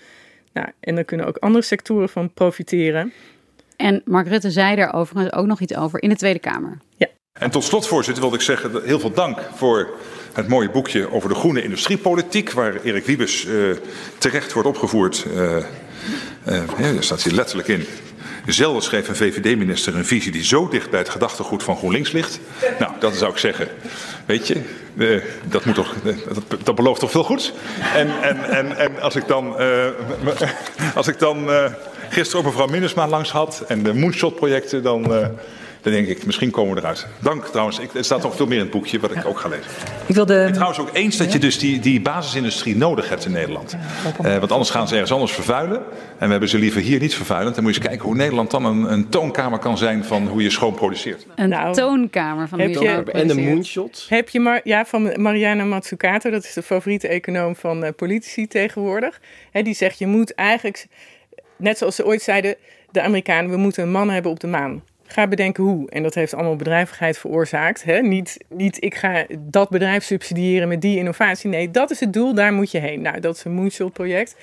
Nou, 0.53 0.67
en 0.79 0.95
dan 0.95 1.05
kunnen 1.05 1.25
ook 1.25 1.37
andere 1.37 1.63
sectoren 1.63 2.09
van 2.09 2.33
profiteren. 2.33 3.13
En 3.77 4.01
Mark 4.05 4.27
Rutte 4.27 4.51
zei 4.51 4.75
daar 4.75 4.93
overigens 4.93 5.33
ook 5.33 5.45
nog 5.45 5.59
iets 5.59 5.75
over 5.75 6.01
in 6.01 6.09
de 6.09 6.15
Tweede 6.15 6.39
Kamer. 6.39 6.77
Ja. 6.97 7.07
En 7.33 7.51
tot 7.51 7.63
slot, 7.63 7.87
voorzitter, 7.87 8.23
wilde 8.23 8.37
ik 8.37 8.43
zeggen: 8.43 8.71
heel 8.83 8.99
veel 8.99 9.11
dank 9.11 9.39
voor 9.55 9.89
het 10.33 10.47
mooie 10.47 10.69
boekje 10.69 11.11
over 11.11 11.29
de 11.29 11.35
groene 11.35 11.63
industriepolitiek, 11.63 12.51
waar 12.51 12.81
Erik 12.83 13.05
Wiebes 13.05 13.45
uh, 13.45 13.75
terecht 14.17 14.53
wordt 14.53 14.67
opgevoerd. 14.67 15.25
Uh, 15.27 15.55
uh, 15.55 15.63
daar 16.77 17.03
staat 17.03 17.23
hier 17.23 17.33
letterlijk 17.33 17.67
in. 17.67 17.85
Zelden 18.45 18.81
schreef 18.81 19.07
een 19.07 19.15
VVD-minister 19.15 19.95
een 19.95 20.05
visie 20.05 20.31
die 20.31 20.43
zo 20.43 20.67
dicht 20.67 20.89
bij 20.89 20.99
het 20.99 21.09
gedachtegoed 21.09 21.63
van 21.63 21.77
GroenLinks 21.77 22.11
ligt. 22.11 22.39
Nou, 22.79 22.91
dat 22.99 23.15
zou 23.15 23.31
ik 23.31 23.37
zeggen. 23.37 23.67
Weet 24.25 24.47
je, 24.47 24.61
uh, 24.95 25.23
dat, 25.43 25.65
moet 25.65 25.75
toch, 25.75 25.95
dat, 26.03 26.65
dat, 26.65 26.75
belooft 26.75 26.99
toch 26.99 27.11
veel 27.11 27.23
goeds. 27.23 27.53
En, 27.95 28.21
en, 28.21 28.43
en, 28.43 28.77
en 28.77 29.01
als 29.01 29.15
ik 29.15 29.27
dan, 29.27 29.61
uh, 29.61 29.85
als 30.95 31.07
ik 31.07 31.19
dan 31.19 31.49
uh, 31.49 31.65
gisteren 32.17 32.45
ook 32.45 32.51
mevrouw 32.51 32.67
Minnesma 32.67 33.07
langs 33.07 33.31
had 33.31 33.63
en 33.67 33.83
de 33.83 33.93
Moonshot-projecten, 33.93 34.83
dan 34.83 35.03
dan 35.81 35.91
denk 35.95 36.07
ik, 36.07 36.25
misschien 36.25 36.51
komen 36.51 36.73
we 36.75 36.79
eruit. 36.81 37.07
Dank 37.19 37.45
trouwens. 37.45 37.79
Ik, 37.79 37.93
er 37.93 38.03
staat 38.03 38.23
nog 38.23 38.35
veel 38.35 38.45
meer 38.45 38.57
in 38.57 38.63
het 38.63 38.71
boekje, 38.71 38.99
wat 38.99 39.11
ik 39.11 39.25
ook 39.25 39.39
ga 39.39 39.47
lezen. 39.49 39.65
Ik 40.07 40.15
wilde... 40.15 40.39
En 40.39 40.51
trouwens 40.53 40.79
ook 40.79 40.89
eens 40.93 41.17
dat 41.17 41.31
je 41.33 41.39
dus 41.39 41.59
die, 41.59 41.79
die 41.79 42.01
basisindustrie 42.01 42.75
nodig 42.75 43.09
hebt 43.09 43.25
in 43.25 43.31
Nederland. 43.31 43.77
Uh, 44.25 44.37
want 44.37 44.51
anders 44.51 44.69
gaan 44.69 44.87
ze 44.87 44.93
ergens 44.93 45.11
anders 45.11 45.31
vervuilen. 45.31 45.77
En 46.17 46.25
we 46.25 46.31
hebben 46.31 46.49
ze 46.49 46.57
liever 46.57 46.81
hier 46.81 46.99
niet 46.99 47.15
vervuilend. 47.15 47.55
Dan 47.55 47.63
moet 47.63 47.73
je 47.73 47.79
eens 47.79 47.87
kijken 47.89 48.07
hoe 48.07 48.15
Nederland 48.15 48.51
dan 48.51 48.65
een, 48.65 48.91
een 48.91 49.09
toonkamer 49.09 49.59
kan 49.59 49.77
zijn 49.77 50.03
van 50.03 50.27
hoe 50.27 50.41
je 50.43 50.49
schoon 50.49 50.73
produceert. 50.73 51.25
Een 51.35 51.49
Nou, 51.49 51.73
toonkamer 51.73 52.47
van 52.47 52.59
hoe 52.61 52.67
heb 52.69 52.81
je 52.81 52.89
je- 52.89 53.11
En 53.11 53.27
de 53.27 53.41
moonshot. 53.41 54.05
Heb 54.09 54.29
je 54.29 54.39
maar, 54.39 54.61
ja, 54.63 54.85
van 54.85 55.21
Mariana 55.21 55.63
Mazzucato, 55.63 56.29
dat 56.29 56.43
is 56.43 56.53
de 56.53 56.63
favoriete 56.63 57.07
econoom 57.07 57.55
van 57.55 57.83
eh, 57.83 57.93
politici 57.95 58.47
tegenwoordig. 58.47 59.19
Hè, 59.51 59.61
die 59.61 59.73
zegt, 59.75 59.99
je 59.99 60.07
moet 60.07 60.33
eigenlijk, 60.35 60.87
net 61.57 61.77
zoals 61.77 61.95
ze 61.95 62.05
ooit 62.05 62.21
zeiden, 62.21 62.55
de 62.91 63.01
Amerikanen, 63.01 63.51
we 63.51 63.57
moeten 63.57 63.83
een 63.83 63.91
man 63.91 64.09
hebben 64.09 64.31
op 64.31 64.39
de 64.39 64.47
maan. 64.47 64.83
Ga 65.07 65.27
bedenken 65.27 65.63
hoe. 65.63 65.89
En 65.89 66.03
dat 66.03 66.13
heeft 66.13 66.33
allemaal 66.33 66.55
bedrijvigheid 66.55 67.17
veroorzaakt. 67.17 67.83
Hè? 67.83 68.01
Niet, 68.01 68.37
niet, 68.49 68.83
ik 68.83 68.95
ga 68.95 69.25
dat 69.39 69.69
bedrijf 69.69 70.03
subsidiëren 70.03 70.67
met 70.67 70.81
die 70.81 70.97
innovatie. 70.97 71.49
Nee, 71.49 71.71
dat 71.71 71.91
is 71.91 71.99
het 71.99 72.13
doel, 72.13 72.33
daar 72.33 72.53
moet 72.53 72.71
je 72.71 72.79
heen. 72.79 73.01
Nou, 73.01 73.19
dat 73.19 73.35
is 73.35 73.43
een 73.43 73.51
Moonshot-project. 73.51 74.35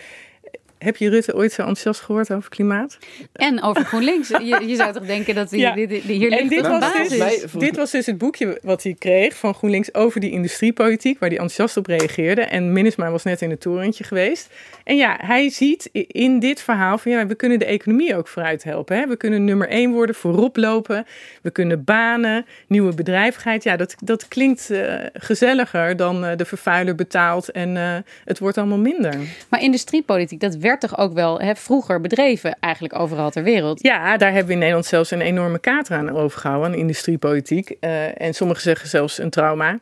Heb 0.85 0.97
je 0.97 1.09
Rutte 1.09 1.35
ooit 1.35 1.53
zo 1.53 1.61
enthousiast 1.61 2.01
gehoord 2.01 2.33
over 2.33 2.51
klimaat? 2.51 2.99
En 3.33 3.63
over 3.63 3.85
GroenLinks. 3.85 4.29
je, 4.69 4.75
zou 4.77 4.93
toch 4.93 5.07
denken 5.07 5.35
dat 5.35 5.51
die, 5.51 5.71
hier 5.71 6.31
ligt 6.31 6.41
en 6.41 6.49
dit 6.49 6.67
was. 6.67 7.09
Dus, 7.09 7.53
dit 7.53 7.77
was 7.77 7.91
dus 7.91 8.07
het 8.07 8.19
boekje 8.19 8.59
wat 8.63 8.83
hij 8.83 8.95
kreeg 8.99 9.37
van 9.37 9.55
GroenLinks 9.55 9.95
over 9.95 10.21
die 10.21 10.31
industriepolitiek, 10.31 11.19
waar 11.19 11.29
hij 11.29 11.39
enthousiast 11.39 11.77
op 11.77 11.87
reageerde. 11.87 12.43
En 12.43 12.73
Minnesma 12.73 13.11
was 13.11 13.23
net 13.23 13.43
in 13.43 13.51
het 13.51 13.61
torentje 13.61 14.05
geweest. 14.05 14.49
En 14.85 14.97
ja, 14.97 15.19
hij 15.21 15.51
ziet 15.51 15.89
in 15.93 16.39
dit 16.39 16.61
verhaal 16.61 16.99
van 16.99 17.13
ja, 17.13 17.27
we 17.27 17.35
kunnen 17.35 17.59
de 17.59 17.65
economie 17.65 18.17
ook 18.17 18.29
vooruit 18.29 18.65
helpen. 18.65 18.97
Hè? 18.97 19.07
We 19.07 19.17
kunnen 19.17 19.45
nummer 19.45 19.69
één 19.69 19.93
worden, 19.93 20.15
voorop 20.15 20.57
lopen. 20.57 21.07
We 21.43 21.51
kunnen 21.51 21.85
banen, 21.85 22.47
nieuwe 22.67 22.95
bedrijvigheid. 22.95 23.63
Ja, 23.63 23.77
dat, 23.77 23.95
dat 23.99 24.29
klinkt 24.29 24.71
eh, 24.71 24.95
gezelliger 25.13 25.97
dan 25.97 26.25
eh, 26.25 26.37
de 26.37 26.45
vervuiler 26.45 26.95
betaalt 26.95 27.51
en 27.51 27.77
eh, 27.77 27.97
het 28.25 28.39
wordt 28.39 28.59
allemaal 28.59 28.79
minder. 28.79 29.15
Maar 29.49 29.63
industriepolitiek, 29.63 30.41
dat 30.41 30.57
werkt 30.57 30.74
30 30.81 30.99
ook 30.99 31.13
wel 31.13 31.41
hè, 31.41 31.55
vroeger 31.55 32.01
bedreven, 32.01 32.57
eigenlijk 32.61 32.99
overal 32.99 33.31
ter 33.31 33.43
wereld. 33.43 33.83
Ja, 33.83 34.17
daar 34.17 34.29
hebben 34.29 34.47
we 34.47 34.53
in 34.53 34.59
Nederland 34.59 34.87
zelfs 34.87 35.11
een 35.11 35.21
enorme 35.21 35.59
kater 35.59 35.97
aan 35.97 36.11
overgehouden, 36.11 36.71
aan 36.71 36.79
industriepolitiek. 36.79 37.77
Eh, 37.81 38.21
en 38.21 38.35
sommigen 38.35 38.63
zeggen 38.63 38.89
zelfs 38.89 39.19
een 39.19 39.31
trauma. 39.31 39.79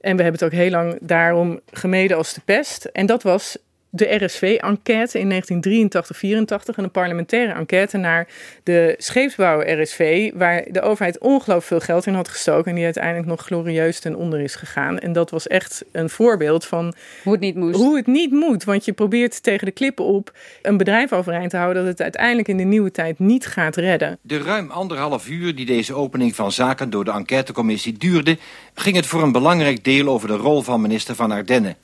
En 0.00 0.16
we 0.16 0.22
hebben 0.22 0.40
het 0.40 0.44
ook 0.44 0.60
heel 0.60 0.70
lang 0.70 0.98
daarom 1.00 1.60
gemeden 1.70 2.16
als 2.16 2.34
de 2.34 2.40
pest. 2.44 2.84
En 2.84 3.06
dat 3.06 3.22
was 3.22 3.58
de 3.94 4.24
RSV-enquête 4.24 5.18
in 5.18 5.32
1983-84, 5.32 6.74
een 6.76 6.90
parlementaire 6.90 7.52
enquête 7.52 7.96
naar 7.96 8.26
de 8.62 8.94
scheepsbouwer 8.98 9.82
RSV, 9.82 10.30
waar 10.34 10.64
de 10.70 10.80
overheid 10.80 11.18
ongelooflijk 11.18 11.64
veel 11.64 11.80
geld 11.80 12.06
in 12.06 12.14
had 12.14 12.28
gestoken 12.28 12.70
en 12.70 12.74
die 12.74 12.84
uiteindelijk 12.84 13.26
nog 13.26 13.44
glorieus 13.44 14.00
ten 14.00 14.14
onder 14.14 14.40
is 14.40 14.54
gegaan. 14.54 14.98
En 14.98 15.12
dat 15.12 15.30
was 15.30 15.46
echt 15.46 15.84
een 15.92 16.10
voorbeeld 16.10 16.66
van 16.66 16.94
Hoe 17.22 17.32
het 17.32 17.40
niet 17.40 17.54
moest. 17.54 17.76
hoe 17.76 17.96
het 17.96 18.06
niet 18.06 18.30
moet. 18.30 18.64
Want 18.64 18.84
je 18.84 18.92
probeert 18.92 19.42
tegen 19.42 19.66
de 19.66 19.72
klippen 19.72 20.04
op 20.04 20.32
een 20.62 20.76
bedrijf 20.76 21.12
overeind 21.12 21.50
te 21.50 21.56
houden 21.56 21.82
dat 21.82 21.92
het 21.92 22.02
uiteindelijk 22.02 22.48
in 22.48 22.56
de 22.56 22.64
nieuwe 22.64 22.90
tijd 22.90 23.18
niet 23.18 23.46
gaat 23.46 23.76
redden. 23.76 24.18
De 24.22 24.38
ruim 24.38 24.70
anderhalf 24.70 25.28
uur 25.28 25.54
die 25.54 25.66
deze 25.66 25.94
opening 25.94 26.34
van 26.34 26.52
zaken 26.52 26.90
door 26.90 27.04
de 27.04 27.10
enquêtecommissie 27.10 27.92
duurde, 27.92 28.38
ging 28.74 28.96
het 28.96 29.06
voor 29.06 29.22
een 29.22 29.32
belangrijk 29.32 29.84
deel 29.84 30.08
over 30.08 30.28
de 30.28 30.36
rol 30.36 30.62
van 30.62 30.80
minister 30.80 31.14
van 31.14 31.30
Ardenne. 31.30 31.76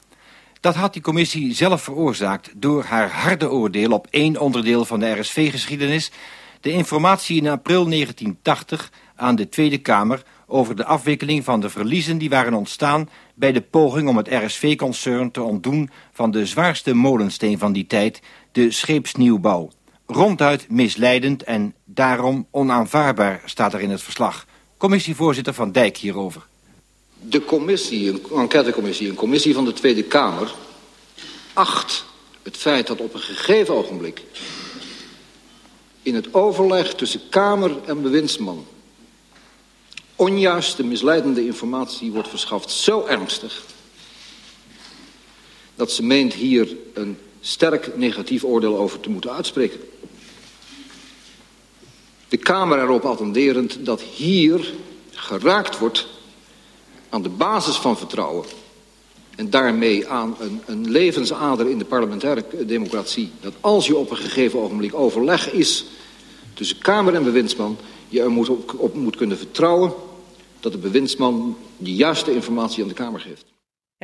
Dat 0.60 0.74
had 0.74 0.92
die 0.92 1.02
commissie 1.02 1.54
zelf 1.54 1.82
veroorzaakt 1.82 2.52
door 2.56 2.84
haar 2.84 3.10
harde 3.10 3.50
oordeel 3.50 3.90
op 3.90 4.06
één 4.10 4.40
onderdeel 4.40 4.84
van 4.84 5.00
de 5.00 5.20
RSV-geschiedenis, 5.20 6.10
de 6.60 6.72
informatie 6.72 7.36
in 7.36 7.48
april 7.48 7.84
1980 7.84 8.92
aan 9.16 9.36
de 9.36 9.48
Tweede 9.48 9.78
Kamer 9.78 10.22
over 10.46 10.76
de 10.76 10.84
afwikkeling 10.84 11.44
van 11.44 11.60
de 11.60 11.70
verliezen 11.70 12.18
die 12.18 12.30
waren 12.30 12.54
ontstaan 12.54 13.08
bij 13.34 13.52
de 13.52 13.60
poging 13.60 14.08
om 14.08 14.16
het 14.16 14.28
RSV-concern 14.28 15.30
te 15.30 15.42
ontdoen 15.42 15.90
van 16.12 16.30
de 16.30 16.46
zwaarste 16.46 16.94
molensteen 16.94 17.58
van 17.58 17.72
die 17.72 17.86
tijd, 17.86 18.22
de 18.52 18.70
scheepsnieuwbouw. 18.70 19.70
Ronduit 20.06 20.70
misleidend 20.70 21.42
en 21.42 21.74
daarom 21.84 22.46
onaanvaardbaar 22.50 23.42
staat 23.44 23.74
er 23.74 23.80
in 23.80 23.90
het 23.90 24.02
verslag. 24.02 24.46
Commissievoorzitter 24.76 25.54
Van 25.54 25.72
Dijk 25.72 25.96
hierover. 25.96 26.46
De 27.22 27.44
commissie, 27.44 28.08
een 28.08 28.22
enquêtecommissie, 28.34 29.08
een 29.08 29.14
commissie 29.14 29.54
van 29.54 29.64
de 29.64 29.72
Tweede 29.72 30.02
Kamer, 30.02 30.54
acht 31.52 32.04
het 32.42 32.56
feit 32.56 32.86
dat 32.86 33.00
op 33.00 33.14
een 33.14 33.20
gegeven 33.20 33.74
ogenblik 33.74 34.22
in 36.02 36.14
het 36.14 36.34
overleg 36.34 36.94
tussen 36.94 37.20
Kamer 37.28 37.76
en 37.84 38.02
bewindsman 38.02 38.66
onjuiste, 40.20 40.84
misleidende 40.84 41.44
informatie 41.44 42.12
wordt 42.12 42.28
verschaft 42.28 42.70
zo 42.70 43.06
ernstig 43.06 43.64
dat 45.74 45.92
ze 45.92 46.02
meent 46.02 46.34
hier 46.34 46.76
een 46.94 47.18
sterk 47.40 47.96
negatief 47.96 48.44
oordeel 48.44 48.78
over 48.78 49.00
te 49.00 49.10
moeten 49.10 49.32
uitspreken. 49.32 49.80
De 52.28 52.36
Kamer 52.36 52.78
erop 52.78 53.04
attenderend 53.04 53.86
dat 53.86 54.00
hier 54.00 54.72
geraakt 55.10 55.78
wordt 55.78 56.06
aan 57.10 57.22
de 57.22 57.28
basis 57.28 57.76
van 57.76 57.96
vertrouwen 57.96 58.44
en 59.36 59.50
daarmee 59.50 60.08
aan 60.08 60.36
een, 60.38 60.60
een 60.66 60.90
levensader 60.90 61.68
in 61.68 61.78
de 61.78 61.84
parlementaire 61.84 62.44
democratie, 62.66 63.30
dat 63.40 63.52
als 63.60 63.86
je 63.86 63.96
op 63.96 64.10
een 64.10 64.16
gegeven 64.16 64.60
ogenblik 64.60 64.94
overleg 64.94 65.52
is 65.52 65.84
tussen 66.54 66.78
Kamer 66.78 67.14
en 67.14 67.24
bewindsman, 67.24 67.76
je 68.08 68.20
er 68.20 68.30
moet 68.30 68.48
op, 68.48 68.74
op 68.76 68.94
moet 68.94 69.16
kunnen 69.16 69.38
vertrouwen 69.38 69.92
dat 70.60 70.72
de 70.72 70.78
bewindsman 70.78 71.56
de 71.76 71.94
juiste 71.94 72.34
informatie 72.34 72.82
aan 72.82 72.88
de 72.88 72.94
Kamer 72.94 73.20
geeft. 73.20 73.44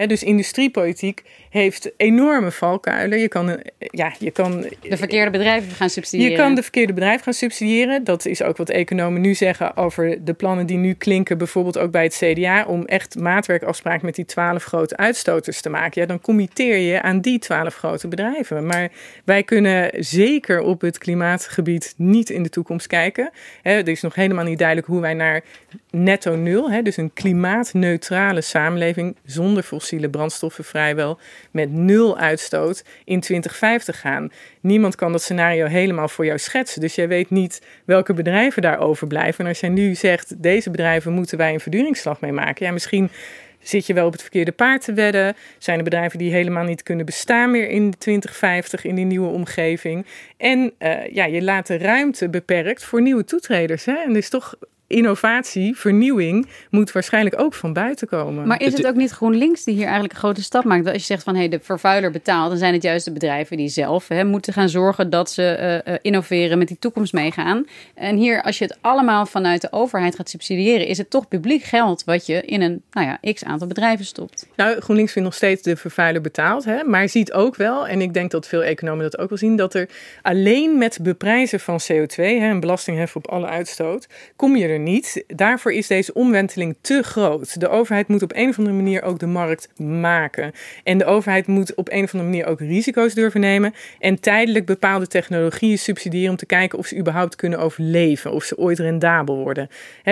Dus 0.05 0.23
industriepolitiek 0.23 1.23
heeft 1.51 1.91
enorme 1.97 2.51
valkuilen. 2.51 3.19
Je 3.19 3.29
kan, 3.29 3.61
ja, 3.79 4.13
je 4.19 4.31
kan, 4.31 4.67
De 4.81 4.97
verkeerde 4.97 5.31
bedrijven 5.31 5.71
gaan 5.71 5.91
subsidiëren. 5.91 6.33
je 6.33 6.39
kan 6.39 6.55
de 6.55 6.63
verkeerde 6.63 6.93
bedrijf 6.93 7.23
gaan 7.23 7.33
subsidiëren. 7.33 8.05
Dat 8.05 8.27
is 8.27 8.43
ook 8.43 8.57
wat 8.57 8.71
economen 8.71 9.21
nu 9.21 9.35
zeggen 9.35 9.77
over 9.77 10.25
de 10.25 10.33
plannen 10.33 10.67
die 10.67 10.77
nu 10.77 10.95
klinken, 10.95 11.39
bijvoorbeeld 11.39 11.79
ook 11.79 11.91
bij 11.91 12.03
het 12.03 12.15
CDA, 12.15 12.65
om 12.65 12.85
echt 12.85 13.19
maatwerkafspraken 13.19 14.07
met 14.07 14.15
die 14.15 14.25
twaalf 14.25 14.65
grote 14.65 14.97
uitstoters 14.97 15.61
te 15.61 15.69
maken. 15.69 16.01
Ja, 16.01 16.07
dan 16.07 16.21
committeer 16.21 16.77
je 16.77 17.03
aan 17.03 17.21
die 17.21 17.39
twaalf 17.39 17.75
grote 17.75 18.09
bedrijven. 18.09 18.67
Maar 18.67 18.91
wij 19.25 19.43
kunnen 19.43 19.91
zeker 19.99 20.61
op 20.61 20.81
het 20.81 20.99
klimaatgebied 20.99 21.95
niet 21.97 22.31
in 22.31 22.43
de 22.43 22.49
toekomst 22.49 22.87
kijken. 22.87 23.31
Hè, 23.63 23.73
er 23.73 23.89
is 23.89 24.03
nog 24.03 24.15
helemaal 24.15 24.45
niet 24.45 24.59
duidelijk 24.59 24.87
hoe 24.87 25.01
wij 25.01 25.15
naar 25.15 25.43
netto 25.91 26.35
nul, 26.35 26.83
dus 26.83 26.97
een 26.97 27.13
klimaatneutrale 27.13 28.41
samenleving 28.41 29.17
zonder 29.25 29.65
fossiele 29.87 30.11
brandstoffen 30.11 30.65
vrijwel, 30.65 31.19
met 31.51 31.73
nul 31.73 32.19
uitstoot 32.19 32.85
in 33.05 33.21
2050 33.21 34.01
gaan. 34.01 34.33
Niemand 34.61 34.95
kan 34.95 35.13
dat 35.13 35.23
scenario 35.23 35.67
helemaal 35.67 36.09
voor 36.09 36.25
jou 36.25 36.39
schetsen. 36.39 36.81
Dus 36.81 36.95
jij 36.95 37.09
weet 37.09 37.31
niet 37.31 37.63
welke 37.85 38.15
bedrijven 38.15 38.63
daar 38.63 38.79
overblijven. 38.79 39.45
En 39.45 39.51
als 39.51 39.61
jij 39.61 39.69
nu 39.69 39.95
zegt, 39.95 40.43
deze 40.43 40.71
bedrijven 40.71 41.13
moeten 41.13 41.39
wij 41.39 41.53
een 41.53 41.61
verduringsslag 41.61 42.21
mee 42.21 42.33
maken. 42.33 42.67
Ja, 42.67 42.73
misschien 42.73 43.11
zit 43.61 43.87
je 43.87 43.95
wel 43.95 44.07
op 44.07 44.13
het 44.13 44.23
verkeerde 44.23 44.53
paard 44.53 44.85
te 44.85 44.93
wedden. 44.93 45.37
Zijn 45.59 45.79
er 45.79 45.85
bedrijven 45.85 46.19
die 46.19 46.33
helemaal 46.33 46.65
niet 46.65 46.83
kunnen 46.83 47.07
bestaan 47.07 47.51
meer 47.51 47.69
in 47.69 47.99
2050 47.99 48.85
in 48.85 48.95
die 48.95 49.05
nieuwe 49.05 49.29
omgeving. 49.29 50.07
En 50.37 50.73
eh, 50.79 51.15
ja, 51.15 51.25
je 51.25 51.43
laat 51.43 51.67
de 51.67 51.79
ruimte 51.79 52.29
beperkt 52.29 52.85
voor 52.85 53.03
nieuwe 53.03 53.25
toetreders. 53.25 53.85
Hè? 53.85 53.95
En 53.95 54.13
dus 54.13 54.29
toch 54.29 54.55
innovatie, 54.87 55.77
vernieuwing 55.77 56.47
moet 56.71 56.93
waarschijnlijk 56.93 57.41
ook 57.41 57.55
van 57.55 57.73
buiten 57.73 58.09
komen. 58.09 58.47
Maar 58.47 58.61
is 58.61 58.73
het 58.73 58.87
ook 58.87 58.95
niet 58.95 59.11
GroenLinks 59.11 59.65
die 59.65 59.75
hier 59.75 59.85
eigenlijk 59.85 60.13
een 60.13 60.19
grote 60.19 60.43
stap 60.43 60.65
maakt? 60.65 60.85
Dat 60.85 60.93
Als 60.93 61.03
je 61.03 61.13
zegt 61.13 61.23
van 61.23 61.37
hey, 61.37 61.49
de 61.49 61.61
vervuiler 61.63 62.11
betaalt, 62.11 62.49
dan 62.49 62.59
zijn 62.59 62.73
het 62.73 62.83
juist 62.83 63.05
de 63.05 63.13
bedrijven 63.13 63.57
die 63.57 63.69
zelf 63.69 64.09
hè, 64.09 64.25
moeten 64.25 64.53
gaan 64.53 64.69
zorgen 64.69 65.11
dat 65.11 65.31
ze 65.31 65.43
eh, 65.43 65.95
eh, 65.95 65.99
innoveren, 66.03 66.59
met 66.59 66.69
die 66.69 66.79
toekomst 66.79 67.13
meegaan. 67.13 67.67
En 67.95 68.17
hier, 68.17 68.43
als 68.43 68.59
je 68.59 68.65
het 68.65 68.79
allemaal 68.81 69.27
vanuit 69.27 69.61
de 69.61 69.73
overheid 69.73 70.17
gaat 70.17 70.31
subsidiëren, 70.31 70.87
is 70.87 70.99
het 70.99 71.11
toch 71.11 71.29
publiek 71.29 71.63
geld 71.63 72.05
wat 72.05 72.27
je 72.27 72.43
in 72.43 72.63
een 72.63 72.83
nou 72.91 73.07
ja, 73.07 73.33
x 73.33 73.45
aantal 73.45 73.69
bedrijven 73.69 74.05
stopt. 74.05 74.47
Nou, 74.57 74.81
GroenLinks 74.81 75.13
vindt 75.13 75.29
nog 75.29 75.37
steeds 75.37 75.63
de 75.63 75.77
vervuiler 75.77 76.21
betaald. 76.21 76.65
Hè? 76.65 76.85
Maar 76.85 77.09
ziet 77.09 77.33
ook 77.33 77.57
wel, 77.57 77.89
en 77.89 78.01
ik 78.01 78.15
denk 78.15 78.31
dat 78.31 78.49
veel 78.49 78.63
economen 78.63 79.03
dat 79.03 79.19
ook 79.19 79.29
wel 79.29 79.39
zien, 79.39 79.57
dat 79.57 79.75
er 79.75 79.89
alleen 80.23 80.79
met 80.79 80.99
beprijzen 81.03 81.61
van 81.61 81.81
CO2, 81.93 82.15
hè, 82.15 82.49
een 82.49 82.61
belastinghef 82.61 83.17
op 83.17 83.29
alle 83.29 83.47
uitstoot, 83.47 84.07
kom 84.37 84.57
je 84.57 84.67
er 84.67 84.76
niet. 84.79 85.25
Daarvoor 85.27 85.73
is 85.73 85.87
deze 85.87 86.15
omwenteling 86.15 86.77
te 86.81 87.03
groot. 87.03 87.61
De 87.61 87.69
overheid 87.69 88.09
moet 88.09 88.23
op 88.23 88.33
een 88.35 88.49
of 88.49 88.59
andere 88.59 88.77
manier 88.77 89.03
ook 89.03 89.19
de 89.19 89.27
markt 89.27 89.69
maken. 89.81 90.53
En 90.85 90.99
de 90.99 91.05
overheid 91.05 91.47
moet 91.47 91.75
op 91.75 91.89
een 91.91 92.05
of 92.05 92.13
andere 92.13 92.31
manier 92.31 92.47
ook 92.47 92.61
risico's 92.61 93.15
durven 93.15 93.41
nemen. 93.41 93.75
En 93.99 94.21
tijdelijk 94.21 94.67
bepaalde 94.67 95.07
technologieën 95.07 95.79
subsidiëren 95.79 96.31
om 96.31 96.37
te 96.37 96.47
kijken 96.47 96.79
of 96.79 96.87
ze 96.87 96.97
überhaupt 96.97 97.37
kunnen 97.37 97.59
overleven. 97.59 98.33
Of 98.33 98.45
ze 98.45 98.59
ooit 98.59 98.79
rendabel 98.79 99.37
worden. 99.37 99.69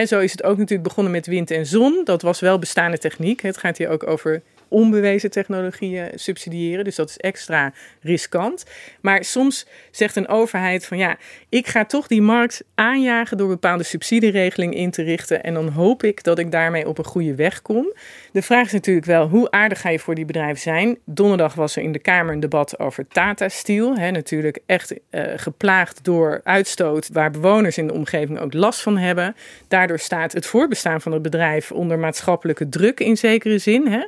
Zo 0.06 0.20
is 0.20 0.32
het 0.32 0.42
ook 0.42 0.56
natuurlijk 0.56 0.88
begonnen 0.88 1.12
met 1.12 1.26
wind 1.26 1.50
en 1.50 1.66
zon. 1.66 2.00
Dat 2.04 2.22
was 2.22 2.40
wel 2.40 2.58
bestaande 2.58 2.98
techniek. 2.98 3.40
Het 3.40 3.56
gaat 3.56 3.78
hier 3.78 3.88
ook 3.88 4.06
over 4.06 4.42
onbewezen 4.68 5.30
technologieën 5.30 6.10
subsidiëren. 6.14 6.84
Dus 6.84 6.96
dat 6.96 7.08
is 7.08 7.16
extra 7.16 7.72
riskant. 8.00 8.64
Maar 9.00 9.24
soms 9.24 9.66
zegt 9.90 10.16
een 10.16 10.28
overheid 10.28 10.86
van 10.86 10.98
ja, 10.98 11.16
ik 11.48 11.66
ga 11.66 11.84
toch 11.84 12.06
die 12.06 12.22
markt 12.22 12.64
aanjagen 12.74 13.36
door 13.36 13.48
bepaalde 13.48 13.84
subsidieregeling 13.84 14.74
in 14.74 14.90
te 14.90 15.02
richten. 15.02 15.42
En 15.42 15.54
dan 15.54 15.68
hoop 15.68 16.02
ik 16.02 16.22
dat 16.22 16.38
ik 16.38 16.50
daarmee 16.50 16.88
op 16.88 16.98
een 16.98 17.04
goede 17.04 17.34
weg 17.34 17.62
kom. 17.62 17.92
De 18.32 18.42
vraag 18.42 18.66
is 18.66 18.72
natuurlijk 18.72 19.06
wel, 19.06 19.28
hoe 19.28 19.50
aardig 19.50 19.80
ga 19.80 19.88
je 19.88 19.98
voor 19.98 20.14
die 20.14 20.24
bedrijven 20.24 20.60
zijn? 20.60 20.98
Donderdag 21.04 21.54
was 21.54 21.76
er 21.76 21.82
in 21.82 21.92
de 21.92 21.98
Kamer 21.98 22.32
een 22.32 22.40
debat 22.40 22.78
over 22.78 23.06
Tata 23.08 23.48
Steel. 23.48 23.96
Hè, 23.96 24.10
natuurlijk 24.10 24.58
echt 24.66 24.92
uh, 24.92 25.22
geplaagd 25.36 26.04
door 26.04 26.40
uitstoot 26.44 27.08
waar 27.12 27.30
bewoners 27.30 27.78
in 27.78 27.86
de 27.86 27.92
omgeving 27.92 28.38
ook 28.40 28.52
last 28.52 28.80
van 28.80 28.96
hebben. 28.96 29.36
Daardoor 29.68 29.98
staat 29.98 30.32
het 30.32 30.46
voorbestaan 30.46 31.00
van 31.00 31.12
het 31.12 31.22
bedrijf 31.22 31.72
onder 31.72 31.98
maatschappelijke 31.98 32.68
druk 32.68 33.00
in 33.00 33.16
zekere 33.16 33.58
zin. 33.58 33.86
Hè? 33.86 34.06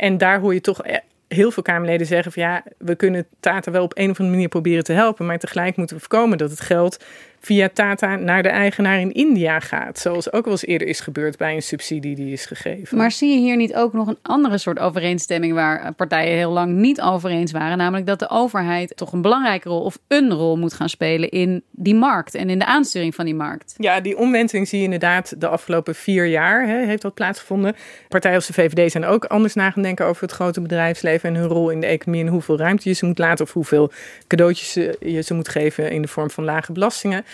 En 0.00 0.18
daar 0.18 0.40
hoor 0.40 0.54
je 0.54 0.60
toch 0.60 0.84
e- 0.84 0.98
heel 1.28 1.50
veel 1.50 1.62
Kamerleden 1.62 2.06
zeggen 2.06 2.32
van 2.32 2.42
ja, 2.42 2.62
we 2.78 2.94
kunnen 2.94 3.26
Tata 3.40 3.70
wel 3.70 3.82
op 3.82 3.96
een 3.96 4.10
of 4.10 4.18
andere 4.18 4.28
manier 4.28 4.48
proberen 4.48 4.84
te 4.84 4.92
helpen, 4.92 5.26
maar 5.26 5.38
tegelijk 5.38 5.76
moeten 5.76 5.96
we 5.96 6.02
voorkomen 6.02 6.38
dat 6.38 6.50
het 6.50 6.60
geld 6.60 7.04
via 7.40 7.68
Tata 7.72 8.16
naar 8.16 8.42
de 8.42 8.48
eigenaar 8.48 9.00
in 9.00 9.12
India 9.12 9.60
gaat. 9.60 9.98
Zoals 9.98 10.32
ook 10.32 10.44
wel 10.44 10.52
eens 10.52 10.66
eerder 10.66 10.88
is 10.88 11.00
gebeurd 11.00 11.36
bij 11.36 11.54
een 11.54 11.62
subsidie 11.62 12.14
die 12.14 12.32
is 12.32 12.46
gegeven. 12.46 12.96
Maar 12.96 13.12
zie 13.12 13.30
je 13.30 13.38
hier 13.38 13.56
niet 13.56 13.74
ook 13.74 13.92
nog 13.92 14.08
een 14.08 14.18
andere 14.22 14.58
soort 14.58 14.78
overeenstemming 14.78 15.54
waar 15.54 15.92
partijen 15.92 16.36
heel 16.36 16.50
lang 16.50 16.72
niet 16.72 17.00
over 17.00 17.30
eens 17.30 17.52
waren? 17.52 17.78
Namelijk 17.78 18.06
dat 18.06 18.18
de 18.18 18.30
overheid 18.30 18.96
toch 18.96 19.12
een 19.12 19.22
belangrijke 19.22 19.68
rol 19.68 19.80
of 19.80 19.98
een 20.08 20.32
rol 20.32 20.56
moet 20.56 20.72
gaan 20.72 20.88
spelen 20.88 21.28
in 21.28 21.62
die 21.70 21.94
markt 21.94 22.34
en 22.34 22.50
in 22.50 22.58
de 22.58 22.66
aansturing 22.66 23.14
van 23.14 23.24
die 23.24 23.34
markt. 23.34 23.74
Ja, 23.76 24.00
die 24.00 24.18
omwenteling 24.18 24.68
zie 24.68 24.78
je 24.78 24.84
inderdaad 24.84 25.40
de 25.40 25.48
afgelopen 25.48 25.94
vier 25.94 26.26
jaar 26.26 26.66
hè, 26.66 26.84
heeft 26.84 27.02
dat 27.02 27.14
plaatsgevonden. 27.14 27.76
Partijen 28.08 28.36
als 28.36 28.46
de 28.46 28.52
VVD 28.52 28.90
zijn 28.90 29.04
ook 29.04 29.24
anders 29.24 29.54
na 29.54 29.70
gaan 29.70 29.82
denken 29.82 30.06
over 30.06 30.22
het 30.22 30.32
grote 30.32 30.60
bedrijfsleven 30.60 31.28
en 31.28 31.34
hun 31.34 31.48
rol 31.48 31.70
in 31.70 31.80
de 31.80 31.86
economie 31.86 32.24
en 32.24 32.30
hoeveel 32.30 32.58
ruimte 32.58 32.88
je 32.88 32.94
ze 32.94 33.06
moet 33.06 33.18
laten 33.18 33.44
of 33.44 33.52
hoeveel 33.52 33.92
cadeautjes 34.26 34.74
je 35.00 35.22
ze 35.22 35.34
moet 35.34 35.48
geven 35.48 35.90
in 35.90 36.02
de 36.02 36.08
vorm 36.08 36.30
van 36.30 36.44
lage 36.44 36.72
belastingen. 36.72 37.24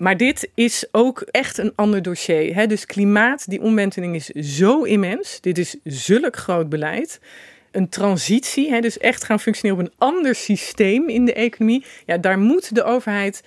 Maar 0.00 0.16
dit 0.16 0.50
is 0.54 0.86
ook 0.92 1.20
echt 1.20 1.58
een 1.58 1.72
ander 1.74 2.02
dossier. 2.02 2.54
Hè? 2.54 2.66
Dus 2.66 2.86
klimaat, 2.86 3.50
die 3.50 3.60
omwenteling 3.60 4.14
is 4.14 4.26
zo 4.26 4.82
immens. 4.82 5.40
Dit 5.40 5.58
is 5.58 5.76
zulk 5.84 6.36
groot 6.36 6.68
beleid. 6.68 7.20
Een 7.70 7.88
transitie, 7.88 8.70
hè? 8.70 8.80
dus 8.80 8.98
echt 8.98 9.24
gaan 9.24 9.40
functioneren 9.40 9.80
op 9.80 9.86
een 9.86 9.94
ander 9.98 10.34
systeem 10.34 11.08
in 11.08 11.24
de 11.24 11.32
economie. 11.32 11.84
Ja, 12.06 12.18
daar 12.18 12.38
moet 12.38 12.74
de 12.74 12.82
overheid 12.82 13.42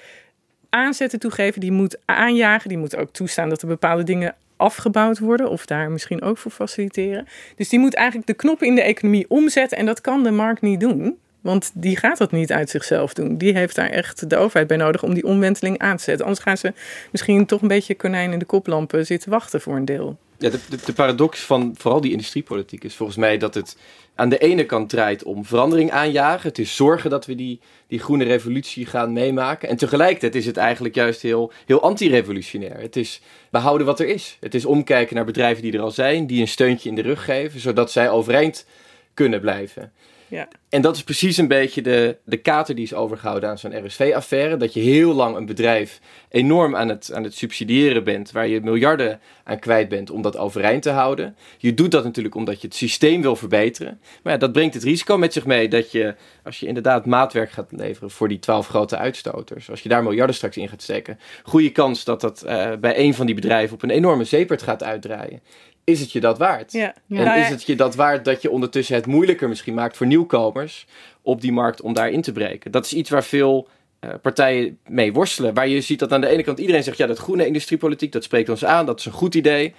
aanzetten 0.70 1.20
toegeven. 1.20 1.62
Die 1.62 1.72
moet 1.72 1.98
aanjagen. 2.06 2.70
Die 2.70 2.78
moet 2.78 2.96
ook 2.96 3.14
toestaan 3.14 3.50
dat 3.50 3.62
er 3.62 3.68
bepaalde 3.68 4.04
dingen 4.04 4.36
afgebouwd 4.58 5.20
worden. 5.20 5.50
Of 5.50 5.66
daar 5.66 5.92
misschien 5.92 6.22
ook 6.22 6.38
voor 6.38 6.52
faciliteren. 6.52 7.28
Dus 7.56 7.70
die 7.70 7.80
moet 7.80 7.94
eigenlijk 7.94 8.28
de 8.28 8.34
knoppen 8.34 8.68
in 8.68 8.76
de 8.76 8.82
economie 8.82 9.26
omzetten. 9.30 9.78
En 9.78 9.86
dat 9.86 10.02
kan 10.02 10.24
de 10.24 10.32
markt 10.32 10.62
niet 10.62 10.80
doen. 10.80 11.18
Want 11.44 11.72
die 11.74 11.98
gaat 11.98 12.18
dat 12.18 12.32
niet 12.32 12.52
uit 12.52 12.70
zichzelf 12.70 13.14
doen. 13.14 13.38
Die 13.38 13.54
heeft 13.54 13.76
daar 13.76 13.90
echt 13.90 14.30
de 14.30 14.38
overheid 14.38 14.68
bij 14.68 14.78
nodig 14.78 15.04
om 15.04 15.14
die 15.14 15.24
omwenteling 15.24 15.78
aan 15.78 15.98
te 15.98 16.04
zetten. 16.04 16.26
Anders 16.26 16.44
gaan 16.44 16.58
ze 16.58 16.74
misschien 17.12 17.46
toch 17.46 17.62
een 17.62 17.68
beetje 17.68 17.96
konijn 17.96 18.32
in 18.32 18.40
de 18.40 18.46
koplampen 18.46 19.06
zitten 19.06 19.30
wachten 19.30 19.62
voor 19.62 19.76
een 19.76 19.86
deel. 19.86 20.18
Ja, 20.38 20.50
de, 20.50 20.60
de, 20.86 20.94
paradox 20.94 21.40
van 21.40 21.76
vooral 21.78 22.02
die 22.02 22.12
industriepolitiek 22.12 22.84
is 22.84 22.96
volgens 22.96 23.18
mij 23.18 23.38
dat 23.38 23.54
het 23.54 23.78
aan 24.16 24.30
de 24.30 24.38
ene 24.38 24.66
kant 24.66 24.90
draait 24.90 25.24
om 25.24 25.46
verandering 25.46 25.92
aanjagen. 25.92 26.50
Het 26.50 26.60
is 26.60 26.76
zorgen 26.76 27.10
dat 27.10 27.26
we 27.26 27.36
die, 27.36 27.60
die 27.88 28.00
groene 28.00 28.24
revolutie 28.24 28.86
gaan 28.86 29.14
meemaken. 29.14 29.70
En 29.70 29.78
tegelijkertijd 29.78 30.36
is 30.36 30.46
het 30.46 30.58
eigenlijk 30.58 30.96
juist 30.96 31.22
heel, 31.22 31.52
heel 31.66 31.82
anti-revolutionair. 31.82 32.80
Het 32.80 32.96
is 32.96 33.22
behouden 33.50 33.86
wat 33.86 34.00
er 34.00 34.08
is. 34.08 34.38
Het 34.40 34.56
is 34.56 34.66
omkijken 34.66 35.16
naar 35.16 35.26
bedrijven 35.26 35.64
die 35.64 35.74
er 35.74 35.82
al 35.82 35.92
zijn, 35.92 36.28
die 36.28 36.42
een 36.42 36.48
steuntje 36.48 36.90
in 36.90 36.96
de 36.96 37.02
rug 37.02 37.26
geven, 37.26 37.60
zodat 37.60 37.92
zij 37.92 38.10
overeind 38.10 38.66
kunnen 39.14 39.42
blijven. 39.42 39.92
Ja. 40.34 40.48
En 40.70 40.82
dat 40.82 40.96
is 40.96 41.04
precies 41.04 41.38
een 41.38 41.48
beetje 41.48 41.82
de, 41.82 42.18
de 42.26 42.38
kater 42.38 42.76
die 42.76 42.84
is 42.84 42.94
overgehouden 42.94 43.50
aan 43.50 43.58
zo'n 43.58 43.86
RSV-affaire. 43.86 44.58
Dat 44.58 44.74
je 44.74 44.80
heel 44.80 45.14
lang 45.14 45.36
een 45.36 45.46
bedrijf 45.46 46.00
enorm 46.30 46.76
aan 46.76 46.90
het, 46.90 47.12
aan 47.14 47.24
het 47.24 47.34
subsidiëren 47.34 48.04
bent, 48.04 48.32
waar 48.32 48.48
je 48.48 48.62
miljarden 48.62 49.20
aan 49.44 49.60
kwijt 49.60 49.90
bent 49.90 50.10
om 50.10 50.22
dat 50.22 50.38
overeind 50.38 50.82
te 50.82 50.90
houden. 50.90 51.36
Je 51.58 51.74
doet 51.74 51.92
dat 51.92 52.04
natuurlijk 52.04 52.36
omdat 52.36 52.62
je 52.62 52.68
het 52.68 52.76
systeem 52.76 53.22
wil 53.22 53.36
verbeteren. 53.36 54.00
Maar 54.24 54.34
ja, 54.34 54.40
dat 54.40 54.52
brengt 54.52 54.74
het 54.74 54.84
risico 54.84 55.18
met 55.18 55.34
zich 55.34 55.46
mee 55.46 55.70
dat 55.70 55.92
je, 55.92 56.16
als 56.44 56.60
je 56.60 56.68
inderdaad 56.68 57.06
maatwerk 57.06 57.52
gaat 57.52 57.72
leveren 57.72 58.12
voor 58.12 58.28
die 58.28 58.40
twaalf 58.40 58.68
grote 58.68 58.98
uitstoters, 58.98 59.70
als 59.70 59.82
je 59.82 59.90
daar 59.90 60.04
miljarden 60.04 60.36
straks 60.36 60.58
in 60.58 60.70
gaat 60.70 60.82
steken, 60.82 61.20
goede 61.44 61.72
kans 61.72 62.04
dat 62.04 62.22
dat 62.22 62.44
uh, 62.46 62.72
bij 62.80 62.98
een 62.98 63.14
van 63.14 63.26
die 63.26 63.36
bedrijven 63.36 63.76
op 63.76 63.84
een 63.84 63.90
enorme 63.90 64.24
zeepert 64.24 64.62
gaat 64.62 64.84
uitdraaien 64.84 65.42
is 65.84 66.00
het 66.00 66.12
je 66.12 66.20
dat 66.20 66.38
waard? 66.38 66.72
Ja. 66.72 66.94
En 67.10 67.24
Nou 67.24 67.40
is 67.40 67.50
het 67.50 67.64
je 67.64 67.76
dat 67.76 67.96
waard 67.96 68.26
dat 68.26 68.42
je 68.42 68.52
ondertussen 68.52 68.96
het 68.96 69.06
moeilijker 69.06 69.48
misschien 69.48 69.74
maakt 69.74 69.98
voor 69.98 70.08
nieuwkomers 70.08 70.86
op 71.22 71.42
die 71.42 71.52
markt 71.52 71.82
om 71.82 71.94
daarin 71.94 72.22
te 72.22 72.32
breken? 72.32 72.72
Dat 72.72 72.86
is 72.86 72.94
iets 72.94 73.10
waar 73.10 73.24
veel 73.24 73.68
uh, 74.00 74.10
partijen 74.22 74.80
mee 74.88 75.14
worstelen. 75.14 75.54
Waar 75.54 75.68
je 75.68 75.82
ziet 75.82 76.00
dat 76.00 76.12
aan 76.12 76.22
de 76.22 76.28
ene 76.28 76.44
kant 76.44 76.60
iedereen 76.60 76.84
zegt: 76.84 76.98
ja, 76.98 77.08
dat 77.08 77.18
groene 77.18 77.46
industriepolitiek, 77.46 78.12
dat 78.12 78.24
spreekt 78.24 78.50
ons 78.50 78.66
aan, 78.66 78.86
dat 78.86 79.00
is 79.00 79.06
een 79.06 79.12
goed 79.12 79.36
idee. 79.36 79.74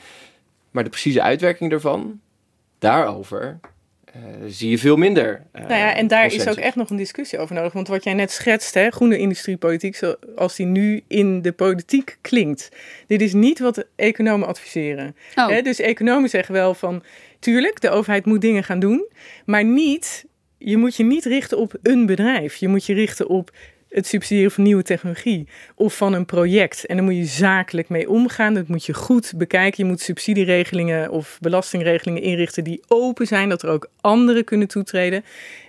Maar 0.71 0.85
de 0.85 0.91
precieze 0.91 1.23
uitwerking 1.23 1.71
daarvan, 1.71 2.21
daarover 2.79 3.61
zie 4.47 4.71
je 4.71 4.79
veel 4.79 4.97
minder. 4.97 5.43
Uh, 5.53 5.61
nou 5.61 5.75
ja, 5.75 5.95
en 5.95 6.07
daar 6.07 6.21
consensus. 6.21 6.51
is 6.51 6.59
ook 6.59 6.65
echt 6.65 6.77
nog 6.77 6.91
een 6.91 6.97
discussie 6.97 7.39
over 7.39 7.55
nodig. 7.55 7.73
Want 7.73 7.89
wat 7.89 8.05
jij 8.05 8.15
net 8.15 8.31
schetst, 8.31 8.75
hè, 8.75 8.91
groene 8.91 9.19
industriepolitiek, 9.19 9.97
zoals 9.97 10.57
die 10.57 10.67
nu 10.67 11.03
in 11.09 11.43
de 11.43 11.53
politiek 11.53 12.19
klinkt. 12.21 12.69
Dit 13.07 13.21
is 13.21 13.33
niet 13.33 13.59
wat 13.59 13.85
economen 13.97 14.49
adviseren. 14.49 15.17
Oh. 15.35 15.49
Hè, 15.49 15.63
dus 15.63 15.81
economen 15.81 16.29
zeggen 16.29 16.55
wel 16.55 16.75
van, 16.75 17.03
tuurlijk, 17.39 17.81
de 17.81 17.91
overheid 17.91 18.25
moet 18.25 18.41
dingen 18.41 18.65
gaan 18.65 18.79
doen. 18.79 19.07
Maar 19.45 19.65
niet, 19.65 20.25
je 20.59 20.77
moet 20.77 20.97
je 20.97 21.05
niet 21.05 21.25
richten 21.25 21.59
op 21.59 21.75
een 21.83 22.07
bedrijf. 22.07 22.57
Je 22.57 22.69
moet 22.69 22.87
je 22.87 22.95
richten 22.95 23.29
op 23.29 23.51
het 23.95 24.07
subsidiëren 24.07 24.51
van 24.51 24.65
nieuwe 24.65 24.83
technologie 24.83 25.49
of 25.75 25.97
van 25.97 26.13
een 26.13 26.25
project. 26.25 26.87
En 26.87 26.97
daar 26.97 27.05
moet 27.05 27.17
je 27.17 27.25
zakelijk 27.25 27.89
mee 27.89 28.11
omgaan. 28.11 28.55
Dat 28.55 28.69
moet 28.69 28.85
je 28.85 28.95
goed 28.95 29.33
bekijken. 29.37 29.85
Je 29.85 29.91
moet 29.91 30.01
subsidieregelingen 30.01 31.11
of 31.11 31.39
belastingregelingen 31.41 32.23
inrichten 32.23 32.65
die 32.65 32.83
open 32.89 33.27
zijn, 33.27 33.49
dat 33.49 33.63
er 33.63 33.69
ook 33.69 33.91
anderen 34.01 34.45
kunnen 34.45 34.69
toetreden. 34.69 35.25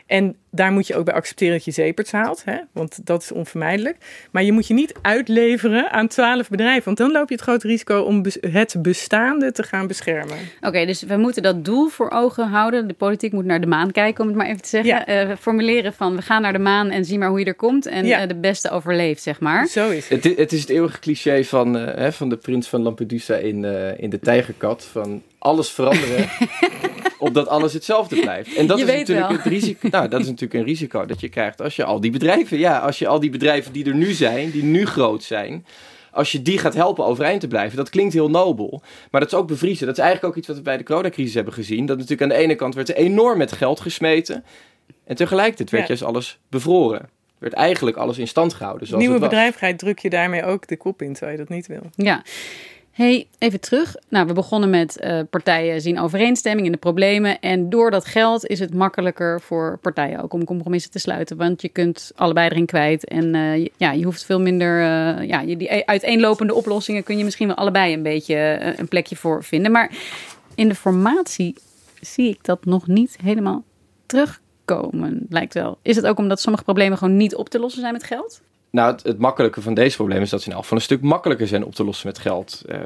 En 0.06 0.36
daar 0.50 0.72
moet 0.72 0.88
je 0.88 0.96
ook 0.96 1.06
bij 1.06 1.14
accepteren 1.14 1.54
dat 1.54 1.66
je 1.66 1.72
zeeperts 1.72 2.12
haalt, 2.12 2.42
hè? 2.46 2.58
want 2.72 3.06
dat 3.06 3.22
is 3.22 3.32
onvermijdelijk. 3.32 3.98
Maar 4.32 4.44
je 4.44 4.52
moet 4.52 4.68
je 4.68 4.74
niet 4.74 4.94
uitleveren 5.02 5.92
aan 5.92 6.08
twaalf 6.08 6.50
bedrijven, 6.50 6.84
want 6.84 6.98
dan 6.98 7.12
loop 7.12 7.30
je 7.30 7.36
het 7.36 7.44
grote 7.44 7.68
risico 7.68 8.02
om 8.02 8.24
het 8.42 8.76
bestaande 8.80 9.52
te 9.52 9.64
gaan 9.64 9.88
beschermen. 9.88 10.38
Oké, 10.58 10.68
okay, 10.68 10.86
dus 10.86 11.04
we 11.04 11.18
moeten 11.18 11.44
dat 11.44 11.66
doel 11.66 11.88
voor 11.88 12.10
ogen 12.10 12.48
houden. 12.48 12.88
De 12.88 12.94
politiek 12.94 13.32
moet 13.32 13.46
naar 13.46 13.62
de 13.62 13.68
maan 13.68 13.92
kijken, 13.92 14.22
om 14.22 14.30
het 14.30 14.38
maar 14.38 14.48
even 14.48 14.62
te 14.62 14.70
zeggen. 14.70 15.14
Ja. 15.14 15.28
Uh, 15.28 15.36
formuleren 15.40 15.94
van 15.94 16.16
we 16.16 16.22
gaan 16.22 16.42
naar 16.42 16.54
de 16.54 16.60
maan 16.60 16.90
en 16.90 17.06
zie 17.06 17.18
maar 17.18 17.30
hoe 17.30 17.40
je 17.40 17.46
er 17.46 17.56
komt 17.56 17.86
en 17.86 18.06
ja. 18.06 18.22
uh, 18.22 18.28
de 18.28 18.36
beste 18.36 18.70
overleeft, 18.70 19.22
zeg 19.22 19.40
maar. 19.40 19.68
Zo 19.68 19.90
is 19.90 20.10
het. 20.10 20.24
Het, 20.24 20.38
het 20.38 20.52
is 20.52 20.62
het 20.62 20.70
eeuwige 20.70 21.00
cliché 21.00 21.44
van, 21.44 21.78
uh, 21.78 21.96
hè, 21.96 22.12
van 22.12 22.30
de 22.30 22.38
prins 22.38 22.68
van 22.68 22.82
Lampedusa 22.82 23.36
in, 23.36 23.64
in 23.98 24.10
de 24.10 24.20
Tijgerkat, 24.20 24.84
van 24.84 25.22
alles 25.46 25.70
veranderen 25.72 26.30
opdat 27.18 27.48
alles 27.48 27.74
hetzelfde 27.74 28.20
blijft. 28.20 28.56
En 28.56 28.68
dat 28.68 28.80
je 28.80 28.86
is 28.86 28.92
natuurlijk 28.92 29.28
wel. 29.28 29.38
het 29.38 29.46
risico. 29.46 29.88
Nou, 29.92 30.08
dat 30.08 30.20
is 30.20 30.26
natuurlijk 30.26 30.54
een 30.54 30.64
risico 30.66 31.06
dat 31.06 31.20
je 31.22 31.30
krijgt 31.30 31.62
als 31.62 31.76
je 31.76 31.84
al 31.84 32.00
die 32.00 32.12
bedrijven, 32.12 32.58
ja, 32.58 32.78
als 32.80 33.00
je 33.00 33.08
al 33.08 33.20
die 33.20 33.30
bedrijven 33.30 33.72
die 33.72 33.86
er 33.86 33.96
nu 33.96 34.12
zijn, 34.12 34.52
die 34.52 34.64
nu 34.64 34.86
groot 34.86 35.24
zijn, 35.24 35.66
als 36.12 36.32
je 36.32 36.42
die 36.42 36.58
gaat 36.58 36.74
helpen 36.74 37.06
overeind 37.06 37.42
te 37.42 37.48
blijven, 37.48 37.78
dat 37.78 37.90
klinkt 37.90 38.14
heel 38.14 38.30
nobel. 38.30 38.82
Maar 39.12 39.22
dat 39.22 39.32
is 39.32 39.38
ook 39.38 39.48
bevriezen. 39.48 39.86
Dat 39.88 39.98
is 39.98 40.04
eigenlijk 40.04 40.34
ook 40.34 40.40
iets 40.40 40.48
wat 40.48 40.58
we 40.58 40.64
bij 40.64 40.78
de 40.78 40.84
coronacrisis 40.84 41.34
hebben 41.34 41.54
gezien. 41.54 41.86
Dat 41.86 41.96
natuurlijk 41.98 42.32
aan 42.32 42.38
de 42.38 42.44
ene 42.44 42.56
kant 42.56 42.76
werd 42.76 42.90
er 42.90 42.96
enorm 42.96 43.38
met 43.38 43.52
geld 43.52 43.80
gesmeten. 43.80 44.44
En 45.06 45.16
tegelijkertijd 45.16 45.70
werd 45.70 45.84
Ja. 45.84 45.88
juist 45.90 46.04
alles 46.04 46.40
bevroren. 46.50 47.10
Werd 47.38 47.54
eigenlijk 47.54 47.98
alles 47.98 48.18
in 48.18 48.28
stand 48.28 48.54
gehouden. 48.54 48.88
Zoals 48.88 49.04
Nieuwe 49.04 49.20
het 49.20 49.24
was. 49.26 49.34
bedrijvigheid 49.34 49.78
druk 49.80 50.00
je 50.00 50.10
daarmee 50.10 50.44
ook 50.44 50.68
de 50.68 50.78
kop 50.78 51.02
in, 51.02 51.14
terwijl 51.14 51.32
je 51.38 51.44
dat 51.46 51.56
niet 51.56 51.68
wil. 51.68 51.82
Ja. 51.96 52.24
Hey, 52.96 53.28
even 53.38 53.60
terug. 53.60 53.96
Nou, 54.10 54.28
we 54.28 54.34
begonnen 54.34 54.70
met 54.70 54.98
uh, 55.04 55.20
partijen 55.30 55.82
zien 55.82 56.00
overeenstemming 56.00 56.66
in 56.66 56.72
de 56.72 56.78
problemen. 56.78 57.40
En 57.40 57.70
door 57.70 57.92
dat 57.92 58.06
geld 58.06 58.46
is 58.46 58.60
het 58.60 58.74
makkelijker 58.74 59.42
voor 59.42 59.78
partijen 59.82 60.22
ook 60.22 60.34
om 60.34 60.46
compromissen 60.46 60.92
te 60.92 61.00
sluiten. 61.00 61.38
Want 61.38 61.62
je 61.62 61.70
kunt 61.70 62.12
allebei 62.16 62.50
erin 62.50 62.66
kwijt. 62.66 63.08
En 63.08 63.34
uh, 63.34 63.68
ja, 63.78 63.92
je 63.92 64.04
hoeft 64.04 64.26
veel 64.26 64.40
minder. 64.40 64.80
Uh, 64.80 65.28
ja, 65.28 65.56
die 65.56 65.86
uiteenlopende 65.86 66.54
oplossingen 66.54 67.04
kun 67.04 67.18
je 67.18 67.24
misschien 67.24 67.48
wel 67.48 67.56
allebei 67.56 67.94
een 67.94 68.04
beetje 68.04 68.36
eh, 68.36 68.78
een 68.78 68.88
plekje 68.88 69.16
voor 69.16 69.44
vinden. 69.44 69.72
Maar 69.72 69.92
in 70.56 70.68
de 70.68 70.76
formatie 70.76 71.56
zie 72.02 72.30
ik 72.30 72.44
dat 72.44 72.66
nog 72.66 72.88
niet 72.88 73.18
helemaal 73.22 73.64
terugkomen, 74.06 75.26
lijkt 75.30 75.54
wel. 75.54 75.78
Is 75.82 75.96
het 75.96 76.06
ook 76.06 76.18
omdat 76.18 76.42
sommige 76.42 76.64
problemen 76.64 76.98
gewoon 76.98 77.18
niet 77.18 77.36
op 77.36 77.50
te 77.50 77.60
lossen 77.60 77.82
zijn 77.82 77.94
met 77.94 78.04
geld? 78.04 78.42
Nou, 78.76 78.98
het, 79.04 79.18
makkelijke 79.18 79.62
van 79.62 79.74
deze 79.74 79.96
problemen 79.96 80.24
is 80.24 80.30
dat 80.30 80.42
ze 80.42 80.48
in 80.48 80.54
elk 80.54 80.62
geval 80.62 80.78
een 80.78 80.84
stuk 80.84 81.02
makkelijker 81.02 81.48
zijn 81.48 81.66
op 81.66 81.76
te 81.76 81.84
lossen 81.84 82.08
met 82.08 82.18
geld. 82.18 82.62
Uh, 82.70 82.78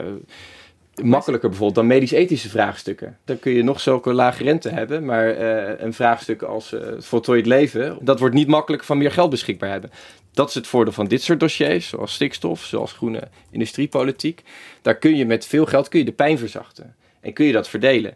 makkelijker 1.03 1.49
bijvoorbeeld 1.49 1.77
dan 1.77 1.87
medisch-ethische 1.87 2.49
vraagstukken. 2.49 3.17
Dan 3.25 3.39
kun 3.39 3.51
je 3.51 3.63
nog 3.63 3.79
zulke 3.79 4.13
lage 4.13 4.43
rente 4.43 4.69
hebben, 4.69 5.05
maar 5.05 5.39
uh, 5.39 5.79
een 5.79 5.93
vraagstuk 5.93 6.41
als 6.41 6.73
uh, 6.73 6.81
voltooid 6.97 7.45
leven, 7.45 7.97
dat 8.01 8.19
wordt 8.19 8.35
niet 8.35 8.47
makkelijk 8.47 8.83
van 8.83 8.97
meer 8.97 9.11
geld 9.11 9.29
beschikbaar 9.29 9.69
hebben. 9.69 9.91
Dat 10.31 10.49
is 10.49 10.55
het 10.55 10.67
voordeel 10.67 10.93
van 10.93 11.07
dit 11.07 11.21
soort 11.21 11.39
dossiers, 11.39 11.87
zoals 11.87 12.13
stikstof, 12.13 12.63
zoals 12.63 12.93
groene 12.93 13.27
industriepolitiek. 13.51 14.43
Daar 14.81 14.97
kun 14.97 15.15
je 15.15 15.25
met 15.25 15.45
veel 15.45 15.65
geld 15.65 15.87
kun 15.87 15.99
je 15.99 16.05
de 16.05 16.11
pijn 16.11 16.37
verzachten 16.37 16.95
en 17.21 17.33
kun 17.33 17.45
je 17.45 17.51
dat 17.51 17.69
verdelen. 17.69 18.15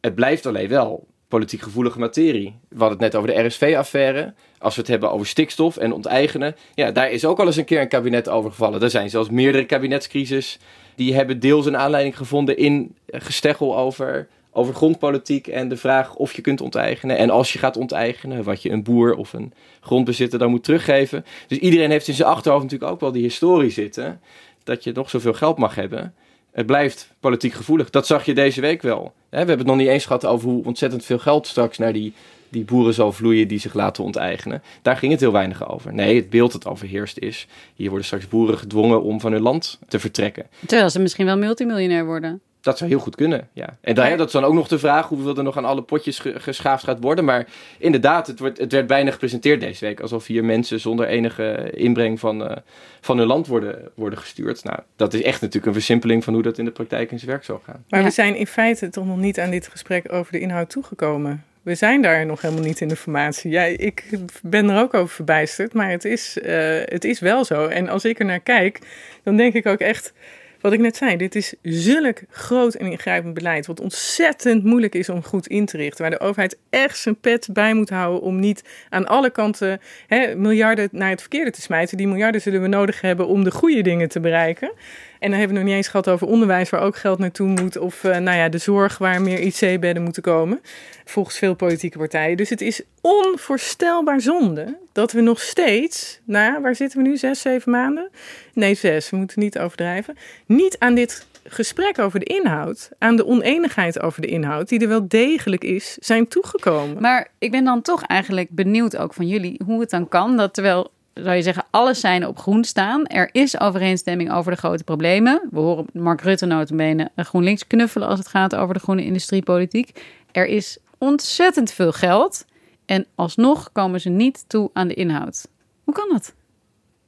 Het 0.00 0.14
blijft 0.14 0.46
alleen 0.46 0.68
wel 0.68 1.06
politiek 1.28 1.62
gevoelige 1.62 1.98
materie. 1.98 2.58
We 2.68 2.78
hadden 2.78 2.98
het 2.98 3.12
net 3.12 3.14
over 3.14 3.34
de 3.34 3.46
RSV-affaire. 3.46 4.34
Als 4.58 4.74
we 4.74 4.80
het 4.80 4.90
hebben 4.90 5.10
over 5.10 5.26
stikstof 5.26 5.76
en 5.76 5.92
onteigenen, 5.92 6.56
ja, 6.74 6.90
daar 6.90 7.10
is 7.10 7.24
ook 7.24 7.38
al 7.38 7.46
eens 7.46 7.56
een 7.56 7.64
keer 7.64 7.80
een 7.80 7.88
kabinet 7.88 8.28
over 8.28 8.50
gevallen. 8.50 8.82
Er 8.82 8.90
zijn 8.90 9.10
zelfs 9.10 9.30
meerdere 9.30 9.64
kabinetscrisis 9.64 10.58
die 10.94 11.14
hebben 11.14 11.40
deels 11.40 11.66
een 11.66 11.76
aanleiding 11.76 12.16
gevonden 12.16 12.56
in 12.56 12.94
gesteggel 13.06 13.78
over, 13.78 14.28
over 14.52 14.74
grondpolitiek 14.74 15.46
en 15.46 15.68
de 15.68 15.76
vraag 15.76 16.14
of 16.14 16.32
je 16.32 16.42
kunt 16.42 16.60
onteigenen. 16.60 17.16
En 17.16 17.30
als 17.30 17.52
je 17.52 17.58
gaat 17.58 17.76
onteigenen, 17.76 18.44
wat 18.44 18.62
je 18.62 18.70
een 18.70 18.82
boer 18.82 19.14
of 19.14 19.32
een 19.32 19.52
grondbezitter 19.80 20.38
dan 20.38 20.50
moet 20.50 20.64
teruggeven. 20.64 21.24
Dus 21.46 21.58
iedereen 21.58 21.90
heeft 21.90 22.08
in 22.08 22.14
zijn 22.14 22.28
achterhoofd 22.28 22.62
natuurlijk 22.62 22.92
ook 22.92 23.00
wel 23.00 23.12
die 23.12 23.22
historie 23.22 23.70
zitten, 23.70 24.20
dat 24.64 24.84
je 24.84 24.92
nog 24.92 25.10
zoveel 25.10 25.34
geld 25.34 25.58
mag 25.58 25.74
hebben. 25.74 26.14
Het 26.52 26.66
blijft 26.66 27.12
politiek 27.20 27.52
gevoelig. 27.52 27.90
Dat 27.90 28.06
zag 28.06 28.24
je 28.24 28.34
deze 28.34 28.60
week 28.60 28.82
wel. 28.82 29.12
We 29.28 29.36
hebben 29.36 29.58
het 29.58 29.66
nog 29.66 29.76
niet 29.76 29.88
eens 29.88 30.06
gehad 30.06 30.26
over 30.26 30.48
hoe 30.48 30.64
ontzettend 30.64 31.04
veel 31.04 31.18
geld 31.18 31.46
straks 31.46 31.78
naar 31.78 31.92
die, 31.92 32.12
die 32.48 32.64
boeren 32.64 32.94
zal 32.94 33.12
vloeien 33.12 33.48
die 33.48 33.58
zich 33.58 33.74
laten 33.74 34.04
onteigenen. 34.04 34.62
Daar 34.82 34.96
ging 34.96 35.12
het 35.12 35.20
heel 35.20 35.32
weinig 35.32 35.68
over. 35.68 35.94
Nee, 35.94 36.16
het 36.16 36.30
beeld 36.30 36.52
dat 36.52 36.66
overheerst 36.66 37.18
is. 37.18 37.46
Hier 37.74 37.88
worden 37.88 38.06
straks 38.06 38.28
boeren 38.28 38.58
gedwongen 38.58 39.02
om 39.02 39.20
van 39.20 39.32
hun 39.32 39.42
land 39.42 39.78
te 39.88 39.98
vertrekken. 39.98 40.46
Terwijl 40.66 40.90
ze 40.90 41.00
misschien 41.00 41.26
wel 41.26 41.38
multimiljonair 41.38 42.04
worden. 42.04 42.40
Dat 42.66 42.78
zou 42.78 42.90
heel 42.90 42.98
goed 42.98 43.16
kunnen, 43.16 43.48
ja. 43.52 43.76
En 43.80 43.94
daar, 43.94 44.16
dat 44.16 44.26
is 44.26 44.32
dan 44.32 44.44
ook 44.44 44.54
nog 44.54 44.68
de 44.68 44.78
vraag 44.78 45.08
hoeveel 45.08 45.36
er 45.36 45.42
nog 45.42 45.56
aan 45.56 45.64
alle 45.64 45.82
potjes 45.82 46.22
geschaafd 46.24 46.84
gaat 46.84 47.00
worden. 47.00 47.24
Maar 47.24 47.46
inderdaad, 47.78 48.26
het, 48.26 48.38
wordt, 48.38 48.58
het 48.58 48.72
werd 48.72 48.86
bijna 48.86 49.10
gepresenteerd 49.10 49.60
deze 49.60 49.84
week. 49.84 50.00
Alsof 50.00 50.26
hier 50.26 50.44
mensen 50.44 50.80
zonder 50.80 51.06
enige 51.06 51.70
inbreng 51.70 52.20
van, 52.20 52.42
uh, 52.42 52.56
van 53.00 53.18
hun 53.18 53.26
land 53.26 53.46
worden, 53.46 53.90
worden 53.94 54.18
gestuurd. 54.18 54.64
Nou, 54.64 54.78
dat 54.96 55.14
is 55.14 55.22
echt 55.22 55.40
natuurlijk 55.40 55.66
een 55.66 55.72
versimpeling 55.72 56.24
van 56.24 56.34
hoe 56.34 56.42
dat 56.42 56.58
in 56.58 56.64
de 56.64 56.70
praktijk 56.70 57.10
in 57.10 57.18
zijn 57.18 57.30
werk 57.30 57.44
zou 57.44 57.58
gaan. 57.64 57.84
Maar 57.88 58.02
we 58.02 58.10
zijn 58.10 58.36
in 58.36 58.46
feite 58.46 58.88
toch 58.88 59.06
nog 59.06 59.18
niet 59.18 59.40
aan 59.40 59.50
dit 59.50 59.68
gesprek 59.68 60.12
over 60.12 60.32
de 60.32 60.40
inhoud 60.40 60.70
toegekomen. 60.70 61.44
We 61.66 61.74
zijn 61.74 62.02
daar 62.02 62.26
nog 62.26 62.40
helemaal 62.40 62.64
niet 62.64 62.80
in 62.80 62.88
de 62.88 62.96
formatie. 62.96 63.50
Ja, 63.50 63.62
ik 63.62 64.04
ben 64.42 64.70
er 64.70 64.80
ook 64.80 64.94
over 64.94 65.14
verbijsterd, 65.14 65.72
maar 65.72 65.90
het 65.90 66.04
is, 66.04 66.38
uh, 66.42 66.80
het 66.84 67.04
is 67.04 67.20
wel 67.20 67.44
zo. 67.44 67.66
En 67.66 67.88
als 67.88 68.04
ik 68.04 68.18
er 68.18 68.24
naar 68.24 68.40
kijk, 68.40 68.78
dan 69.22 69.36
denk 69.36 69.54
ik 69.54 69.66
ook 69.66 69.78
echt 69.78 70.12
wat 70.60 70.72
ik 70.72 70.80
net 70.80 70.96
zei, 70.96 71.16
dit 71.16 71.34
is 71.34 71.54
zulk 71.62 72.18
groot 72.30 72.74
en 72.74 72.86
ingrijpend 72.86 73.34
beleid, 73.34 73.66
wat 73.66 73.80
ontzettend 73.80 74.64
moeilijk 74.64 74.94
is 74.94 75.08
om 75.08 75.22
goed 75.22 75.46
in 75.46 75.66
te 75.66 75.76
richten. 75.76 76.02
Waar 76.02 76.18
de 76.18 76.24
overheid 76.24 76.58
echt 76.70 76.98
zijn 76.98 77.20
pet 77.20 77.48
bij 77.52 77.74
moet 77.74 77.90
houden 77.90 78.22
om 78.22 78.40
niet 78.40 78.64
aan 78.88 79.06
alle 79.06 79.30
kanten 79.30 79.80
hè, 80.06 80.34
miljarden 80.34 80.88
naar 80.92 81.10
het 81.10 81.20
verkeerde 81.20 81.50
te 81.50 81.60
smijten. 81.60 81.96
Die 81.96 82.08
miljarden 82.08 82.40
zullen 82.40 82.62
we 82.62 82.68
nodig 82.68 83.00
hebben 83.00 83.26
om 83.26 83.44
de 83.44 83.50
goede 83.50 83.82
dingen 83.82 84.08
te 84.08 84.20
bereiken. 84.20 84.72
En 85.18 85.30
dan 85.30 85.38
hebben 85.38 85.48
we 85.48 85.62
nog 85.62 85.64
niet 85.64 85.76
eens 85.76 85.88
gehad 85.88 86.08
over 86.08 86.26
onderwijs 86.26 86.70
waar 86.70 86.80
ook 86.80 86.96
geld 86.96 87.18
naartoe 87.18 87.46
moet. 87.46 87.78
Of 87.78 88.04
uh, 88.04 88.16
nou 88.16 88.36
ja, 88.36 88.48
de 88.48 88.58
zorg 88.58 88.98
waar 88.98 89.22
meer 89.22 89.38
IC-bedden 89.38 90.02
moeten 90.02 90.22
komen. 90.22 90.60
Volgens 91.04 91.38
veel 91.38 91.54
politieke 91.54 91.98
partijen. 91.98 92.36
Dus 92.36 92.50
het 92.50 92.60
is 92.60 92.82
onvoorstelbaar 93.00 94.20
zonde 94.20 94.78
dat 94.92 95.12
we 95.12 95.20
nog 95.20 95.40
steeds, 95.40 96.20
nou 96.24 96.60
waar 96.62 96.74
zitten 96.74 97.02
we 97.02 97.08
nu? 97.08 97.16
Zes, 97.16 97.40
zeven 97.40 97.70
maanden? 97.70 98.10
Nee, 98.52 98.74
zes. 98.74 99.10
We 99.10 99.16
moeten 99.16 99.40
niet 99.40 99.58
overdrijven. 99.58 100.16
Niet 100.46 100.76
aan 100.78 100.94
dit 100.94 101.26
gesprek 101.48 101.98
over 101.98 102.18
de 102.18 102.24
inhoud, 102.24 102.90
aan 102.98 103.16
de 103.16 103.26
oneenigheid 103.26 104.00
over 104.00 104.22
de 104.22 104.26
inhoud, 104.26 104.68
die 104.68 104.80
er 104.80 104.88
wel 104.88 105.08
degelijk 105.08 105.64
is, 105.64 105.96
zijn 106.00 106.28
toegekomen. 106.28 107.02
Maar 107.02 107.28
ik 107.38 107.50
ben 107.50 107.64
dan 107.64 107.82
toch 107.82 108.02
eigenlijk 108.02 108.50
benieuwd 108.50 108.96
ook 108.96 109.14
van 109.14 109.26
jullie 109.26 109.60
hoe 109.64 109.80
het 109.80 109.90
dan 109.90 110.08
kan 110.08 110.36
dat 110.36 110.54
terwijl 110.54 110.90
zou 111.22 111.36
je 111.36 111.42
zeggen, 111.42 111.64
alle 111.70 111.94
zijn 111.94 112.26
op 112.26 112.38
groen 112.38 112.64
staan. 112.64 113.06
Er 113.06 113.28
is 113.32 113.60
overeenstemming 113.60 114.32
over 114.32 114.52
de 114.52 114.58
grote 114.58 114.84
problemen. 114.84 115.48
We 115.50 115.58
horen 115.58 115.86
Mark 115.92 116.20
Rutte 116.20 116.46
notabene 116.46 117.10
GroenLinks 117.16 117.66
knuffelen 117.66 118.08
als 118.08 118.18
het 118.18 118.28
gaat 118.28 118.54
over 118.54 118.74
de 118.74 118.80
groene 118.80 119.04
industriepolitiek. 119.04 120.02
Er 120.32 120.46
is 120.46 120.78
ontzettend 120.98 121.72
veel 121.72 121.92
geld 121.92 122.44
en 122.86 123.06
alsnog 123.14 123.72
komen 123.72 124.00
ze 124.00 124.08
niet 124.08 124.44
toe 124.48 124.70
aan 124.72 124.88
de 124.88 124.94
inhoud. 124.94 125.48
Hoe 125.84 125.94
kan 125.94 126.08
dat? 126.12 126.34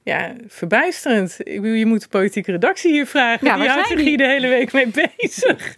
Ja, 0.03 0.35
verbijsterend. 0.47 1.37
Ik 1.39 1.61
bedoel, 1.61 1.77
je 1.77 1.87
moet 1.87 2.03
de 2.03 2.09
politieke 2.09 2.51
redactie 2.51 2.93
hier 2.93 3.07
vragen. 3.07 3.47
Ja, 3.47 3.57
die 3.57 3.69
houdt 3.69 3.89
zich 3.89 4.01
hier 4.01 4.17
de 4.17 4.27
hele 4.27 4.49
week 4.49 4.73
mee 4.73 4.89
bezig. 5.17 5.77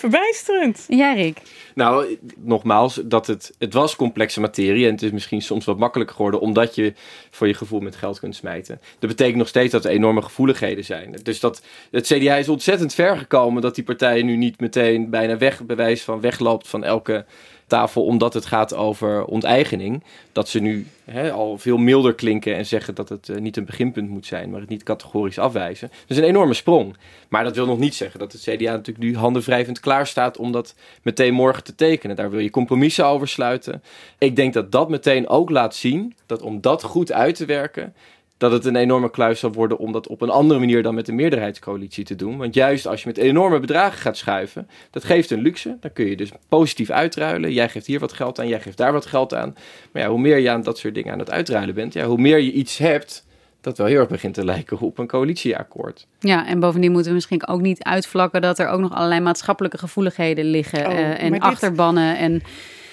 Verbijsterend. 0.00 0.84
Ja, 0.88 1.12
Rick. 1.12 1.38
Nou, 1.74 2.18
nogmaals, 2.38 3.00
dat 3.04 3.26
het, 3.26 3.54
het 3.58 3.72
was 3.72 3.96
complexe 3.96 4.40
materie 4.40 4.86
en 4.86 4.92
het 4.92 5.02
is 5.02 5.10
misschien 5.10 5.42
soms 5.42 5.64
wat 5.64 5.78
makkelijker 5.78 6.16
geworden 6.16 6.40
omdat 6.40 6.74
je 6.74 6.92
voor 7.30 7.46
je 7.46 7.54
gevoel 7.54 7.80
met 7.80 7.96
geld 7.96 8.18
kunt 8.18 8.36
smijten. 8.36 8.80
Dat 8.98 9.10
betekent 9.10 9.36
nog 9.36 9.48
steeds 9.48 9.72
dat 9.72 9.84
er 9.84 9.90
enorme 9.90 10.22
gevoeligheden 10.22 10.84
zijn. 10.84 11.16
Dus 11.22 11.40
dat 11.40 11.62
het 11.90 12.06
CDA 12.06 12.34
is 12.34 12.48
ontzettend 12.48 12.94
ver 12.94 13.18
gekomen 13.18 13.62
dat 13.62 13.74
die 13.74 13.84
partijen 13.84 14.26
nu 14.26 14.36
niet 14.36 14.60
meteen 14.60 15.10
bijna 15.10 15.38
weg, 15.38 15.62
bewijs 15.62 16.02
van 16.02 16.20
wegloopt 16.20 16.68
van 16.68 16.84
elke 16.84 17.24
tafel 17.70 18.04
omdat 18.04 18.34
het 18.34 18.46
gaat 18.46 18.74
over 18.74 19.24
onteigening. 19.24 20.04
Dat 20.32 20.48
ze 20.48 20.60
nu 20.60 20.86
hè, 21.04 21.32
al 21.32 21.58
veel 21.58 21.76
milder 21.76 22.14
klinken 22.14 22.56
en 22.56 22.66
zeggen 22.66 22.94
dat 22.94 23.08
het 23.08 23.28
eh, 23.28 23.36
niet 23.36 23.56
een 23.56 23.64
beginpunt 23.64 24.08
moet 24.08 24.26
zijn, 24.26 24.50
maar 24.50 24.60
het 24.60 24.68
niet 24.68 24.82
categorisch 24.82 25.38
afwijzen. 25.38 25.88
Dat 25.88 26.10
is 26.10 26.16
een 26.16 26.28
enorme 26.28 26.54
sprong. 26.54 26.96
Maar 27.28 27.44
dat 27.44 27.56
wil 27.56 27.66
nog 27.66 27.78
niet 27.78 27.94
zeggen 27.94 28.18
dat 28.18 28.32
het 28.32 28.42
CDA 28.42 28.70
natuurlijk 28.72 28.98
nu 28.98 29.16
handenwrijvend 29.16 29.80
klaar 29.80 30.06
staat 30.06 30.36
om 30.36 30.52
dat 30.52 30.74
meteen 31.02 31.34
morgen 31.34 31.64
te 31.64 31.74
tekenen. 31.74 32.16
Daar 32.16 32.30
wil 32.30 32.40
je 32.40 32.50
compromissen 32.50 33.06
over 33.06 33.28
sluiten. 33.28 33.82
Ik 34.18 34.36
denk 34.36 34.52
dat 34.52 34.72
dat 34.72 34.88
meteen 34.88 35.28
ook 35.28 35.50
laat 35.50 35.74
zien 35.74 36.14
dat 36.26 36.42
om 36.42 36.60
dat 36.60 36.82
goed 36.82 37.12
uit 37.12 37.34
te 37.34 37.44
werken, 37.44 37.94
dat 38.40 38.52
het 38.52 38.64
een 38.64 38.76
enorme 38.76 39.10
kluis 39.10 39.40
zal 39.40 39.52
worden 39.52 39.78
om 39.78 39.92
dat 39.92 40.06
op 40.06 40.20
een 40.20 40.30
andere 40.30 40.60
manier 40.60 40.82
dan 40.82 40.94
met 40.94 41.06
de 41.06 41.12
meerderheidscoalitie 41.12 42.04
te 42.04 42.16
doen. 42.16 42.38
Want 42.38 42.54
juist 42.54 42.86
als 42.86 43.02
je 43.02 43.08
met 43.08 43.16
enorme 43.16 43.60
bedragen 43.60 43.98
gaat 43.98 44.16
schuiven, 44.16 44.68
dat 44.90 45.04
geeft 45.04 45.30
een 45.30 45.40
luxe. 45.40 45.76
Dan 45.80 45.92
kun 45.92 46.06
je 46.06 46.16
dus 46.16 46.30
positief 46.48 46.90
uitruilen. 46.90 47.52
Jij 47.52 47.68
geeft 47.68 47.86
hier 47.86 47.98
wat 47.98 48.12
geld 48.12 48.38
aan, 48.38 48.48
jij 48.48 48.60
geeft 48.60 48.76
daar 48.76 48.92
wat 48.92 49.06
geld 49.06 49.34
aan. 49.34 49.54
Maar 49.92 50.02
ja, 50.02 50.08
hoe 50.08 50.20
meer 50.20 50.38
je 50.38 50.50
aan 50.50 50.62
dat 50.62 50.78
soort 50.78 50.94
dingen 50.94 51.12
aan 51.12 51.18
het 51.18 51.30
uitruilen 51.30 51.74
bent, 51.74 51.92
ja, 51.92 52.06
hoe 52.06 52.18
meer 52.18 52.38
je 52.38 52.52
iets 52.52 52.78
hebt 52.78 53.24
dat 53.60 53.78
wel 53.78 53.86
heel 53.86 53.98
erg 53.98 54.08
begint 54.08 54.34
te 54.34 54.44
lijken 54.44 54.78
op 54.78 54.98
een 54.98 55.06
coalitieakkoord. 55.06 56.06
Ja, 56.18 56.46
en 56.46 56.60
bovendien 56.60 56.90
moeten 56.90 57.08
we 57.08 57.14
misschien 57.14 57.46
ook 57.46 57.60
niet 57.60 57.82
uitvlakken 57.82 58.40
dat 58.40 58.58
er 58.58 58.68
ook 58.68 58.80
nog 58.80 58.94
allerlei 58.94 59.20
maatschappelijke 59.20 59.78
gevoeligheden 59.78 60.44
liggen 60.44 60.86
oh, 60.86 60.92
uh, 60.92 61.22
en 61.22 61.38
achterbannen 61.38 62.18
en 62.18 62.42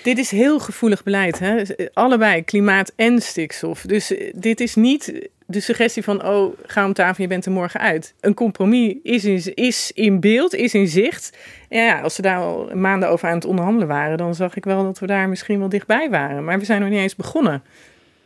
dit 0.08 0.18
is 0.18 0.32
heel 0.32 0.60
gevoelig 0.60 1.04
beleid. 1.04 1.40
Hè? 1.40 1.62
Allebei, 1.94 2.44
klimaat 2.44 2.92
en 2.96 3.22
stikstof. 3.22 3.82
Dus 3.82 4.16
eh, 4.16 4.34
dit 4.36 4.60
is 4.60 4.76
niet 4.76 5.30
de 5.46 5.60
suggestie 5.60 6.04
van, 6.04 6.26
oh, 6.26 6.54
ga 6.66 6.86
om 6.86 6.94
tafel, 6.94 7.24
je 7.24 7.30
bent 7.30 7.46
er 7.46 7.52
morgen 7.52 7.80
uit. 7.80 8.14
Een 8.20 8.34
compromis 8.34 8.96
is 9.04 9.26
in, 9.26 9.56
is 9.56 9.92
in 9.94 10.20
beeld, 10.20 10.56
is 10.56 10.74
in 10.74 10.88
zicht. 10.88 11.38
Ja, 11.70 12.02
als 12.02 12.16
ze 12.16 12.22
daar 12.22 12.38
al 12.38 12.70
maanden 12.74 13.10
over 13.10 13.28
aan 13.28 13.36
het 13.36 13.46
onderhandelen 13.46 13.88
waren, 13.88 14.18
dan 14.18 14.36
zag 14.36 14.56
ik 14.56 14.64
wel 14.64 14.84
dat 14.84 15.00
we 15.00 15.06
daar 15.06 15.30
misschien 15.30 15.60
wel 15.60 15.70
dichtbij 15.70 16.10
waren. 16.10 16.44
Maar 16.44 16.60
we 16.60 16.66
zijn 16.66 16.82
nog 16.82 16.90
niet 16.90 17.00
eens 17.00 17.16
begonnen. 17.16 17.64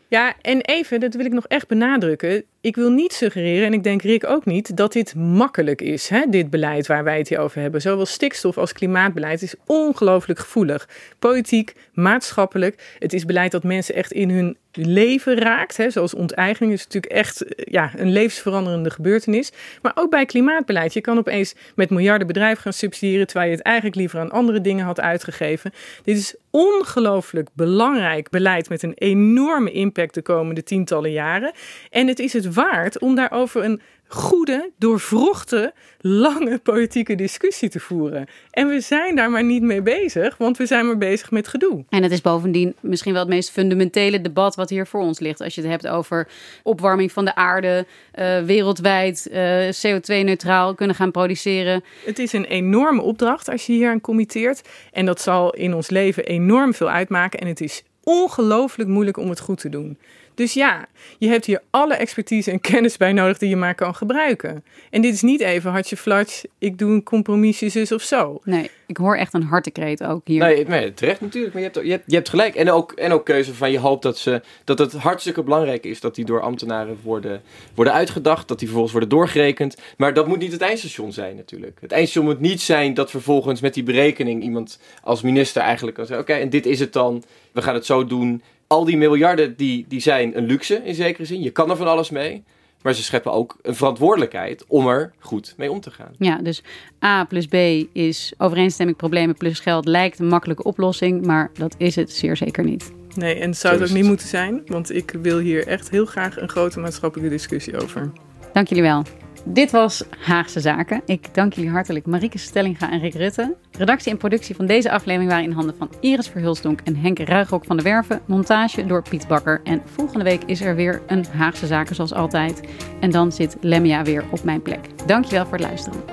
Ja, 0.07 0.33
en 0.41 0.61
even, 0.61 0.99
dat 0.99 1.13
wil 1.13 1.25
ik 1.25 1.33
nog 1.33 1.47
echt 1.47 1.67
benadrukken. 1.67 2.43
Ik 2.61 2.75
wil 2.75 2.89
niet 2.89 3.13
suggereren, 3.13 3.65
en 3.65 3.73
ik 3.73 3.83
denk 3.83 4.01
Rick 4.01 4.27
ook 4.27 4.45
niet, 4.45 4.77
dat 4.77 4.93
dit 4.93 5.15
makkelijk 5.15 5.81
is, 5.81 6.09
hè, 6.09 6.25
dit 6.29 6.49
beleid 6.49 6.87
waar 6.87 7.03
wij 7.03 7.17
het 7.17 7.29
hier 7.29 7.39
over 7.39 7.61
hebben. 7.61 7.81
Zowel 7.81 8.05
stikstof 8.05 8.57
als 8.57 8.73
klimaatbeleid 8.73 9.41
is 9.41 9.55
ongelooflijk 9.65 10.39
gevoelig. 10.39 10.89
Politiek, 11.19 11.73
maatschappelijk. 11.93 12.95
Het 12.99 13.13
is 13.13 13.25
beleid 13.25 13.51
dat 13.51 13.63
mensen 13.63 13.95
echt 13.95 14.11
in 14.11 14.29
hun 14.29 14.57
leven 14.71 15.37
raakt. 15.37 15.77
Hè, 15.77 15.89
zoals 15.89 16.13
onteigening 16.13 16.73
is 16.73 16.83
natuurlijk 16.83 17.13
echt 17.13 17.43
eh, 17.45 17.65
ja, 17.73 17.91
een 17.95 18.11
levensveranderende 18.11 18.89
gebeurtenis. 18.89 19.51
Maar 19.81 19.91
ook 19.95 20.09
bij 20.09 20.25
klimaatbeleid. 20.25 20.93
Je 20.93 21.01
kan 21.01 21.17
opeens 21.17 21.55
met 21.75 21.89
miljarden 21.89 22.27
bedrijven 22.27 22.61
gaan 22.61 22.73
subsidiëren... 22.73 23.27
terwijl 23.27 23.49
je 23.49 23.55
het 23.55 23.65
eigenlijk 23.65 23.95
liever 23.95 24.19
aan 24.19 24.31
andere 24.31 24.61
dingen 24.61 24.85
had 24.85 24.99
uitgegeven. 24.99 25.71
Dit 26.03 26.17
is 26.17 26.35
ongelooflijk 26.49 27.49
belangrijk 27.53 28.29
beleid 28.29 28.69
met 28.69 28.83
een 28.83 28.93
enorme 28.95 29.71
impact 29.71 30.13
de 30.13 30.21
komende 30.21 30.63
tientallen 30.63 31.11
jaren. 31.11 31.51
En 31.89 32.07
het 32.07 32.19
is 32.19 32.33
het 32.33 32.50
waard 32.53 32.99
om 32.99 33.15
daarover 33.15 33.63
een 33.63 33.81
goede, 34.13 34.71
doorvrochte, 34.77 35.73
lange 35.99 36.59
politieke 36.59 37.15
discussie 37.15 37.69
te 37.69 37.79
voeren. 37.79 38.25
En 38.49 38.67
we 38.67 38.79
zijn 38.79 39.15
daar 39.15 39.29
maar 39.29 39.43
niet 39.43 39.61
mee 39.61 39.81
bezig, 39.81 40.37
want 40.37 40.57
we 40.57 40.65
zijn 40.65 40.85
maar 40.85 40.97
bezig 40.97 41.31
met 41.31 41.47
gedoe. 41.47 41.85
En 41.89 42.03
het 42.03 42.11
is 42.11 42.21
bovendien 42.21 42.75
misschien 42.79 43.13
wel 43.13 43.21
het 43.21 43.29
meest 43.29 43.51
fundamentele 43.51 44.21
debat 44.21 44.55
wat 44.55 44.69
hier 44.69 44.87
voor 44.87 45.01
ons 45.01 45.19
ligt. 45.19 45.41
Als 45.41 45.55
je 45.55 45.61
het 45.61 45.69
hebt 45.69 45.87
over 45.87 46.27
opwarming 46.63 47.11
van 47.11 47.25
de 47.25 47.35
aarde, 47.35 47.85
uh, 48.15 48.41
wereldwijd 48.41 49.27
uh, 49.31 49.67
eh, 49.67 49.75
CO2-neutraal 49.75 50.75
kunnen 50.75 50.95
gaan 50.95 51.11
produceren. 51.11 51.83
Het 52.05 52.19
is 52.19 52.33
een 52.33 52.45
enorme 52.45 53.01
opdracht 53.01 53.49
als 53.49 53.65
je 53.65 53.73
hier 53.73 53.89
aan 53.89 54.01
committeert. 54.01 54.69
En 54.91 55.05
dat 55.05 55.21
zal 55.21 55.53
in 55.53 55.73
ons 55.73 55.89
leven 55.89 56.25
enorm 56.25 56.73
veel 56.73 56.89
uitmaken. 56.89 57.39
En 57.39 57.47
het 57.47 57.61
is 57.61 57.83
ongelooflijk 58.03 58.89
moeilijk 58.89 59.17
om 59.17 59.29
het 59.29 59.39
goed 59.39 59.59
te 59.59 59.69
doen. 59.69 59.97
Dus 60.35 60.53
ja, 60.53 60.87
je 61.17 61.27
hebt 61.27 61.45
hier 61.45 61.61
alle 61.69 61.93
expertise 61.93 62.51
en 62.51 62.61
kennis 62.61 62.97
bij 62.97 63.13
nodig 63.13 63.37
die 63.37 63.49
je 63.49 63.55
maar 63.55 63.75
kan 63.75 63.95
gebruiken. 63.95 64.63
En 64.89 65.01
dit 65.01 65.13
is 65.13 65.21
niet 65.21 65.41
even 65.41 65.71
hartje 65.71 65.97
flatje, 65.97 66.49
ik 66.57 66.77
doe 66.77 66.91
een 66.91 67.03
compromisje 67.03 67.69
zus 67.69 67.91
of 67.91 68.01
zo. 68.01 68.41
Nee, 68.43 68.69
ik 68.87 68.97
hoor 68.97 69.15
echt 69.15 69.33
een 69.33 69.43
hartekreet 69.43 70.03
ook 70.03 70.21
hier. 70.27 70.39
Nee, 70.39 70.65
nee 70.65 70.93
terecht 70.93 71.21
natuurlijk, 71.21 71.53
maar 71.53 71.61
je 71.61 71.69
hebt, 71.73 71.85
je 71.85 71.91
hebt, 71.91 72.03
je 72.07 72.15
hebt 72.15 72.29
gelijk. 72.29 72.55
En 72.55 72.71
ook, 72.71 72.91
en 72.91 73.11
ook 73.11 73.25
keuze 73.25 73.53
van 73.53 73.71
je 73.71 73.79
hoopt 73.79 74.03
dat, 74.03 74.17
ze, 74.17 74.41
dat 74.63 74.79
het 74.79 74.93
hartstikke 74.93 75.43
belangrijk 75.43 75.85
is 75.85 75.99
dat 75.99 76.15
die 76.15 76.25
door 76.25 76.41
ambtenaren 76.41 76.97
worden, 77.03 77.41
worden 77.75 77.93
uitgedacht, 77.93 78.47
dat 78.47 78.57
die 78.57 78.67
vervolgens 78.67 78.91
worden 78.93 79.17
doorgerekend. 79.17 79.77
Maar 79.97 80.13
dat 80.13 80.27
moet 80.27 80.39
niet 80.39 80.51
het 80.51 80.61
eindstation 80.61 81.13
zijn 81.13 81.35
natuurlijk. 81.35 81.77
Het 81.81 81.91
eindstation 81.91 82.25
moet 82.25 82.39
niet 82.39 82.61
zijn 82.61 82.93
dat 82.93 83.09
vervolgens 83.09 83.61
met 83.61 83.73
die 83.73 83.83
berekening 83.83 84.43
iemand 84.43 84.79
als 85.03 85.21
minister 85.21 85.61
eigenlijk 85.61 85.95
kan 85.95 86.05
zeggen, 86.05 86.23
oké, 86.23 86.33
en 86.33 86.49
dit 86.49 86.65
is 86.65 86.79
het 86.79 86.93
dan, 86.93 87.23
we 87.51 87.61
gaan 87.61 87.73
het 87.73 87.85
zo 87.85 88.05
doen 88.05 88.41
al 88.71 88.85
die 88.85 88.97
miljarden 88.97 89.55
die, 89.55 89.85
die 89.87 89.99
zijn 89.99 90.37
een 90.37 90.45
luxe 90.45 90.81
in 90.83 90.95
zekere 90.95 91.25
zin. 91.25 91.41
Je 91.41 91.49
kan 91.49 91.69
er 91.69 91.75
van 91.75 91.87
alles 91.87 92.09
mee. 92.09 92.43
Maar 92.81 92.93
ze 92.93 93.03
scheppen 93.03 93.31
ook 93.31 93.57
een 93.61 93.75
verantwoordelijkheid 93.75 94.65
om 94.67 94.87
er 94.87 95.13
goed 95.19 95.53
mee 95.57 95.71
om 95.71 95.79
te 95.79 95.91
gaan. 95.91 96.11
Ja, 96.17 96.37
dus 96.37 96.63
A 97.05 97.23
plus 97.23 97.47
B 97.47 97.55
is 97.93 98.33
overeenstemming 98.37 98.97
problemen 98.97 99.35
plus 99.35 99.59
geld 99.59 99.85
lijkt 99.85 100.19
een 100.19 100.27
makkelijke 100.27 100.63
oplossing. 100.63 101.25
Maar 101.25 101.51
dat 101.53 101.75
is 101.77 101.95
het 101.95 102.11
zeer 102.11 102.37
zeker 102.37 102.63
niet. 102.63 102.91
Nee, 103.15 103.35
en 103.35 103.55
zou 103.55 103.79
het 103.79 103.89
ook 103.89 103.95
niet 103.95 104.05
moeten 104.05 104.27
zijn. 104.27 104.61
Want 104.65 104.95
ik 104.95 105.15
wil 105.21 105.37
hier 105.37 105.67
echt 105.67 105.89
heel 105.89 106.05
graag 106.05 106.37
een 106.37 106.49
grote 106.49 106.79
maatschappelijke 106.79 107.31
discussie 107.31 107.81
over. 107.81 108.11
Dank 108.53 108.67
jullie 108.67 108.83
wel. 108.83 109.03
Dit 109.45 109.71
was 109.71 110.03
Haagse 110.19 110.59
Zaken. 110.59 111.01
Ik 111.05 111.33
dank 111.33 111.53
jullie 111.53 111.69
hartelijk 111.69 112.05
Marieke 112.05 112.37
Stellinga 112.37 112.91
en 112.91 112.99
Rick 112.99 113.13
Rutte. 113.13 113.55
Redactie 113.71 114.11
en 114.11 114.17
productie 114.17 114.55
van 114.55 114.65
deze 114.65 114.91
aflevering 114.91 115.29
waren 115.29 115.45
in 115.45 115.51
handen 115.51 115.77
van 115.77 115.91
Iris 115.99 116.27
Verhulstonk 116.27 116.81
en 116.81 116.95
Henk 116.95 117.19
Ruigrok 117.19 117.65
van 117.65 117.77
de 117.77 117.83
Werven. 117.83 118.21
Montage 118.25 118.85
door 118.85 119.01
Piet 119.01 119.27
Bakker. 119.27 119.61
En 119.63 119.81
volgende 119.85 120.23
week 120.23 120.43
is 120.43 120.61
er 120.61 120.75
weer 120.75 121.01
een 121.07 121.25
Haagse 121.25 121.67
Zaken 121.67 121.95
zoals 121.95 122.13
altijd. 122.13 122.61
En 122.99 123.11
dan 123.11 123.31
zit 123.31 123.57
Lemia 123.61 124.03
weer 124.03 124.25
op 124.31 124.43
mijn 124.43 124.61
plek. 124.61 125.07
Dankjewel 125.07 125.45
voor 125.45 125.57
het 125.57 125.67
luisteren. 125.67 126.03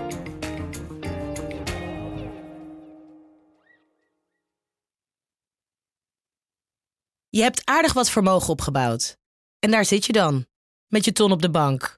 Je 7.28 7.42
hebt 7.42 7.62
aardig 7.64 7.92
wat 7.92 8.10
vermogen 8.10 8.48
opgebouwd. 8.48 9.16
En 9.58 9.70
daar 9.70 9.84
zit 9.84 10.04
je 10.04 10.12
dan, 10.12 10.46
met 10.86 11.04
je 11.04 11.12
ton 11.12 11.32
op 11.32 11.42
de 11.42 11.50
bank. 11.50 11.97